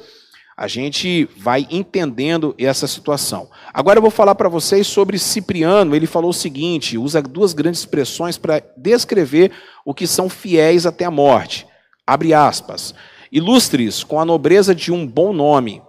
A 0.60 0.68
gente 0.68 1.30
vai 1.38 1.68
entendendo 1.70 2.56
essa 2.58 2.88
situação. 2.88 3.48
Agora 3.72 4.00
eu 4.00 4.02
vou 4.02 4.10
falar 4.10 4.34
para 4.34 4.50
vocês 4.50 4.88
sobre 4.88 5.20
Cipriano. 5.20 5.96
Ele 5.96 6.08
falou 6.08 6.32
o 6.32 6.34
seguinte: 6.34 6.98
usa 6.98 7.22
duas 7.22 7.54
grandes 7.54 7.82
expressões 7.82 8.40
para 8.40 8.64
descrever 8.76 9.52
o 9.86 9.94
que 9.94 10.08
são 10.08 10.28
fiéis 10.28 10.88
até 10.88 11.06
a 11.06 11.12
morte. 11.12 11.68
Abre 12.06 12.34
aspas. 12.34 12.96
Ilustres 13.32 14.04
com 14.04 14.20
a 14.20 14.26
nobreza 14.26 14.74
de 14.74 14.92
um 14.92 15.06
bom 15.06 15.32
nome, 15.32 15.82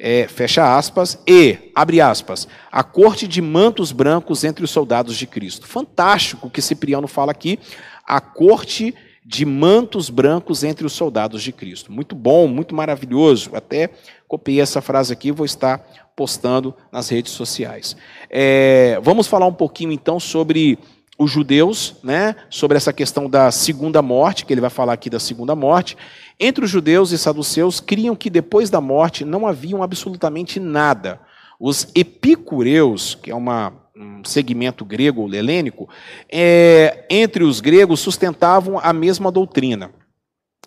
é, 0.00 0.26
fecha 0.26 0.76
aspas, 0.76 1.18
e, 1.28 1.70
abre 1.74 2.00
aspas, 2.00 2.48
a 2.72 2.82
corte 2.82 3.28
de 3.28 3.42
mantos 3.42 3.92
brancos 3.92 4.42
entre 4.44 4.64
os 4.64 4.70
soldados 4.70 5.16
de 5.16 5.26
Cristo. 5.26 5.66
Fantástico 5.66 6.46
o 6.46 6.50
que 6.50 6.62
Cipriano 6.62 7.06
fala 7.06 7.30
aqui, 7.30 7.58
a 8.06 8.20
corte 8.20 8.94
de 9.24 9.44
mantos 9.44 10.08
brancos 10.08 10.64
entre 10.64 10.86
os 10.86 10.94
soldados 10.94 11.42
de 11.42 11.52
Cristo. 11.52 11.92
Muito 11.92 12.16
bom, 12.16 12.48
muito 12.48 12.74
maravilhoso. 12.74 13.50
Até 13.54 13.90
copiei 14.26 14.60
essa 14.60 14.80
frase 14.80 15.12
aqui, 15.12 15.30
vou 15.30 15.44
estar 15.44 15.86
postando 16.16 16.74
nas 16.90 17.10
redes 17.10 17.32
sociais. 17.32 17.94
É, 18.30 18.98
vamos 19.02 19.26
falar 19.26 19.46
um 19.46 19.52
pouquinho 19.52 19.92
então 19.92 20.18
sobre 20.18 20.78
os 21.20 21.30
judeus, 21.30 21.96
né, 22.02 22.34
sobre 22.48 22.78
essa 22.78 22.94
questão 22.94 23.28
da 23.28 23.50
segunda 23.50 24.00
morte, 24.00 24.46
que 24.46 24.54
ele 24.54 24.60
vai 24.62 24.70
falar 24.70 24.94
aqui 24.94 25.10
da 25.10 25.20
segunda 25.20 25.54
morte. 25.54 25.94
Entre 26.40 26.64
os 26.64 26.70
judeus 26.70 27.12
e 27.12 27.18
saduceus, 27.18 27.78
criam 27.78 28.16
que 28.16 28.30
depois 28.30 28.70
da 28.70 28.80
morte 28.80 29.22
não 29.22 29.46
haviam 29.46 29.82
absolutamente 29.82 30.58
nada. 30.58 31.20
Os 31.60 31.88
epicureus, 31.94 33.18
que 33.22 33.30
é 33.30 33.34
uma, 33.34 33.70
um 33.94 34.24
segmento 34.24 34.82
grego 34.82 35.20
ou 35.20 35.34
helênico, 35.34 35.90
é, 36.32 37.04
entre 37.10 37.44
os 37.44 37.60
gregos 37.60 38.00
sustentavam 38.00 38.80
a 38.82 38.90
mesma 38.90 39.30
doutrina. 39.30 39.90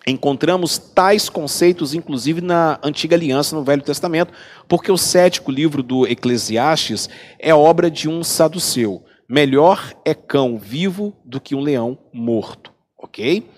Encontramos 0.06 0.78
tais 0.78 1.28
conceitos, 1.28 1.94
inclusive, 1.94 2.40
na 2.40 2.78
Antiga 2.80 3.16
Aliança, 3.16 3.56
no 3.56 3.64
Velho 3.64 3.82
Testamento, 3.82 4.32
porque 4.68 4.92
o 4.92 4.96
sétimo 4.96 5.50
livro 5.50 5.82
do 5.82 6.06
Eclesiastes 6.06 7.08
é 7.40 7.52
obra 7.52 7.90
de 7.90 8.08
um 8.08 8.22
saduceu. 8.22 9.02
Melhor 9.28 9.94
é 10.04 10.14
cão 10.14 10.58
vivo 10.58 11.14
do 11.24 11.40
que 11.40 11.54
um 11.54 11.60
leão 11.60 11.98
morto. 12.12 12.72
Ok? 12.98 13.48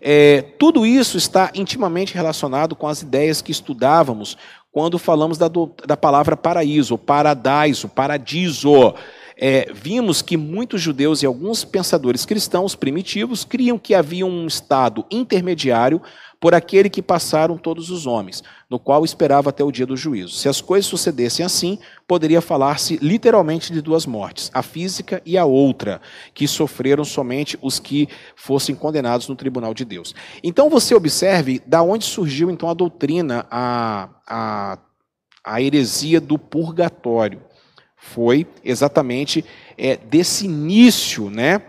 É, 0.00 0.42
tudo 0.58 0.86
isso 0.86 1.18
está 1.18 1.50
intimamente 1.54 2.14
relacionado 2.14 2.74
com 2.74 2.88
as 2.88 3.02
ideias 3.02 3.42
que 3.42 3.52
estudávamos 3.52 4.36
quando 4.72 4.98
falamos 4.98 5.36
da, 5.36 5.50
da 5.86 5.96
palavra 5.96 6.36
paraíso, 6.36 6.96
paradiso, 6.96 7.88
paradiso. 7.88 8.94
É, 9.42 9.72
vimos 9.72 10.20
que 10.20 10.36
muitos 10.36 10.82
judeus 10.82 11.22
e 11.22 11.26
alguns 11.26 11.64
pensadores 11.64 12.26
cristãos 12.26 12.74
primitivos 12.74 13.42
criam 13.42 13.78
que 13.78 13.94
havia 13.94 14.26
um 14.26 14.46
estado 14.46 15.06
intermediário 15.10 16.02
por 16.38 16.54
aquele 16.54 16.90
que 16.90 17.00
passaram 17.00 17.56
todos 17.56 17.90
os 17.90 18.06
homens, 18.06 18.42
no 18.68 18.78
qual 18.78 19.02
esperava 19.02 19.48
até 19.48 19.64
o 19.64 19.72
dia 19.72 19.86
do 19.86 19.96
juízo. 19.96 20.34
Se 20.34 20.46
as 20.46 20.60
coisas 20.60 20.86
sucedessem 20.86 21.44
assim, 21.44 21.78
poderia 22.06 22.42
falar-se 22.42 22.98
literalmente 23.00 23.72
de 23.72 23.80
duas 23.80 24.04
mortes, 24.04 24.50
a 24.52 24.62
física 24.62 25.22
e 25.24 25.38
a 25.38 25.46
outra, 25.46 26.02
que 26.34 26.46
sofreram 26.46 27.04
somente 27.04 27.58
os 27.62 27.78
que 27.78 28.08
fossem 28.36 28.74
condenados 28.74 29.26
no 29.26 29.36
tribunal 29.36 29.72
de 29.72 29.86
Deus. 29.86 30.14
Então 30.44 30.68
você 30.68 30.94
observe 30.94 31.62
da 31.66 31.82
onde 31.82 32.04
surgiu 32.04 32.50
então 32.50 32.68
a 32.68 32.74
doutrina, 32.74 33.46
a, 33.50 34.10
a, 34.26 34.78
a 35.44 35.62
heresia 35.62 36.20
do 36.20 36.38
purgatório. 36.38 37.40
Foi 38.00 38.46
exatamente 38.64 39.44
é, 39.76 39.96
desse 39.96 40.46
início, 40.46 41.30
né? 41.30 41.62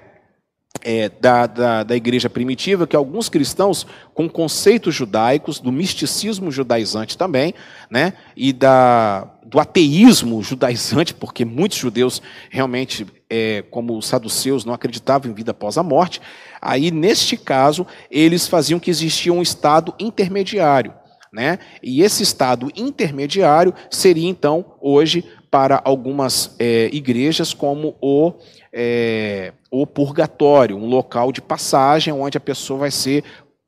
é, 0.84 1.10
da, 1.10 1.46
da, 1.46 1.84
da, 1.84 1.96
igreja 1.96 2.30
primitiva, 2.30 2.88
que 2.88 2.96
alguns 2.96 3.30
cristãos, 3.30 3.86
com 4.14 4.30
conceitos 4.30 4.96
judaicos, 4.96 5.60
do 5.60 5.72
misticismo 5.72 6.52
judaizante 6.52 7.18
também, 7.18 7.54
né, 7.90 8.14
e 8.36 8.54
da, 8.54 9.30
do 9.46 9.60
ateísmo 9.60 10.42
judaizante, 10.42 11.14
porque 11.14 11.46
muitos 11.46 11.78
judeus 11.78 12.22
realmente, 12.50 13.06
é, 13.30 13.64
como 13.70 13.98
os 13.98 14.08
saduceus, 14.08 14.66
não 14.66 14.74
acreditavam 14.74 15.30
em 15.30 15.34
vida 15.34 15.52
após 15.52 15.78
a 15.78 15.84
morte, 15.84 16.22
aí, 16.62 16.90
neste 16.90 17.38
caso, 17.38 17.86
eles 18.10 18.48
faziam 18.48 18.80
que 18.80 18.90
existia 18.90 19.34
um 19.34 19.42
estado 19.42 19.94
intermediário. 20.00 20.94
Né? 21.34 21.60
E 21.82 22.02
esse 22.02 22.24
estado 22.24 22.70
intermediário 22.76 23.74
seria, 23.90 24.28
então, 24.28 24.66
hoje, 24.82 25.24
para 25.52 25.82
algumas 25.84 26.56
é, 26.58 26.90
igrejas, 26.94 27.54
como 27.54 27.96
o 28.02 28.34
é, 28.74 29.52
o 29.70 29.86
purgatório, 29.86 30.78
um 30.78 30.86
local 30.86 31.32
de 31.32 31.42
passagem 31.42 32.14
onde 32.14 32.38
a 32.38 32.42
pessoa 32.42 32.80
vai 32.80 32.92
ser 32.92 33.24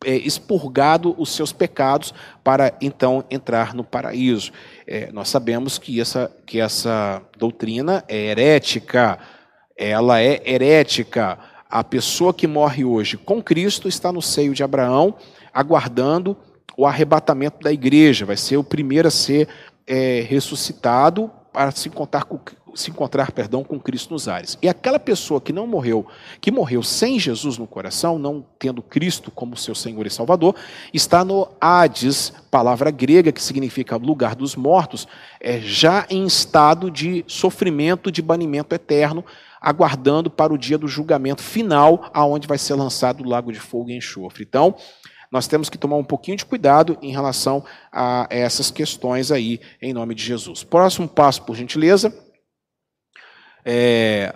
é, 0.05 0.15
expurgado 0.15 1.13
os 1.17 1.34
seus 1.34 1.51
pecados 1.51 2.13
para 2.41 2.73
então 2.81 3.23
entrar 3.29 3.73
no 3.73 3.84
paraíso. 3.84 4.51
É, 4.88 5.11
nós 5.11 5.27
sabemos 5.27 5.77
que 5.77 5.99
essa, 5.99 6.31
que 6.45 6.59
essa 6.59 7.21
doutrina 7.38 8.03
é 8.07 8.17
herética, 8.17 9.19
ela 9.77 10.21
é 10.21 10.41
herética. 10.45 11.38
A 11.69 11.84
pessoa 11.84 12.34
que 12.34 12.47
morre 12.47 12.86
hoje 12.86 13.17
com 13.17 13.41
Cristo 13.41 13.88
está 13.88 14.11
no 14.11 14.21
seio 14.21 14.53
de 14.53 14.63
Abraão, 14.63 15.15
aguardando 15.53 16.38
o 16.77 16.86
arrebatamento 16.86 17.59
da 17.61 17.71
igreja, 17.71 18.25
vai 18.25 18.38
ser 18.38 18.57
o 18.57 18.63
primeiro 18.63 19.07
a 19.07 19.11
ser 19.11 19.47
é, 19.86 20.25
ressuscitado 20.27 21.31
para 21.53 21.71
se 21.71 21.87
encontrar 21.87 22.23
com, 22.23 22.39
se 22.75 22.89
encontrar, 22.89 23.31
perdão, 23.31 23.63
com 23.63 23.79
Cristo 23.79 24.11
nos 24.13 24.27
ares. 24.27 24.57
E 24.61 24.67
aquela 24.67 24.99
pessoa 24.99 25.39
que 25.39 25.53
não 25.53 25.67
morreu, 25.67 26.07
que 26.41 26.51
morreu 26.51 26.81
sem 26.81 27.19
Jesus 27.19 27.57
no 27.57 27.67
coração, 27.67 28.17
não 28.17 28.43
tendo 28.57 28.81
Cristo 28.81 29.29
como 29.29 29.55
seu 29.55 29.75
Senhor 29.75 30.05
e 30.05 30.09
Salvador, 30.09 30.55
está 30.93 31.23
no 31.23 31.47
Hades, 31.61 32.33
palavra 32.49 32.89
grega 32.89 33.31
que 33.31 33.41
significa 33.41 33.95
lugar 33.95 34.35
dos 34.35 34.55
mortos, 34.55 35.07
é 35.39 35.59
já 35.59 36.05
em 36.09 36.25
estado 36.25 36.89
de 36.89 37.23
sofrimento, 37.27 38.11
de 38.11 38.21
banimento 38.21 38.73
eterno, 38.73 39.23
aguardando 39.61 40.29
para 40.29 40.53
o 40.53 40.57
dia 40.57 40.77
do 40.77 40.89
julgamento 40.89 41.41
final, 41.41 42.09
aonde 42.13 42.47
vai 42.47 42.57
ser 42.57 42.73
lançado 42.73 43.23
o 43.23 43.29
lago 43.29 43.51
de 43.51 43.59
fogo 43.59 43.89
e 43.89 43.97
enxofre. 43.97 44.43
Então, 44.43 44.75
nós 45.34 45.47
temos 45.47 45.67
que 45.67 45.79
tomar 45.79 45.95
um 45.95 46.03
pouquinho 46.03 46.38
de 46.38 46.45
cuidado 46.45 46.95
em 47.01 47.11
relação 47.11 47.65
a 47.91 48.27
essas 48.29 48.69
questões 48.69 49.31
aí, 49.31 49.59
em 49.81 49.91
nome 49.91 50.13
de 50.13 50.23
Jesus. 50.23 50.63
Próximo 50.63 51.07
passo, 51.07 51.41
por 51.41 51.55
gentileza. 51.55 52.13
É, 53.65 54.36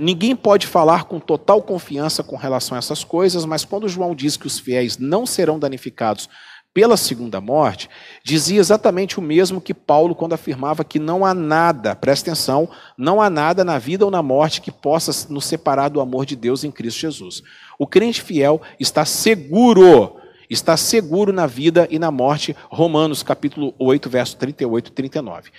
ninguém 0.00 0.34
pode 0.34 0.66
falar 0.66 1.04
com 1.04 1.20
total 1.20 1.60
confiança 1.60 2.22
com 2.22 2.34
relação 2.34 2.76
a 2.76 2.78
essas 2.78 3.04
coisas, 3.04 3.44
mas 3.44 3.62
quando 3.62 3.90
João 3.90 4.14
diz 4.14 4.38
que 4.38 4.46
os 4.46 4.58
fiéis 4.58 4.96
não 4.96 5.26
serão 5.26 5.58
danificados 5.58 6.30
pela 6.72 6.96
segunda 6.96 7.42
morte, 7.42 7.90
dizia 8.24 8.58
exatamente 8.58 9.18
o 9.18 9.22
mesmo 9.22 9.60
que 9.60 9.74
Paulo 9.74 10.14
quando 10.14 10.32
afirmava 10.32 10.82
que 10.82 10.98
não 10.98 11.26
há 11.26 11.34
nada, 11.34 11.94
presta 11.94 12.30
atenção, 12.30 12.70
não 12.96 13.20
há 13.20 13.28
nada 13.28 13.64
na 13.64 13.78
vida 13.78 14.06
ou 14.06 14.10
na 14.10 14.22
morte 14.22 14.62
que 14.62 14.72
possa 14.72 15.30
nos 15.30 15.44
separar 15.44 15.90
do 15.90 16.00
amor 16.00 16.24
de 16.24 16.36
Deus 16.36 16.64
em 16.64 16.70
Cristo 16.70 17.00
Jesus. 17.00 17.42
O 17.78 17.86
crente 17.86 18.22
fiel 18.22 18.62
está 18.80 19.04
seguro, 19.04 20.16
está 20.48 20.76
seguro 20.76 21.32
na 21.32 21.46
vida 21.46 21.86
e 21.90 21.98
na 21.98 22.10
morte. 22.10 22.56
Romanos 22.68 23.22
capítulo 23.22 23.74
8, 23.78 24.08
verso 24.08 24.36
38 24.36 24.88
e 24.88 24.92
39. 24.92 25.50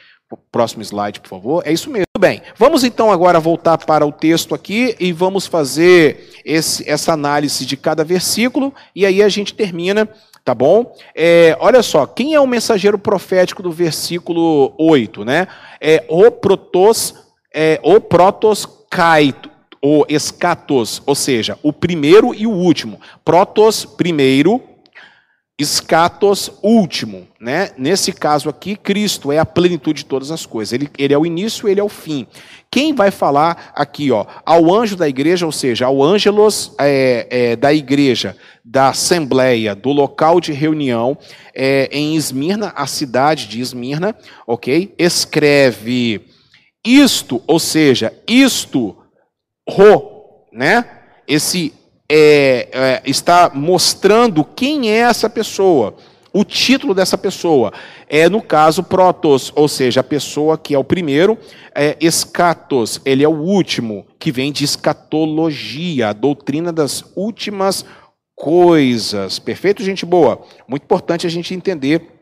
Próximo 0.51 0.83
slide, 0.83 1.19
por 1.19 1.27
favor. 1.27 1.63
É 1.65 1.71
isso 1.71 1.89
mesmo. 1.89 2.05
Bem, 2.19 2.41
vamos 2.55 2.83
então 2.83 3.11
agora 3.11 3.39
voltar 3.39 3.77
para 3.77 4.05
o 4.05 4.11
texto 4.11 4.53
aqui 4.53 4.95
e 4.99 5.11
vamos 5.11 5.47
fazer 5.47 6.29
esse, 6.45 6.87
essa 6.87 7.13
análise 7.13 7.65
de 7.65 7.75
cada 7.75 8.03
versículo 8.03 8.73
e 8.95 9.05
aí 9.05 9.23
a 9.23 9.29
gente 9.29 9.53
termina, 9.53 10.07
tá 10.43 10.53
bom? 10.53 10.93
É, 11.15 11.57
olha 11.59 11.81
só, 11.81 12.05
quem 12.05 12.35
é 12.35 12.39
o 12.39 12.45
mensageiro 12.45 12.99
profético 12.99 13.63
do 13.63 13.71
versículo 13.71 14.73
8, 14.77 15.25
né? 15.25 15.47
É 15.81 16.05
o 16.07 16.29
protos, 16.29 17.15
é, 17.53 17.79
o 17.81 17.99
protos 17.99 18.67
kaito, 18.89 19.49
o 19.81 20.05
escatos, 20.09 21.01
ou 21.05 21.15
seja, 21.15 21.57
o 21.63 21.71
primeiro 21.71 22.35
e 22.35 22.45
o 22.45 22.51
último. 22.51 22.99
Protos, 23.23 23.85
primeiro, 23.85 24.61
escatos 25.59 26.49
último, 26.63 27.27
né? 27.37 27.71
Nesse 27.77 28.13
caso 28.13 28.47
aqui, 28.47 28.77
Cristo 28.77 29.29
é 29.29 29.37
a 29.37 29.45
plenitude 29.45 30.03
de 30.03 30.05
todas 30.05 30.31
as 30.31 30.45
coisas. 30.45 30.71
Ele, 30.71 30.89
ele 30.97 31.13
é 31.13 31.17
o 31.17 31.25
início, 31.25 31.67
ele 31.67 31.81
é 31.81 31.83
o 31.83 31.89
fim. 31.89 32.25
Quem 32.71 32.95
vai 32.95 33.11
falar 33.11 33.73
aqui, 33.75 34.09
ó, 34.09 34.25
ao 34.45 34.73
anjo 34.73 34.95
da 34.95 35.09
igreja, 35.09 35.45
ou 35.45 35.51
seja, 35.51 35.85
ao 35.85 36.01
ângelos 36.01 36.71
é, 36.79 37.27
é, 37.29 37.55
da 37.57 37.73
igreja, 37.73 38.37
da 38.63 38.89
assembleia, 38.89 39.75
do 39.75 39.89
local 39.89 40.39
de 40.39 40.53
reunião 40.53 41.17
é, 41.53 41.89
em 41.91 42.15
Esmirna, 42.15 42.71
a 42.73 42.87
cidade 42.87 43.45
de 43.47 43.59
Esmirna, 43.59 44.15
ok? 44.47 44.93
Escreve 44.97 46.21
isto, 46.85 47.43
ou 47.45 47.59
seja, 47.59 48.13
isto, 48.25 48.95
ro, 49.67 50.45
né? 50.53 50.85
Esse 51.27 51.73
é, 52.09 52.67
é, 52.71 53.01
está 53.05 53.51
mostrando 53.53 54.43
quem 54.43 54.89
é 54.91 54.97
essa 54.97 55.29
pessoa. 55.29 55.95
O 56.33 56.43
título 56.43 56.93
dessa 56.93 57.17
pessoa 57.17 57.71
é, 58.07 58.27
no 58.27 58.41
caso, 58.41 58.83
protos, 58.83 59.51
ou 59.55 59.67
seja, 59.67 59.99
a 59.99 60.03
pessoa 60.03 60.57
que 60.57 60.73
é 60.73 60.79
o 60.79 60.83
primeiro, 60.83 61.37
é 61.75 61.95
escatos, 62.01 62.99
ele 63.05 63.23
é 63.23 63.27
o 63.27 63.39
último, 63.39 64.05
que 64.17 64.31
vem 64.31 64.51
de 64.51 64.65
escatologia, 64.65 66.09
a 66.09 66.13
doutrina 66.13 66.73
das 66.73 67.03
últimas 67.15 67.85
coisas. 68.35 69.37
Perfeito, 69.37 69.83
gente 69.83 70.05
boa? 70.05 70.41
Muito 70.67 70.83
importante 70.83 71.27
a 71.27 71.29
gente 71.29 71.53
entender 71.53 72.18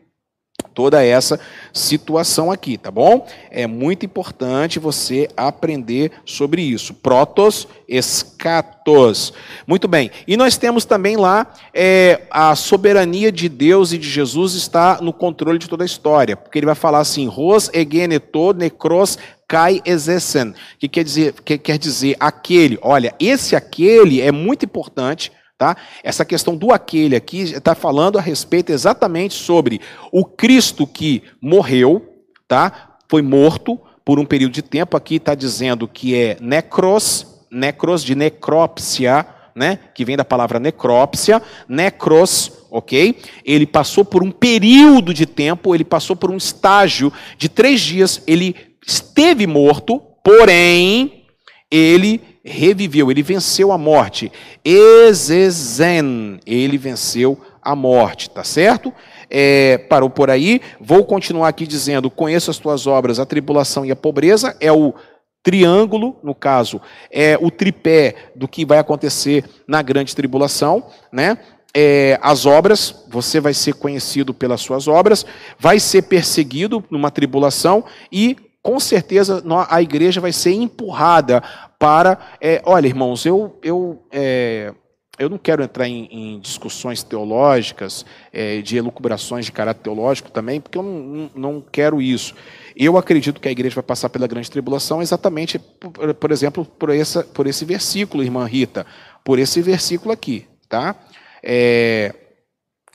toda 0.78 1.04
essa 1.04 1.40
situação 1.72 2.52
aqui, 2.52 2.78
tá 2.78 2.88
bom? 2.88 3.26
É 3.50 3.66
muito 3.66 4.06
importante 4.06 4.78
você 4.78 5.28
aprender 5.36 6.12
sobre 6.24 6.62
isso. 6.62 6.94
Protos, 6.94 7.66
escatos. 7.88 9.32
Muito 9.66 9.88
bem. 9.88 10.08
E 10.24 10.36
nós 10.36 10.56
temos 10.56 10.84
também 10.84 11.16
lá 11.16 11.52
é, 11.74 12.20
a 12.30 12.54
soberania 12.54 13.32
de 13.32 13.48
Deus 13.48 13.92
e 13.92 13.98
de 13.98 14.08
Jesus 14.08 14.54
está 14.54 15.00
no 15.02 15.12
controle 15.12 15.58
de 15.58 15.68
toda 15.68 15.82
a 15.82 15.84
história, 15.84 16.36
porque 16.36 16.60
ele 16.60 16.66
vai 16.66 16.76
falar 16.76 17.00
assim: 17.00 17.26
ros 17.26 17.68
egeneto 17.74 18.52
necros 18.52 19.18
kai 19.48 19.80
exessen, 19.84 20.54
que 20.78 20.86
quer 20.86 21.02
dizer, 21.02 21.34
que 21.44 21.58
quer 21.58 21.76
dizer 21.76 22.14
aquele. 22.20 22.78
Olha, 22.82 23.12
esse 23.18 23.56
aquele 23.56 24.20
é 24.20 24.30
muito 24.30 24.64
importante 24.64 25.32
Tá? 25.58 25.76
Essa 26.04 26.24
questão 26.24 26.56
do 26.56 26.72
aquele 26.72 27.16
aqui 27.16 27.40
está 27.40 27.74
falando 27.74 28.16
a 28.16 28.22
respeito 28.22 28.70
exatamente 28.70 29.34
sobre 29.34 29.80
o 30.12 30.24
Cristo 30.24 30.86
que 30.86 31.24
morreu, 31.42 32.22
tá? 32.46 32.96
foi 33.10 33.22
morto 33.22 33.76
por 34.04 34.20
um 34.20 34.24
período 34.24 34.52
de 34.52 34.62
tempo. 34.62 34.96
Aqui 34.96 35.16
está 35.16 35.34
dizendo 35.34 35.88
que 35.88 36.14
é 36.14 36.36
necros, 36.40 37.26
necros 37.50 38.04
de 38.04 38.14
necrópsia, 38.14 39.26
né? 39.52 39.80
que 39.92 40.04
vem 40.04 40.16
da 40.16 40.24
palavra 40.24 40.60
necrópsia, 40.60 41.42
necros, 41.68 42.52
ok? 42.70 43.18
Ele 43.44 43.66
passou 43.66 44.04
por 44.04 44.22
um 44.22 44.30
período 44.30 45.12
de 45.12 45.26
tempo, 45.26 45.74
ele 45.74 45.84
passou 45.84 46.14
por 46.14 46.30
um 46.30 46.36
estágio 46.36 47.12
de 47.36 47.48
três 47.48 47.80
dias, 47.80 48.22
ele 48.28 48.54
esteve 48.86 49.44
morto, 49.44 50.00
porém, 50.22 51.24
ele 51.68 52.37
reviveu, 52.44 53.10
ele 53.10 53.22
venceu 53.22 53.72
a 53.72 53.78
morte. 53.78 54.32
Ezezen, 54.64 56.40
ele 56.46 56.78
venceu 56.78 57.38
a 57.62 57.76
morte, 57.76 58.30
tá 58.30 58.42
certo? 58.42 58.92
É, 59.30 59.78
parou 59.78 60.08
por 60.08 60.30
aí. 60.30 60.60
Vou 60.80 61.04
continuar 61.04 61.48
aqui 61.48 61.66
dizendo: 61.66 62.10
conheço 62.10 62.50
as 62.50 62.58
tuas 62.58 62.86
obras, 62.86 63.18
a 63.18 63.26
tribulação 63.26 63.84
e 63.84 63.90
a 63.90 63.96
pobreza. 63.96 64.56
É 64.60 64.72
o 64.72 64.94
triângulo, 65.42 66.16
no 66.22 66.34
caso, 66.34 66.80
é 67.10 67.38
o 67.40 67.50
tripé 67.50 68.32
do 68.34 68.48
que 68.48 68.64
vai 68.64 68.78
acontecer 68.78 69.44
na 69.66 69.82
grande 69.82 70.14
tribulação, 70.14 70.86
né? 71.12 71.38
É, 71.74 72.18
as 72.22 72.46
obras, 72.46 73.04
você 73.08 73.40
vai 73.40 73.54
ser 73.54 73.74
conhecido 73.74 74.32
pelas 74.32 74.60
suas 74.60 74.88
obras, 74.88 75.24
vai 75.58 75.78
ser 75.78 76.02
perseguido 76.02 76.82
numa 76.90 77.10
tribulação 77.10 77.84
e 78.10 78.36
com 78.62 78.80
certeza 78.80 79.42
a 79.68 79.80
igreja 79.80 80.20
vai 80.20 80.32
ser 80.32 80.52
empurrada 80.52 81.42
para. 81.78 82.18
É, 82.40 82.60
olha, 82.64 82.86
irmãos, 82.86 83.24
eu, 83.24 83.58
eu, 83.62 84.02
é, 84.10 84.74
eu 85.18 85.28
não 85.28 85.38
quero 85.38 85.62
entrar 85.62 85.88
em, 85.88 86.08
em 86.10 86.40
discussões 86.40 87.02
teológicas, 87.02 88.04
é, 88.32 88.60
de 88.60 88.76
elucubrações 88.76 89.44
de 89.44 89.52
caráter 89.52 89.82
teológico 89.82 90.30
também, 90.30 90.60
porque 90.60 90.78
eu 90.78 90.82
não, 90.82 91.30
não 91.34 91.60
quero 91.60 92.00
isso. 92.00 92.34
Eu 92.76 92.96
acredito 92.96 93.40
que 93.40 93.48
a 93.48 93.52
igreja 93.52 93.74
vai 93.74 93.84
passar 93.84 94.08
pela 94.08 94.26
grande 94.26 94.50
tribulação 94.50 95.02
exatamente, 95.02 95.58
por, 95.58 96.14
por 96.14 96.30
exemplo, 96.30 96.64
por, 96.64 96.90
essa, 96.90 97.24
por 97.24 97.46
esse 97.46 97.64
versículo, 97.64 98.22
irmã 98.22 98.44
Rita, 98.46 98.86
por 99.24 99.38
esse 99.38 99.60
versículo 99.60 100.12
aqui, 100.12 100.46
tá? 100.68 100.94
É, 101.42 102.14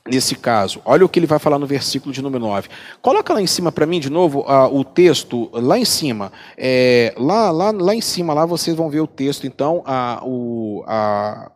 nesse 0.07 0.35
caso. 0.35 0.81
Olha 0.83 1.05
o 1.05 1.09
que 1.09 1.19
ele 1.19 1.27
vai 1.27 1.39
falar 1.39 1.57
no 1.57 1.65
versículo 1.65 2.13
de 2.13 2.21
número 2.21 2.45
9. 2.45 2.69
Coloca 3.01 3.33
lá 3.33 3.41
em 3.41 3.47
cima 3.47 3.71
para 3.71 3.85
mim 3.85 3.99
de 3.99 4.09
novo 4.09 4.41
uh, 4.41 4.73
o 4.75 4.83
texto, 4.83 5.49
lá 5.53 5.77
em 5.77 5.85
cima. 5.85 6.31
É, 6.57 7.13
lá, 7.17 7.51
lá, 7.51 7.71
lá 7.71 7.95
em 7.95 8.01
cima, 8.01 8.33
lá 8.33 8.45
vocês 8.45 8.75
vão 8.75 8.89
ver 8.89 9.01
o 9.01 9.07
texto, 9.07 9.47
então, 9.47 9.83
uh, 9.87 10.27
o, 10.27 10.81
uh, 10.81 11.49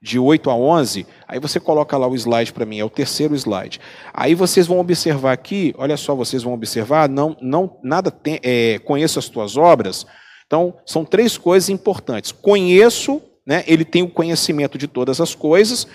de 0.00 0.18
8 0.18 0.50
a 0.50 0.54
11. 0.54 1.06
Aí 1.28 1.38
você 1.38 1.60
coloca 1.60 1.96
lá 1.96 2.06
o 2.06 2.14
slide 2.14 2.52
para 2.52 2.66
mim, 2.66 2.78
é 2.78 2.84
o 2.84 2.90
terceiro 2.90 3.34
slide. 3.34 3.80
Aí 4.12 4.34
vocês 4.34 4.66
vão 4.66 4.78
observar 4.78 5.32
aqui, 5.32 5.74
olha 5.76 5.96
só, 5.96 6.14
vocês 6.14 6.42
vão 6.42 6.54
observar, 6.54 7.08
não, 7.08 7.36
não 7.42 7.78
nada 7.82 8.10
tem, 8.10 8.40
é, 8.42 8.78
conheço 8.80 9.18
as 9.18 9.28
tuas 9.28 9.56
obras. 9.56 10.06
Então, 10.46 10.74
são 10.86 11.04
três 11.04 11.36
coisas 11.38 11.68
importantes. 11.68 12.32
Conheço, 12.32 13.20
né, 13.46 13.64
ele 13.66 13.84
tem 13.84 14.02
o 14.02 14.08
conhecimento 14.08 14.76
de 14.78 14.86
todas 14.86 15.20
as 15.20 15.34
coisas, 15.34 15.86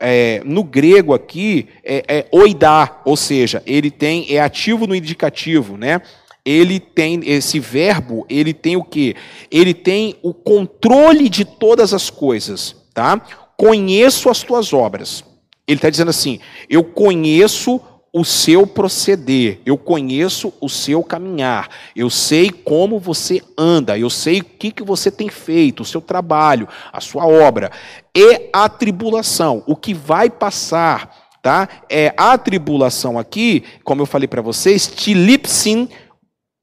é, 0.00 0.42
no 0.44 0.64
grego 0.64 1.12
aqui 1.12 1.68
é, 1.84 2.02
é 2.08 2.26
oidá, 2.32 3.00
ou 3.04 3.16
seja, 3.16 3.62
ele 3.66 3.90
tem 3.90 4.26
é 4.34 4.40
ativo 4.40 4.86
no 4.86 4.94
indicativo, 4.94 5.76
né? 5.76 6.00
Ele 6.44 6.80
tem 6.80 7.20
esse 7.26 7.60
verbo, 7.60 8.24
ele 8.28 8.54
tem 8.54 8.74
o 8.76 8.82
que? 8.82 9.14
Ele 9.50 9.74
tem 9.74 10.16
o 10.22 10.32
controle 10.32 11.28
de 11.28 11.44
todas 11.44 11.92
as 11.92 12.08
coisas, 12.08 12.74
tá? 12.94 13.20
Conheço 13.56 14.30
as 14.30 14.42
tuas 14.42 14.72
obras. 14.72 15.22
Ele 15.68 15.76
está 15.76 15.90
dizendo 15.90 16.08
assim: 16.08 16.40
eu 16.68 16.82
conheço 16.82 17.80
o 18.12 18.24
seu 18.24 18.66
proceder, 18.66 19.60
eu 19.64 19.78
conheço 19.78 20.52
o 20.60 20.68
seu 20.68 21.02
caminhar, 21.02 21.68
eu 21.94 22.10
sei 22.10 22.50
como 22.50 22.98
você 22.98 23.40
anda, 23.56 23.96
eu 23.96 24.10
sei 24.10 24.40
o 24.40 24.44
que, 24.44 24.72
que 24.72 24.82
você 24.82 25.10
tem 25.10 25.28
feito, 25.28 25.82
o 25.82 25.86
seu 25.86 26.00
trabalho, 26.00 26.66
a 26.92 27.00
sua 27.00 27.24
obra. 27.24 27.70
E 28.14 28.50
a 28.52 28.68
tribulação, 28.68 29.62
o 29.64 29.76
que 29.76 29.94
vai 29.94 30.28
passar, 30.28 31.38
tá? 31.40 31.68
É 31.88 32.12
a 32.16 32.36
tribulação 32.36 33.16
aqui, 33.16 33.62
como 33.84 34.02
eu 34.02 34.06
falei 34.06 34.26
para 34.26 34.42
vocês, 34.42 34.88
tilipsin, 34.88 35.88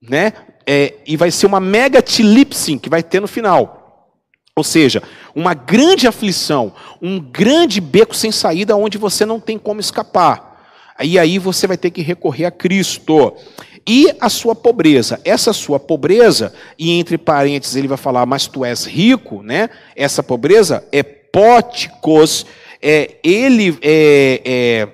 né? 0.01 0.33
É, 0.69 0.95
e 1.07 1.15
vai 1.15 1.31
ser 1.31 1.45
uma 1.45 1.61
mega 1.61 2.01
tilipsin 2.01 2.77
que 2.77 2.89
vai 2.89 3.01
ter 3.01 3.21
no 3.21 3.27
final. 3.27 3.77
Ou 4.53 4.65
seja, 4.65 5.01
uma 5.33 5.53
grande 5.53 6.07
aflição, 6.07 6.73
um 7.01 7.19
grande 7.19 7.79
beco 7.79 8.13
sem 8.13 8.33
saída 8.33 8.75
onde 8.75 8.97
você 8.97 9.25
não 9.25 9.39
tem 9.39 9.57
como 9.57 9.79
escapar. 9.79 10.46
E 11.01 11.19
aí 11.19 11.37
você 11.37 11.67
vai 11.67 11.77
ter 11.77 11.91
que 11.91 12.01
recorrer 12.01 12.45
a 12.45 12.51
Cristo. 12.51 13.33
E 13.87 14.13
a 14.19 14.29
sua 14.29 14.53
pobreza. 14.53 15.19
Essa 15.23 15.53
sua 15.53 15.79
pobreza, 15.79 16.53
e 16.77 16.91
entre 16.91 17.17
parênteses 17.17 17.75
ele 17.75 17.87
vai 17.87 17.97
falar, 17.97 18.25
mas 18.25 18.47
tu 18.47 18.65
és 18.65 18.85
rico, 18.85 19.41
né? 19.41 19.69
Essa 19.95 20.21
pobreza 20.21 20.83
é 20.91 21.01
póticos, 21.03 22.45
é, 22.81 23.15
ele 23.23 23.77
é, 23.81 24.41
é 24.43 24.87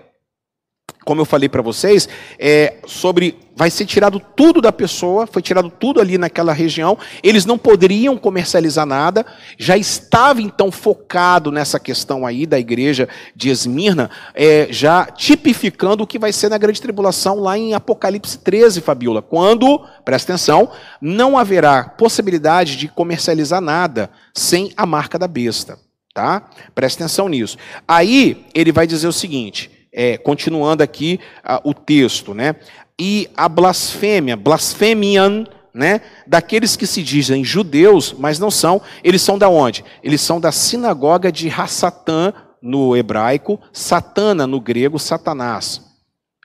como 1.03 1.21
eu 1.21 1.25
falei 1.25 1.49
para 1.49 1.61
vocês, 1.61 2.07
é, 2.39 2.75
sobre 2.85 3.37
vai 3.55 3.69
ser 3.69 3.85
tirado 3.85 4.19
tudo 4.35 4.61
da 4.61 4.71
pessoa, 4.71 5.27
foi 5.27 5.41
tirado 5.41 5.69
tudo 5.69 6.01
ali 6.01 6.17
naquela 6.17 6.53
região, 6.53 6.97
eles 7.21 7.45
não 7.45 7.57
poderiam 7.57 8.17
comercializar 8.17 8.85
nada, 8.85 9.25
já 9.57 9.77
estava 9.77 10.41
então 10.41 10.71
focado 10.71 11.51
nessa 11.51 11.79
questão 11.79 12.25
aí 12.25 12.45
da 12.45 12.59
igreja 12.59 13.07
de 13.35 13.49
Esmirna, 13.49 14.09
é, 14.33 14.67
já 14.71 15.05
tipificando 15.05 16.03
o 16.03 16.07
que 16.07 16.17
vai 16.17 16.33
ser 16.33 16.49
na 16.49 16.57
grande 16.57 16.81
tribulação 16.81 17.39
lá 17.39 17.57
em 17.57 17.73
Apocalipse 17.73 18.39
13, 18.39 18.81
Fabiola, 18.81 19.21
quando, 19.21 19.79
presta 20.03 20.33
atenção, 20.33 20.71
não 20.99 21.37
haverá 21.37 21.83
possibilidade 21.83 22.75
de 22.75 22.87
comercializar 22.87 23.61
nada 23.61 24.09
sem 24.33 24.71
a 24.75 24.85
marca 24.85 25.19
da 25.19 25.27
besta, 25.27 25.77
tá? 26.13 26.49
Presta 26.73 27.03
atenção 27.03 27.29
nisso. 27.29 27.57
Aí 27.87 28.45
ele 28.53 28.71
vai 28.71 28.87
dizer 28.87 29.07
o 29.07 29.13
seguinte, 29.13 29.82
é, 29.93 30.17
continuando 30.17 30.81
aqui 30.81 31.19
uh, 31.45 31.69
o 31.69 31.73
texto, 31.73 32.33
né? 32.33 32.55
E 32.99 33.29
a 33.37 33.47
blasfêmia, 33.47 34.35
blasfemian, 34.35 35.45
né? 35.73 36.01
Daqueles 36.25 36.75
que 36.75 36.87
se 36.87 37.03
dizem 37.03 37.43
judeus, 37.43 38.13
mas 38.17 38.39
não 38.39 38.51
são, 38.51 38.81
eles 39.03 39.21
são 39.21 39.37
da 39.37 39.49
onde? 39.49 39.85
Eles 40.03 40.21
são 40.21 40.39
da 40.39 40.51
sinagoga 40.51 41.31
de 41.31 41.49
Hassatã 41.49 42.33
no 42.61 42.95
hebraico, 42.95 43.59
Satana 43.71 44.47
no 44.47 44.59
grego, 44.59 44.97
Satanás, 44.97 45.81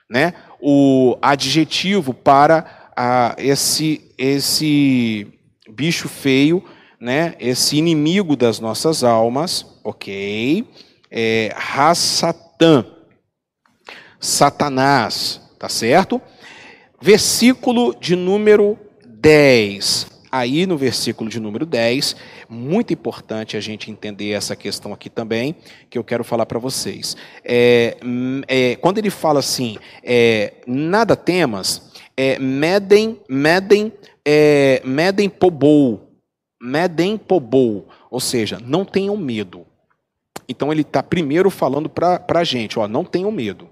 né? 0.09 0.33
O 0.61 1.17
adjetivo 1.21 2.13
para 2.13 2.91
uh, 2.91 3.41
esse 3.41 4.13
esse 4.17 5.27
bicho 5.69 6.09
feio, 6.09 6.63
né? 6.99 7.35
Esse 7.39 7.77
inimigo 7.77 8.35
das 8.35 8.59
nossas 8.59 9.03
almas, 9.03 9.65
ok? 9.83 10.67
É, 11.09 11.55
Hassatã. 11.55 12.85
Satanás, 14.19 15.41
tá 15.57 15.69
certo? 15.69 16.21
Versículo 17.01 17.95
de 17.99 18.15
número 18.15 18.77
10. 19.05 20.07
Aí 20.31 20.67
no 20.67 20.77
versículo 20.77 21.29
de 21.29 21.39
número 21.39 21.65
10, 21.65 22.15
muito 22.47 22.93
importante 22.93 23.57
a 23.57 23.59
gente 23.59 23.89
entender 23.89 24.31
essa 24.31 24.55
questão 24.55 24.93
aqui 24.93 25.09
também, 25.09 25.55
que 25.89 25.97
eu 25.97 26.03
quero 26.03 26.23
falar 26.23 26.45
para 26.45 26.59
vocês. 26.59 27.17
É, 27.43 27.97
é, 28.47 28.75
quando 28.75 28.99
ele 28.99 29.09
fala 29.09 29.39
assim, 29.39 29.77
é, 30.03 30.53
nada 30.67 31.15
temas, 31.15 31.91
é, 32.15 32.37
medem, 32.37 33.19
medem, 33.27 33.91
é, 34.23 34.81
medem 34.83 35.29
pobou, 35.29 36.11
medem 36.61 37.17
pobou, 37.17 37.87
ou 38.11 38.19
seja, 38.19 38.59
não 38.63 38.83
tenham 38.83 39.15
medo. 39.15 39.65
Então 40.47 40.71
ele 40.71 40.81
está 40.81 41.01
primeiro 41.01 41.49
falando 41.49 41.89
para 41.89 42.23
a 42.27 42.43
gente, 42.43 42.77
ó, 42.77 42.87
não 42.87 43.05
tenham 43.05 43.31
medo. 43.31 43.68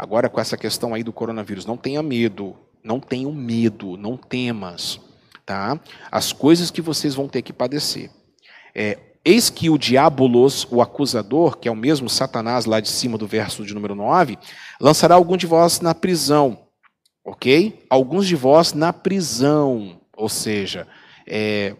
Agora, 0.00 0.30
com 0.30 0.40
essa 0.40 0.56
questão 0.56 0.94
aí 0.94 1.02
do 1.02 1.12
coronavírus, 1.12 1.66
não 1.66 1.76
tenha 1.76 2.02
medo, 2.02 2.56
não 2.82 2.98
tenham 2.98 3.30
medo, 3.32 3.98
não 3.98 4.16
temas, 4.16 4.98
tá? 5.44 5.78
As 6.10 6.32
coisas 6.32 6.70
que 6.70 6.80
vocês 6.80 7.14
vão 7.14 7.28
ter 7.28 7.42
que 7.42 7.52
padecer. 7.52 8.10
É, 8.74 8.96
Eis 9.22 9.50
que 9.50 9.68
o 9.68 9.76
diabolos, 9.76 10.66
o 10.70 10.80
acusador, 10.80 11.58
que 11.58 11.68
é 11.68 11.70
o 11.70 11.76
mesmo 11.76 12.08
Satanás 12.08 12.64
lá 12.64 12.80
de 12.80 12.88
cima 12.88 13.18
do 13.18 13.26
verso 13.26 13.62
de 13.62 13.74
número 13.74 13.94
9, 13.94 14.38
lançará 14.80 15.16
algum 15.16 15.36
de 15.36 15.46
vós 15.46 15.82
na 15.82 15.94
prisão, 15.94 16.60
ok? 17.22 17.84
Alguns 17.90 18.26
de 18.26 18.34
vós 18.34 18.72
na 18.72 18.94
prisão, 18.94 20.00
ou 20.16 20.30
seja, 20.30 20.88
é, 21.26 21.76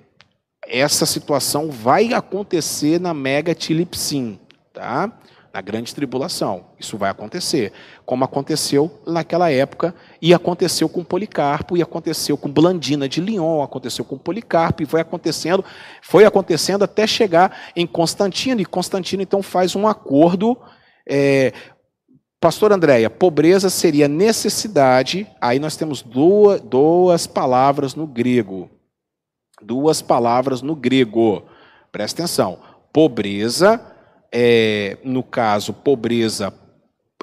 essa 0.67 1.07
situação 1.07 1.71
vai 1.71 2.13
acontecer 2.13 3.01
na 3.01 3.15
mega 3.15 3.55
tilipsim, 3.55 4.39
tá? 4.75 5.11
Na 5.53 5.61
grande 5.61 5.95
tribulação. 5.95 6.67
Isso 6.79 6.97
vai 6.97 7.11
acontecer, 7.11 7.73
como 8.07 8.25
aconteceu 8.25 9.01
naquela 9.07 9.51
época, 9.51 9.95
e 10.23 10.33
aconteceu 10.33 10.89
com 10.89 11.03
Policarpo, 11.03 11.77
e 11.77 11.83
aconteceu 11.83 12.37
com 12.37 12.51
Blandina 12.51 13.09
de 13.09 13.21
Lyon, 13.21 13.63
aconteceu 13.63 14.05
com 14.05 14.17
Policarpo, 14.17 14.83
e 14.83 14.87
foi 14.87 15.01
acontecendo, 15.01 15.65
foi 16.03 16.25
acontecendo 16.25 16.85
até 16.85 17.07
chegar 17.07 17.73
em 17.75 17.87
Constantino, 17.87 18.61
e 18.61 18.65
Constantino 18.65 19.23
então 19.23 19.43
faz 19.43 19.75
um 19.75 19.89
acordo. 19.89 20.57
É, 21.07 21.53
Pastor 22.41 22.73
Andréia, 22.73 23.11
pobreza 23.11 23.69
seria 23.69 24.09
necessidade, 24.09 25.27
aí 25.41 25.59
nós 25.59 25.77
temos 25.77 26.01
duas, 26.01 26.61
duas 26.61 27.27
palavras 27.27 27.95
no 27.95 28.07
grego. 28.07 28.71
Duas 29.61 30.01
palavras 30.01 30.63
no 30.63 30.75
grego. 30.75 31.43
Presta 31.93 32.23
atenção. 32.23 32.59
Pobreza 32.93 33.90
é, 34.33 34.97
no 35.03 35.23
caso, 35.23 35.73
pobreza 35.73 36.53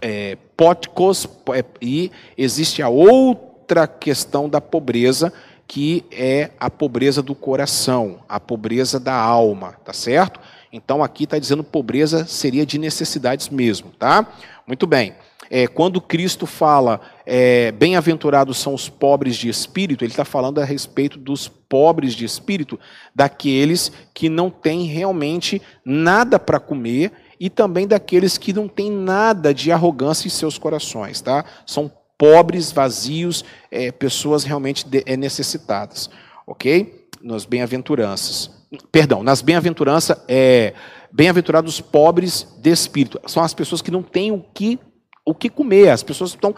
é, 0.02 0.38
póticos, 0.56 1.28
é, 1.54 1.64
e 1.82 2.12
existe 2.38 2.82
a 2.82 2.90
outra 2.90 3.88
questão 3.88 4.50
da 4.50 4.62
pobreza, 4.62 5.32
que 5.68 6.06
é 6.12 6.52
a 6.60 6.70
pobreza 6.70 7.22
do 7.22 7.36
coração, 7.36 8.20
a 8.28 8.40
pobreza 8.40 9.00
da 9.00 9.14
alma, 9.14 9.74
tá 9.84 9.92
certo? 9.92 10.40
Então 10.72 11.04
aqui 11.04 11.26
está 11.26 11.38
dizendo 11.38 11.64
pobreza 11.64 12.26
seria 12.26 12.66
de 12.66 12.78
necessidades 12.78 13.50
mesmo, 13.50 13.92
tá? 13.98 14.26
Muito 14.66 14.88
bem. 14.88 15.16
É, 15.50 15.68
quando 15.68 16.02
Cristo 16.02 16.46
fala 16.46 17.00
é, 17.30 17.74
bem-aventurados 17.74 18.58
são 18.58 18.74
os 18.74 18.88
pobres 18.88 19.36
de 19.36 19.50
espírito, 19.50 20.06
ele 20.06 20.14
está 20.14 20.24
falando 20.24 20.62
a 20.62 20.64
respeito 20.64 21.20
dos 21.20 21.50
pobres 21.50 22.14
de 22.14 22.24
espírito, 22.24 22.80
daqueles 23.14 23.92
que 24.14 24.30
não 24.30 24.50
têm 24.50 24.86
realmente 24.86 25.62
nada 25.84 26.40
para 26.40 26.58
comer 26.58 27.12
e 27.38 27.50
também 27.50 27.86
daqueles 27.86 28.38
que 28.38 28.54
não 28.54 28.70
têm 28.70 28.90
nada 28.90 29.54
de 29.54 29.74
arrogância 29.74 30.26
em 30.26 30.32
seus 30.32 30.58
corações, 30.58 31.20
tá? 31.20 31.44
São 31.66 31.92
pobres, 32.18 32.72
vazios, 32.72 33.44
é, 33.70 33.92
pessoas 33.92 34.46
realmente 34.46 34.88
de, 34.88 35.04
é, 35.06 35.18
necessitadas, 35.18 36.10
ok? 36.48 37.10
Nas 37.22 37.44
bem-aventuranças. 37.44 38.50
Perdão, 38.90 39.22
nas 39.22 39.42
bem-aventuranças, 39.42 40.18
é, 40.30 40.74
bem-aventurados 41.12 41.82
pobres 41.82 42.48
de 42.58 42.70
espírito. 42.70 43.20
São 43.28 43.44
as 43.44 43.54
pessoas 43.54 43.82
que 43.82 43.92
não 43.92 44.02
têm 44.02 44.32
o 44.32 44.40
que 44.54 44.80
o 45.28 45.36
que 45.36 45.50
comer. 45.50 45.90
As 45.90 46.02
pessoas 46.02 46.32
estão 46.32 46.56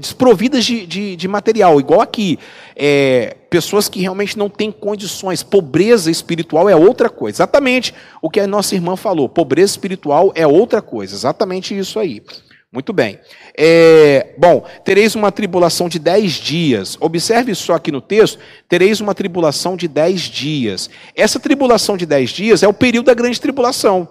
desprovidas 0.00 0.64
de, 0.64 0.86
de, 0.86 1.16
de 1.16 1.28
material, 1.28 1.80
igual 1.80 2.00
aqui. 2.00 2.38
É, 2.76 3.36
pessoas 3.50 3.88
que 3.88 4.00
realmente 4.00 4.38
não 4.38 4.48
têm 4.48 4.70
condições. 4.70 5.42
Pobreza 5.42 6.10
espiritual 6.10 6.68
é 6.68 6.76
outra 6.76 7.10
coisa. 7.10 7.36
Exatamente 7.36 7.92
o 8.22 8.30
que 8.30 8.38
a 8.38 8.46
nossa 8.46 8.76
irmã 8.76 8.94
falou. 8.94 9.28
Pobreza 9.28 9.72
espiritual 9.72 10.32
é 10.36 10.46
outra 10.46 10.80
coisa. 10.80 11.14
Exatamente 11.14 11.76
isso 11.76 11.98
aí. 11.98 12.22
Muito 12.72 12.92
bem. 12.92 13.18
É, 13.56 14.34
bom, 14.38 14.64
tereis 14.84 15.14
uma 15.14 15.32
tribulação 15.32 15.88
de 15.88 15.98
dez 15.98 16.32
dias. 16.32 16.96
Observe 17.00 17.54
só 17.54 17.74
aqui 17.74 17.90
no 17.90 18.00
texto: 18.00 18.38
tereis 18.68 19.00
uma 19.00 19.14
tribulação 19.14 19.76
de 19.76 19.88
dez 19.88 20.22
dias. 20.22 20.88
Essa 21.16 21.40
tribulação 21.40 21.96
de 21.96 22.06
dez 22.06 22.30
dias 22.30 22.62
é 22.62 22.68
o 22.68 22.72
período 22.72 23.06
da 23.06 23.14
grande 23.14 23.40
tribulação. 23.40 24.08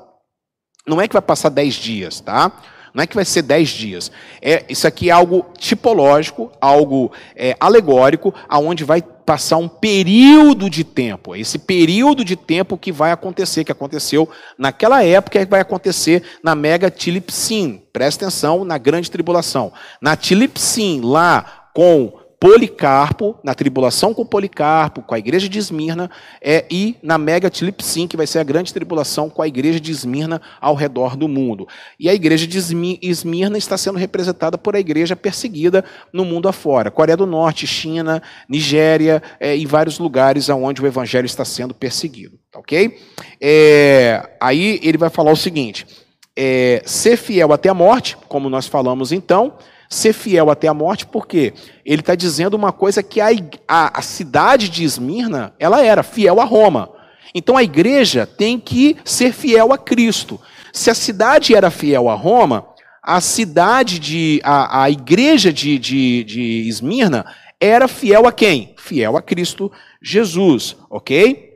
Não 0.86 1.00
é 1.00 1.08
que 1.08 1.14
vai 1.14 1.22
passar 1.22 1.50
dez 1.50 1.76
dias, 1.76 2.20
tá? 2.20 2.52
Não 2.94 3.04
é 3.04 3.08
que 3.08 3.16
vai 3.16 3.26
ser 3.26 3.42
dez 3.42 3.70
dias. 3.70 4.12
É, 4.42 4.64
isso 4.70 4.88
aqui 4.88 5.10
é 5.10 5.14
algo 5.14 5.46
tipológico, 5.58 6.52
algo 6.62 7.12
é, 7.36 7.56
alegórico, 7.60 8.34
aonde 8.48 8.84
vai 8.84 9.02
passar 9.02 9.58
um 9.58 9.68
período 9.68 10.70
de 10.70 10.84
tempo. 10.84 11.36
Esse 11.36 11.58
período 11.58 12.24
de 12.24 12.36
tempo 12.36 12.78
que 12.78 12.92
vai 12.92 13.12
acontecer, 13.12 13.64
que 13.64 13.72
aconteceu 13.72 14.30
naquela 14.58 15.04
época 15.04 15.42
e 15.42 15.46
vai 15.46 15.62
acontecer 15.62 16.22
na 16.44 16.54
mega 16.54 16.92
tilipsim. 16.92 17.82
Presta 17.92 18.26
atenção 18.26 18.64
na 18.64 18.78
grande 18.78 19.10
tribulação. 19.10 19.74
Na 20.00 20.16
tilipsim, 20.16 21.02
lá 21.02 21.70
com 21.74 22.23
Policarpo, 22.44 23.38
na 23.42 23.56
tribulação 23.56 24.14
com 24.14 24.26
Policarpo, 24.26 25.02
com 25.02 25.16
a 25.16 25.18
igreja 25.18 25.48
de 25.48 25.58
Esmirna, 25.58 26.12
é, 26.42 26.66
e 26.70 26.98
na 27.02 27.18
mega 27.18 27.50
Tilipsim, 27.50 28.06
que 28.06 28.18
vai 28.18 28.28
ser 28.28 28.40
a 28.40 28.44
grande 28.44 28.74
tribulação 28.74 29.30
com 29.30 29.42
a 29.42 29.48
igreja 29.48 29.80
de 29.80 29.94
Esmirna 29.94 30.42
ao 30.60 30.76
redor 30.76 31.16
do 31.16 31.30
mundo. 31.30 31.66
E 31.98 32.10
a 32.10 32.14
igreja 32.14 32.46
de 32.46 32.58
Esmirna 33.02 33.58
está 33.58 33.78
sendo 33.78 33.98
representada 33.98 34.58
por 34.58 34.76
a 34.76 34.80
igreja 34.82 35.16
perseguida 35.16 35.86
no 36.12 36.26
mundo 36.26 36.50
afora. 36.50 36.92
Coreia 36.92 37.16
do 37.16 37.26
Norte, 37.26 37.66
China, 37.66 38.22
Nigéria 38.50 39.24
é, 39.40 39.56
e 39.56 39.66
vários 39.66 39.98
lugares 39.98 40.50
onde 40.50 40.82
o 40.82 40.86
evangelho 40.86 41.26
está 41.26 41.46
sendo 41.46 41.74
perseguido. 41.74 42.38
Tá 42.52 42.60
ok? 42.60 43.00
É, 43.40 44.32
aí 44.42 44.82
ele 44.84 44.98
vai 44.98 45.10
falar 45.10 45.32
o 45.32 45.38
seguinte: 45.38 45.88
é, 46.36 46.84
ser 46.86 47.16
fiel 47.16 47.54
até 47.54 47.70
a 47.70 47.74
morte, 47.74 48.18
como 48.28 48.50
nós 48.50 48.68
falamos 48.68 49.14
então 49.14 49.54
ser 49.94 50.14
fiel 50.14 50.50
até 50.50 50.68
a 50.68 50.74
morte, 50.74 51.06
porque 51.06 51.54
ele 51.86 52.02
está 52.02 52.16
dizendo 52.16 52.56
uma 52.56 52.72
coisa 52.72 53.04
que 53.04 53.22
a, 53.22 53.30
a, 53.68 54.00
a, 54.00 54.02
cidade 54.02 54.70
de 54.70 54.84
Esmirna, 54.84 55.54
ela 55.60 55.84
era 55.84 56.04
fiel 56.04 56.42
a 56.42 56.44
Roma. 56.44 56.90
Então 57.34 57.56
a 57.58 57.64
igreja 57.64 58.26
tem 58.26 58.60
que 58.60 58.98
ser 59.06 59.34
fiel 59.34 59.72
a 59.72 59.78
Cristo. 59.78 60.40
Se 60.72 60.90
a 60.90 60.96
cidade 60.96 61.56
era 61.56 61.72
fiel 61.72 62.10
a 62.10 62.16
Roma, 62.16 62.68
a 63.02 63.20
cidade 63.20 64.00
de. 64.00 64.42
a, 64.44 64.84
a 64.84 64.90
igreja 64.90 65.52
de, 65.52 65.78
de, 65.78 66.24
de 66.24 66.68
Esmirna 66.68 67.26
era 67.60 67.88
fiel 67.88 68.28
a 68.28 68.32
quem? 68.32 68.74
Fiel 68.78 69.18
a 69.18 69.22
Cristo 69.22 69.72
Jesus, 70.02 70.76
ok? 70.90 71.54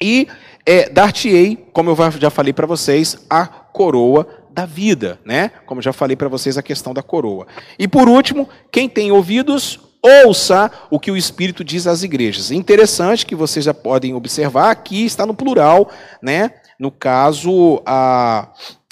E 0.00 0.28
é, 0.64 0.88
dar-te-ei, 0.88 1.56
como 1.72 1.90
eu 1.90 1.96
já 2.18 2.30
falei 2.30 2.52
para 2.52 2.66
vocês, 2.66 3.26
a 3.28 3.46
coroa 3.46 4.26
da 4.58 4.66
vida, 4.66 5.20
né? 5.24 5.52
Como 5.66 5.80
já 5.80 5.92
falei 5.92 6.16
para 6.16 6.28
vocês 6.28 6.58
a 6.58 6.62
questão 6.62 6.92
da 6.92 7.00
coroa. 7.00 7.46
E 7.78 7.86
por 7.86 8.08
último, 8.08 8.48
quem 8.72 8.88
tem 8.88 9.12
ouvidos, 9.12 9.78
ouça 10.02 10.68
o 10.90 10.98
que 10.98 11.12
o 11.12 11.16
Espírito 11.16 11.62
diz 11.62 11.86
às 11.86 12.02
igrejas. 12.02 12.50
Interessante 12.50 13.24
que 13.24 13.36
vocês 13.36 13.64
já 13.64 13.72
podem 13.72 14.14
observar, 14.14 14.72
aqui 14.72 15.04
está 15.04 15.24
no 15.24 15.32
plural, 15.32 15.92
né? 16.20 16.54
No 16.76 16.90
caso, 16.90 17.80
a, 17.86 18.48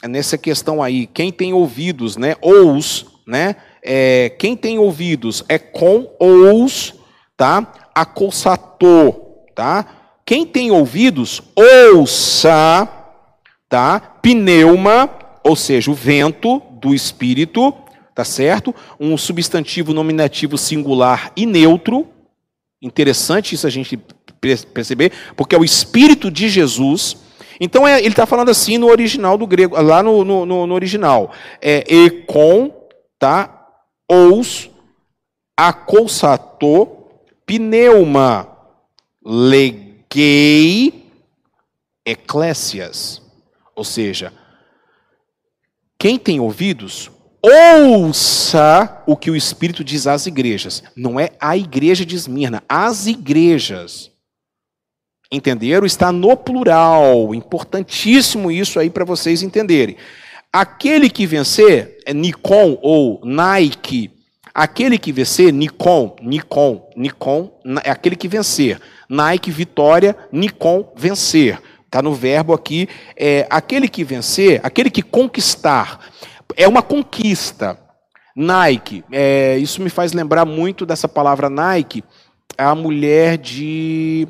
nessa 0.08 0.38
questão 0.38 0.80
aí, 0.80 1.08
quem 1.08 1.32
tem 1.32 1.52
ouvidos, 1.52 2.16
né? 2.16 2.36
Ous, 2.40 3.06
né? 3.26 3.56
É, 3.82 4.30
quem 4.38 4.56
tem 4.56 4.78
ouvidos 4.78 5.42
é 5.48 5.58
com 5.58 6.08
ous, 6.20 6.94
tá? 7.36 7.72
Acolsator, 7.92 9.16
tá? 9.52 9.84
Quem 10.24 10.46
tem 10.46 10.70
ouvidos, 10.70 11.42
ouça, 11.56 12.88
tá? 13.68 13.98
Pneuma, 14.22 15.25
ou 15.46 15.54
seja, 15.54 15.92
o 15.92 15.94
vento 15.94 16.60
do 16.72 16.92
espírito, 16.92 17.72
tá 18.12 18.24
certo? 18.24 18.74
Um 18.98 19.16
substantivo 19.16 19.94
nominativo 19.94 20.58
singular 20.58 21.30
e 21.36 21.46
neutro. 21.46 22.08
Interessante 22.82 23.54
isso 23.54 23.64
a 23.64 23.70
gente 23.70 23.96
perceber, 24.72 25.12
porque 25.36 25.54
é 25.54 25.58
o 25.58 25.64
espírito 25.64 26.32
de 26.32 26.48
Jesus. 26.48 27.16
Então 27.60 27.86
é, 27.86 28.00
ele 28.00 28.08
está 28.08 28.26
falando 28.26 28.48
assim 28.48 28.76
no 28.76 28.88
original 28.88 29.38
do 29.38 29.46
grego, 29.46 29.80
lá 29.80 30.02
no, 30.02 30.24
no, 30.24 30.66
no 30.66 30.74
original. 30.74 31.30
É 31.62 31.84
ekon, 31.88 32.74
tá? 33.16 33.68
Ous, 34.10 34.68
acolsato, 35.56 36.88
pneuma, 37.46 38.48
legei, 39.24 39.94
eclésias. 42.04 43.22
Ou 43.76 43.84
seja, 43.84 44.32
quem 46.06 46.20
tem 46.20 46.38
ouvidos, 46.38 47.10
ouça 47.42 49.02
o 49.08 49.16
que 49.16 49.28
o 49.28 49.34
Espírito 49.34 49.82
diz 49.82 50.06
às 50.06 50.24
igrejas. 50.24 50.84
Não 50.94 51.18
é 51.18 51.30
a 51.40 51.56
igreja 51.56 52.06
de 52.06 52.14
Esmirna, 52.14 52.62
as 52.68 53.08
igrejas. 53.08 54.12
Entenderam? 55.32 55.84
Está 55.84 56.12
no 56.12 56.36
plural. 56.36 57.34
Importantíssimo 57.34 58.52
isso 58.52 58.78
aí 58.78 58.88
para 58.88 59.04
vocês 59.04 59.42
entenderem. 59.42 59.96
Aquele 60.52 61.10
que 61.10 61.26
vencer, 61.26 61.98
é 62.06 62.14
Nikon 62.14 62.78
ou 62.80 63.20
Nike. 63.24 64.12
Aquele 64.54 64.98
que 64.98 65.10
vencer, 65.10 65.52
Nikon, 65.52 66.14
Nikon, 66.22 66.88
Nikon, 66.96 67.50
é 67.82 67.90
aquele 67.90 68.14
que 68.14 68.28
vencer. 68.28 68.80
Nike, 69.10 69.50
vitória, 69.50 70.16
Nikon, 70.30 70.92
vencer. 70.94 71.60
Está 71.86 72.02
no 72.02 72.12
verbo 72.12 72.52
aqui, 72.52 72.88
é, 73.16 73.46
aquele 73.48 73.88
que 73.88 74.04
vencer, 74.04 74.60
aquele 74.62 74.90
que 74.90 75.02
conquistar. 75.02 76.00
É 76.56 76.68
uma 76.68 76.82
conquista. 76.82 77.78
Nike, 78.36 79.02
é, 79.10 79.56
isso 79.56 79.80
me 79.80 79.88
faz 79.88 80.12
lembrar 80.12 80.44
muito 80.44 80.84
dessa 80.84 81.08
palavra 81.08 81.48
Nike, 81.48 82.04
a 82.58 82.74
mulher 82.74 83.38
de, 83.38 84.28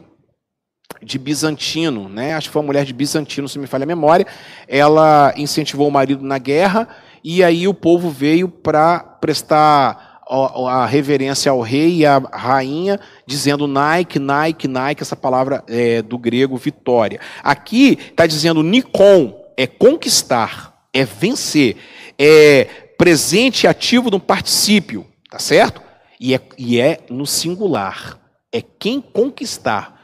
de 1.03 1.19
Bizantino, 1.19 2.09
né? 2.09 2.35
Acho 2.35 2.49
que 2.49 2.53
foi 2.53 2.63
uma 2.63 2.67
mulher 2.67 2.85
de 2.85 2.93
Bizantino, 2.93 3.49
se 3.49 3.59
me 3.59 3.67
falha 3.67 3.83
a 3.83 3.87
memória. 3.87 4.25
Ela 4.69 5.35
incentivou 5.37 5.89
o 5.89 5.91
marido 5.91 6.25
na 6.25 6.39
guerra 6.39 6.89
e 7.25 7.43
aí 7.43 7.67
o 7.67 7.75
povo 7.75 8.09
veio 8.09 8.49
para 8.49 9.01
prestar 9.01 10.06
a, 10.29 10.87
reverência 10.87 11.51
ao 11.51 11.61
rei 11.61 11.99
e 11.99 12.07
à 12.07 12.18
rainha, 12.18 12.99
dizendo 13.27 13.66
Nike, 13.66 14.18
Nike, 14.18 14.66
Nike, 14.66 15.03
essa 15.03 15.16
palavra 15.16 15.62
é, 15.68 16.03
do 16.03 16.18
grego 16.18 16.57
vitória. 16.57 17.20
Aqui 17.43 17.99
está 18.11 18.27
dizendo 18.27 18.62
Nikon, 18.62 19.41
é 19.57 19.66
conquistar, 19.66 20.87
é 20.93 21.05
vencer, 21.05 21.77
é 22.18 22.64
presente 22.99 23.66
ativo 23.66 24.14
um 24.14 24.20
particípio, 24.20 25.07
tá 25.31 25.39
certo? 25.39 25.81
E 26.18 26.35
é, 26.35 26.41
e 26.59 26.81
é 26.81 27.01
no 27.11 27.27
singular. 27.27 28.18
É 28.53 28.62
quem 28.62 29.01
conquistar. 29.01 29.95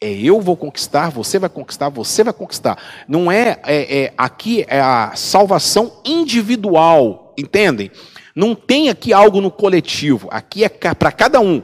É 0.00 0.08
eu 0.08 0.40
vou 0.40 0.56
conquistar, 0.56 1.10
você 1.10 1.40
vai 1.40 1.50
conquistar, 1.50 1.88
você 1.88 2.22
vai 2.22 2.32
conquistar. 2.32 2.78
Não 3.08 3.30
é, 3.30 3.58
é, 3.64 4.02
é 4.02 4.14
aqui 4.16 4.64
é 4.68 4.80
a 4.80 5.12
salvação 5.16 6.00
individual, 6.04 7.34
entendem? 7.36 7.90
Não 8.38 8.54
tem 8.54 8.88
aqui 8.88 9.12
algo 9.12 9.40
no 9.40 9.50
coletivo. 9.50 10.28
Aqui 10.30 10.62
é 10.62 10.68
para 10.68 11.10
cada 11.10 11.40
um. 11.40 11.60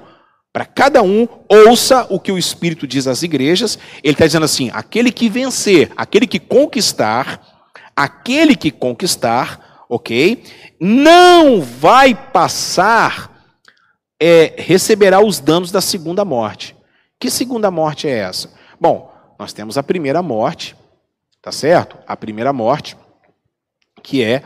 Para 0.53 0.65
cada 0.67 1.05
um, 1.05 1.29
ouça 1.49 2.05
o 2.11 2.19
que 2.19 2.33
o 2.33 2.37
Espírito 2.37 2.85
diz 2.85 3.07
às 3.07 3.23
igrejas. 3.23 3.79
Ele 4.03 4.15
está 4.15 4.27
dizendo 4.27 4.43
assim: 4.43 4.73
aquele 4.75 5.13
que 5.13 5.29
vencer, 5.29 5.93
aquele 5.97 6.27
que 6.27 6.41
conquistar, 6.41 7.71
aquele 7.95 8.57
que 8.57 8.73
conquistar, 8.73 9.85
ok? 9.89 10.43
Não 10.81 11.61
vai 11.61 12.13
passar 12.13 13.31
é, 14.19 14.53
receberá 14.59 15.21
os 15.21 15.39
danos 15.39 15.71
da 15.71 15.81
segunda 15.81 16.25
morte. 16.25 16.75
Que 17.21 17.31
segunda 17.31 17.71
morte 17.71 18.09
é 18.09 18.19
essa? 18.19 18.53
Bom, 18.81 19.15
nós 19.39 19.53
temos 19.53 19.79
a 19.79 19.83
primeira 19.85 20.21
morte, 20.25 20.75
tá 21.41 21.53
certo? 21.53 21.97
A 22.05 22.17
primeira 22.17 22.53
morte, 22.53 22.97
que 24.03 24.25
é 24.25 24.43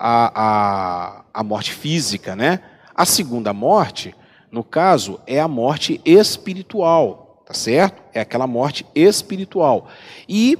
a, 0.00 0.32
a, 0.34 1.24
a 1.34 1.42
morte 1.42 1.72
física, 1.72 2.36
né? 2.36 2.60
A 2.94 3.04
segunda 3.04 3.52
morte, 3.52 4.14
no 4.50 4.62
caso, 4.62 5.20
é 5.26 5.40
a 5.40 5.48
morte 5.48 6.00
espiritual, 6.04 7.42
tá 7.44 7.52
certo? 7.52 8.00
É 8.14 8.20
aquela 8.20 8.46
morte 8.46 8.86
espiritual. 8.94 9.88
E 10.28 10.56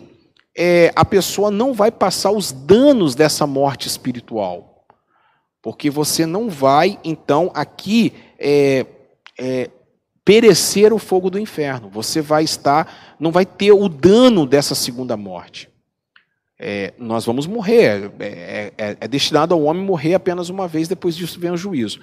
é, 0.56 0.92
a 0.96 1.04
pessoa 1.04 1.52
não 1.52 1.72
vai 1.72 1.92
passar 1.92 2.32
os 2.32 2.50
danos 2.50 3.14
dessa 3.14 3.46
morte 3.46 3.86
espiritual. 3.86 4.84
Porque 5.62 5.88
você 5.88 6.26
não 6.26 6.50
vai, 6.50 6.98
então, 7.04 7.50
aqui 7.54 8.12
é, 8.38 8.84
é, 9.38 9.70
perecer 10.24 10.92
o 10.92 10.98
fogo 10.98 11.30
do 11.30 11.38
inferno. 11.38 11.88
Você 11.90 12.20
vai 12.20 12.42
estar, 12.42 13.16
não 13.20 13.30
vai 13.30 13.46
ter 13.46 13.70
o 13.70 13.88
dano 13.88 14.46
dessa 14.46 14.74
segunda 14.74 15.16
morte. 15.16 15.68
É, 16.58 16.92
nós 16.98 17.24
vamos 17.24 17.46
morrer. 17.46 18.10
É, 18.18 18.72
é, 18.76 18.96
é, 19.00 19.08
destinado 19.08 19.54
ao 19.54 19.62
homem 19.62 19.82
morrer 19.82 20.14
apenas 20.14 20.48
uma 20.48 20.66
vez, 20.66 20.88
depois 20.88 21.16
disso 21.16 21.38
vem 21.38 21.50
o 21.50 21.56
juízo. 21.56 22.00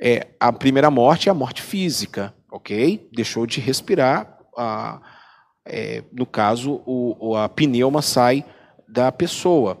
É, 0.00 0.28
a 0.38 0.52
primeira 0.52 0.90
morte 0.90 1.28
é 1.28 1.32
a 1.32 1.34
morte 1.34 1.62
física, 1.62 2.34
ok? 2.50 3.08
Deixou 3.12 3.46
de 3.46 3.60
respirar. 3.60 4.38
A, 4.56 5.00
é, 5.66 6.02
no 6.12 6.26
caso, 6.26 6.82
o, 6.84 7.34
a 7.36 7.48
pneuma 7.48 8.02
sai 8.02 8.44
da 8.86 9.10
pessoa. 9.10 9.78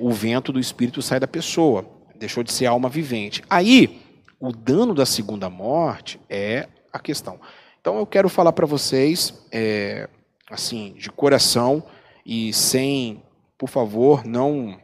o 0.00 0.10
vento 0.10 0.52
do 0.52 0.58
espírito 0.58 1.02
sai 1.02 1.20
da 1.20 1.28
pessoa. 1.28 1.84
Deixou 2.16 2.42
de 2.42 2.52
ser 2.52 2.66
alma 2.66 2.88
vivente. 2.88 3.42
Aí, 3.50 4.00
o 4.40 4.52
dano 4.52 4.94
da 4.94 5.06
segunda 5.06 5.48
morte 5.50 6.20
é 6.28 6.68
a 6.92 6.98
questão. 6.98 7.40
Então 7.80 7.98
eu 7.98 8.06
quero 8.06 8.28
falar 8.28 8.52
para 8.52 8.64
vocês, 8.64 9.34
é, 9.52 10.08
assim, 10.50 10.94
de 10.96 11.10
coração 11.10 11.82
e 12.24 12.52
sem, 12.52 13.22
por 13.58 13.68
favor, 13.68 14.24
não, 14.24 14.78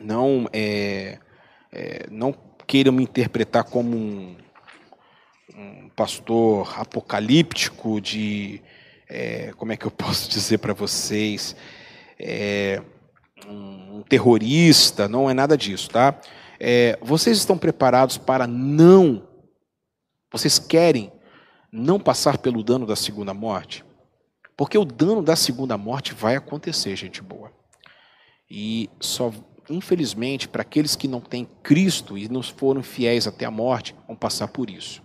não, 0.00 0.48
é, 0.52 1.18
é, 1.72 2.06
não 2.10 2.34
queiram 2.66 2.92
me 2.92 3.02
interpretar 3.02 3.64
como 3.64 3.96
um, 3.96 4.36
um 5.54 5.88
pastor 5.90 6.72
apocalíptico 6.78 8.00
de, 8.00 8.60
é, 9.08 9.52
como 9.56 9.72
é 9.72 9.76
que 9.76 9.86
eu 9.86 9.90
posso 9.92 10.28
dizer 10.28 10.58
para 10.58 10.74
vocês, 10.74 11.56
é, 12.18 12.82
um 13.46 14.02
terrorista, 14.02 15.08
não 15.08 15.30
é 15.30 15.34
nada 15.34 15.56
disso, 15.56 15.88
tá? 15.90 16.20
É, 16.60 16.98
vocês 17.00 17.38
estão 17.38 17.56
preparados 17.56 18.18
para 18.18 18.46
não, 18.46 19.26
vocês 20.32 20.58
querem 20.58 21.12
não 21.72 22.00
passar 22.00 22.38
pelo 22.38 22.62
dano 22.64 22.84
da 22.84 22.96
segunda 22.96 23.32
morte? 23.32 23.84
Porque 24.56 24.76
o 24.76 24.84
dano 24.84 25.22
da 25.22 25.36
segunda 25.36 25.78
morte 25.78 26.12
vai 26.12 26.34
acontecer, 26.34 26.96
gente 26.96 27.22
boa. 27.22 27.52
E 28.50 28.88
só, 29.00 29.32
infelizmente, 29.68 30.48
para 30.48 30.62
aqueles 30.62 30.96
que 30.96 31.06
não 31.06 31.20
têm 31.20 31.48
Cristo 31.62 32.16
e 32.16 32.28
não 32.28 32.42
foram 32.42 32.82
fiéis 32.82 33.26
até 33.26 33.44
a 33.44 33.50
morte, 33.50 33.94
vão 34.06 34.16
passar 34.16 34.48
por 34.48 34.70
isso. 34.70 35.02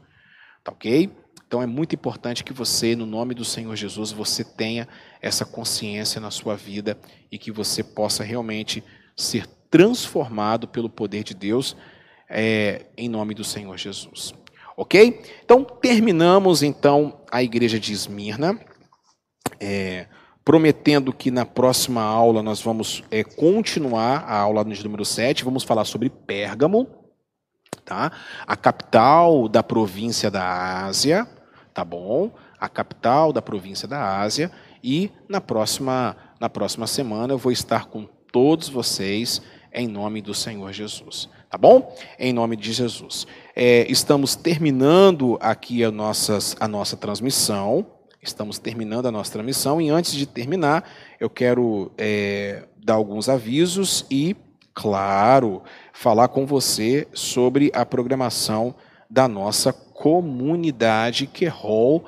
Tá 0.64 0.72
ok? 0.72 1.12
Então 1.46 1.62
é 1.62 1.68
muito 1.68 1.94
importante 1.94 2.44
que 2.44 2.54
você, 2.54 2.96
no 2.96 3.06
nome 3.06 3.36
do 3.36 3.46
Senhor 3.46 3.76
Jesus, 3.76 4.12
você 4.12 4.44
tenha 4.44 4.88
essa 5.22 5.46
consciência 5.46 6.20
na 6.20 6.32
sua 6.32 6.56
vida 6.56 6.98
e 7.32 7.38
que 7.38 7.52
você 7.52 7.84
possa 7.84 8.24
realmente 8.24 8.84
ser 9.16 9.46
transformado 9.70 10.68
pelo 10.68 10.90
poder 10.90 11.24
de 11.24 11.34
Deus 11.34 11.76
é, 12.30 12.88
em 12.98 13.08
nome 13.08 13.36
do 13.36 13.44
Senhor 13.44 13.78
Jesus. 13.78 14.34
Ok? 14.76 15.22
Então, 15.44 15.64
terminamos 15.64 16.64
então 16.64 17.22
a 17.32 17.44
igreja 17.44 17.80
de 17.80 17.94
Esmirna, 17.94 18.60
é, 19.60 20.08
prometendo 20.44 21.14
que 21.14 21.32
na 21.32 21.46
próxima 21.46 22.02
aula 22.02 22.44
nós 22.44 22.62
vamos 22.62 23.04
é, 23.10 23.24
continuar 23.24 24.24
a 24.28 24.38
aula 24.38 24.64
de 24.66 24.84
número 24.84 25.06
7, 25.06 25.44
vamos 25.44 25.64
falar 25.64 25.86
sobre 25.86 26.10
Pérgamo, 26.10 26.88
tá? 27.86 28.12
a 28.46 28.56
capital 28.56 29.48
da 29.48 29.64
província 29.64 30.30
da 30.30 30.86
Ásia, 30.86 31.28
tá 31.74 31.84
bom? 31.84 32.32
A 32.60 32.68
capital 32.68 33.32
da 33.32 33.42
província 33.42 33.88
da 33.88 34.20
Ásia, 34.20 34.52
e 34.84 35.12
na 35.30 35.40
próxima, 35.40 36.16
na 36.40 36.50
próxima 36.50 36.88
semana 36.88 37.34
eu 37.34 37.38
vou 37.38 37.52
estar 37.52 37.86
com 37.86 38.06
todos 38.32 38.68
vocês 38.68 39.42
em 39.74 39.88
nome 39.88 40.22
do 40.22 40.34
Senhor 40.34 40.72
Jesus. 40.72 41.30
Tá 41.50 41.58
bom? 41.58 41.96
Em 42.20 42.34
nome 42.34 42.56
de 42.56 42.74
Jesus. 42.74 43.26
É, 43.56 43.86
estamos 43.90 44.36
terminando 44.36 45.38
aqui 45.40 45.84
a, 45.84 45.92
nossas, 45.92 46.56
a 46.60 46.68
nossa 46.68 46.98
transmissão. 46.98 47.86
Estamos 48.24 48.58
terminando 48.58 49.06
a 49.08 49.12
nossa 49.12 49.34
transmissão. 49.34 49.82
E 49.82 49.90
antes 49.90 50.14
de 50.14 50.26
terminar, 50.26 50.90
eu 51.20 51.30
quero 51.30 51.92
é, 51.98 52.64
dar 52.82 52.94
alguns 52.94 53.28
avisos 53.28 54.06
e, 54.10 54.36
claro, 54.74 55.62
falar 55.92 56.30
com 56.30 56.46
você 56.46 57.06
sobre 57.14 57.70
a 57.74 57.86
programação 57.86 58.74
da 59.10 59.28
nossa 59.28 59.74
comunidade 59.74 61.28
Querol 61.28 62.06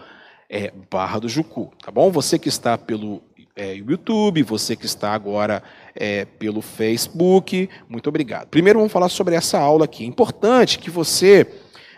é, 0.49 0.71
Barra 0.89 1.19
do 1.19 1.27
Jucu. 1.27 1.71
Tá 1.83 1.91
bom? 1.91 2.09
Você 2.11 2.39
que 2.39 2.47
está 2.47 2.77
pelo 2.77 3.21
é, 3.55 3.73
YouTube, 3.75 4.41
você 4.43 4.75
que 4.75 4.85
está 4.85 5.13
agora 5.13 5.61
é, 5.93 6.25
pelo 6.25 6.61
Facebook, 6.61 7.69
muito 7.89 8.07
obrigado. 8.07 8.47
Primeiro 8.47 8.79
vamos 8.79 8.91
falar 8.91 9.09
sobre 9.09 9.35
essa 9.35 9.59
aula 9.59 9.85
aqui. 9.85 10.03
É 10.03 10.07
importante 10.07 10.79
que 10.79 10.89
você 10.89 11.45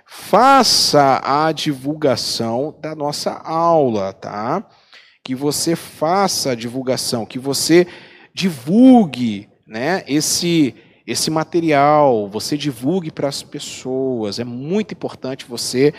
faça 0.07 1.21
a 1.23 1.51
divulgação 1.51 2.73
da 2.81 2.95
nossa 2.95 3.31
aula, 3.31 4.13
tá? 4.13 4.65
Que 5.23 5.35
você 5.35 5.75
faça 5.75 6.51
a 6.51 6.55
divulgação, 6.55 7.25
que 7.25 7.37
você 7.37 7.85
divulgue, 8.33 9.49
né, 9.67 10.03
esse 10.07 10.73
esse 11.05 11.31
material, 11.31 12.27
você 12.27 12.57
divulgue 12.57 13.09
para 13.09 13.29
as 13.29 13.41
pessoas. 13.41 14.39
É 14.39 14.43
muito 14.43 14.93
importante 14.93 15.45
você 15.47 15.93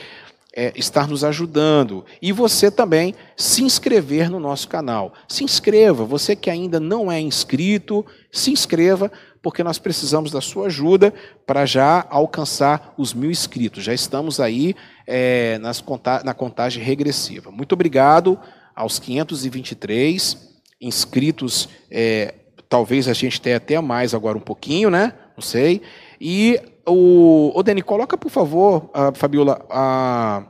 é, 0.54 0.72
estar 0.76 1.06
nos 1.09 1.24
ajudando. 1.24 2.04
E 2.20 2.32
você 2.32 2.70
também 2.70 3.14
se 3.36 3.62
inscrever 3.62 4.28
no 4.28 4.38
nosso 4.38 4.68
canal. 4.68 5.14
Se 5.26 5.44
inscreva, 5.44 6.04
você 6.04 6.36
que 6.36 6.50
ainda 6.50 6.78
não 6.78 7.11
é 7.11 7.20
inscrito, 7.20 8.04
se 8.30 8.50
inscreva, 8.50 9.11
porque 9.43 9.62
nós 9.62 9.78
precisamos 9.78 10.30
da 10.30 10.41
sua 10.41 10.66
ajuda 10.66 11.12
para 11.47 11.64
já 11.64 12.07
alcançar 12.11 12.95
os 12.97 13.14
mil 13.14 13.30
inscritos. 13.30 13.84
Já 13.84 13.95
estamos 13.95 14.41
aí 14.41 14.74
é, 15.07 15.61
conta 15.84 16.22
na 16.24 16.34
contagem 16.34 16.82
regressiva. 16.82 17.51
Muito 17.51 17.72
obrigado 17.72 18.39
aos 18.74 18.99
523 18.99 20.49
inscritos. 20.80 21.68
É, 21.91 22.34
talvez 22.68 23.09
a 23.09 23.12
gente 23.12 23.41
tenha 23.41 23.57
até 23.57 23.80
mais 23.80 24.14
agora 24.14 24.36
um 24.36 24.43
pouquinho, 24.43 24.91
né? 24.91 25.14
Não 25.36 25.43
sei. 25.43 25.82
E 26.20 26.61
o, 26.86 27.53
o 27.55 27.84
coloca 27.84 28.16
por 28.16 28.30
favor, 28.30 28.91
a 28.93 29.12
Fabiola, 29.14 29.64
a, 29.70 30.45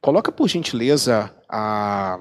coloca 0.00 0.30
por 0.30 0.48
gentileza 0.48 1.34
a, 1.48 2.20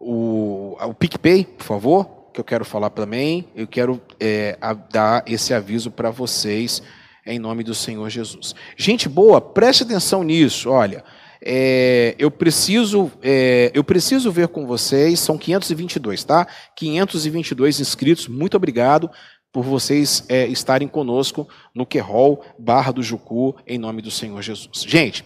o, 0.00 0.76
o 0.80 0.94
PicPay, 0.94 1.44
por 1.44 1.64
favor, 1.64 2.23
que 2.34 2.40
eu 2.40 2.44
quero 2.44 2.64
falar 2.64 2.90
também. 2.90 3.48
Eu 3.54 3.66
quero 3.66 4.02
é, 4.18 4.58
a, 4.60 4.74
dar 4.74 5.22
esse 5.26 5.54
aviso 5.54 5.90
para 5.90 6.10
vocês 6.10 6.82
em 7.24 7.38
nome 7.38 7.62
do 7.62 7.74
Senhor 7.74 8.10
Jesus. 8.10 8.54
Gente 8.76 9.08
boa, 9.08 9.40
preste 9.40 9.84
atenção 9.84 10.22
nisso. 10.22 10.68
Olha, 10.68 11.02
É, 11.46 12.14
eu 12.18 12.30
preciso 12.30 13.12
é, 13.22 13.70
eu 13.74 13.84
preciso 13.84 14.32
ver 14.32 14.48
com 14.48 14.66
vocês, 14.66 15.20
são 15.20 15.36
522, 15.36 16.24
tá? 16.24 16.46
522 16.74 17.80
inscritos, 17.80 18.28
muito 18.28 18.56
obrigado 18.56 19.10
por 19.52 19.62
vocês 19.62 20.24
é, 20.30 20.46
estarem 20.46 20.88
conosco 20.88 21.46
no 21.74 21.84
Querol 21.84 22.42
Barra 22.58 22.92
do 22.92 23.02
Jucu, 23.02 23.54
em 23.66 23.78
nome 23.78 24.00
do 24.00 24.10
Senhor 24.10 24.40
Jesus. 24.40 24.84
Gente, 24.86 25.22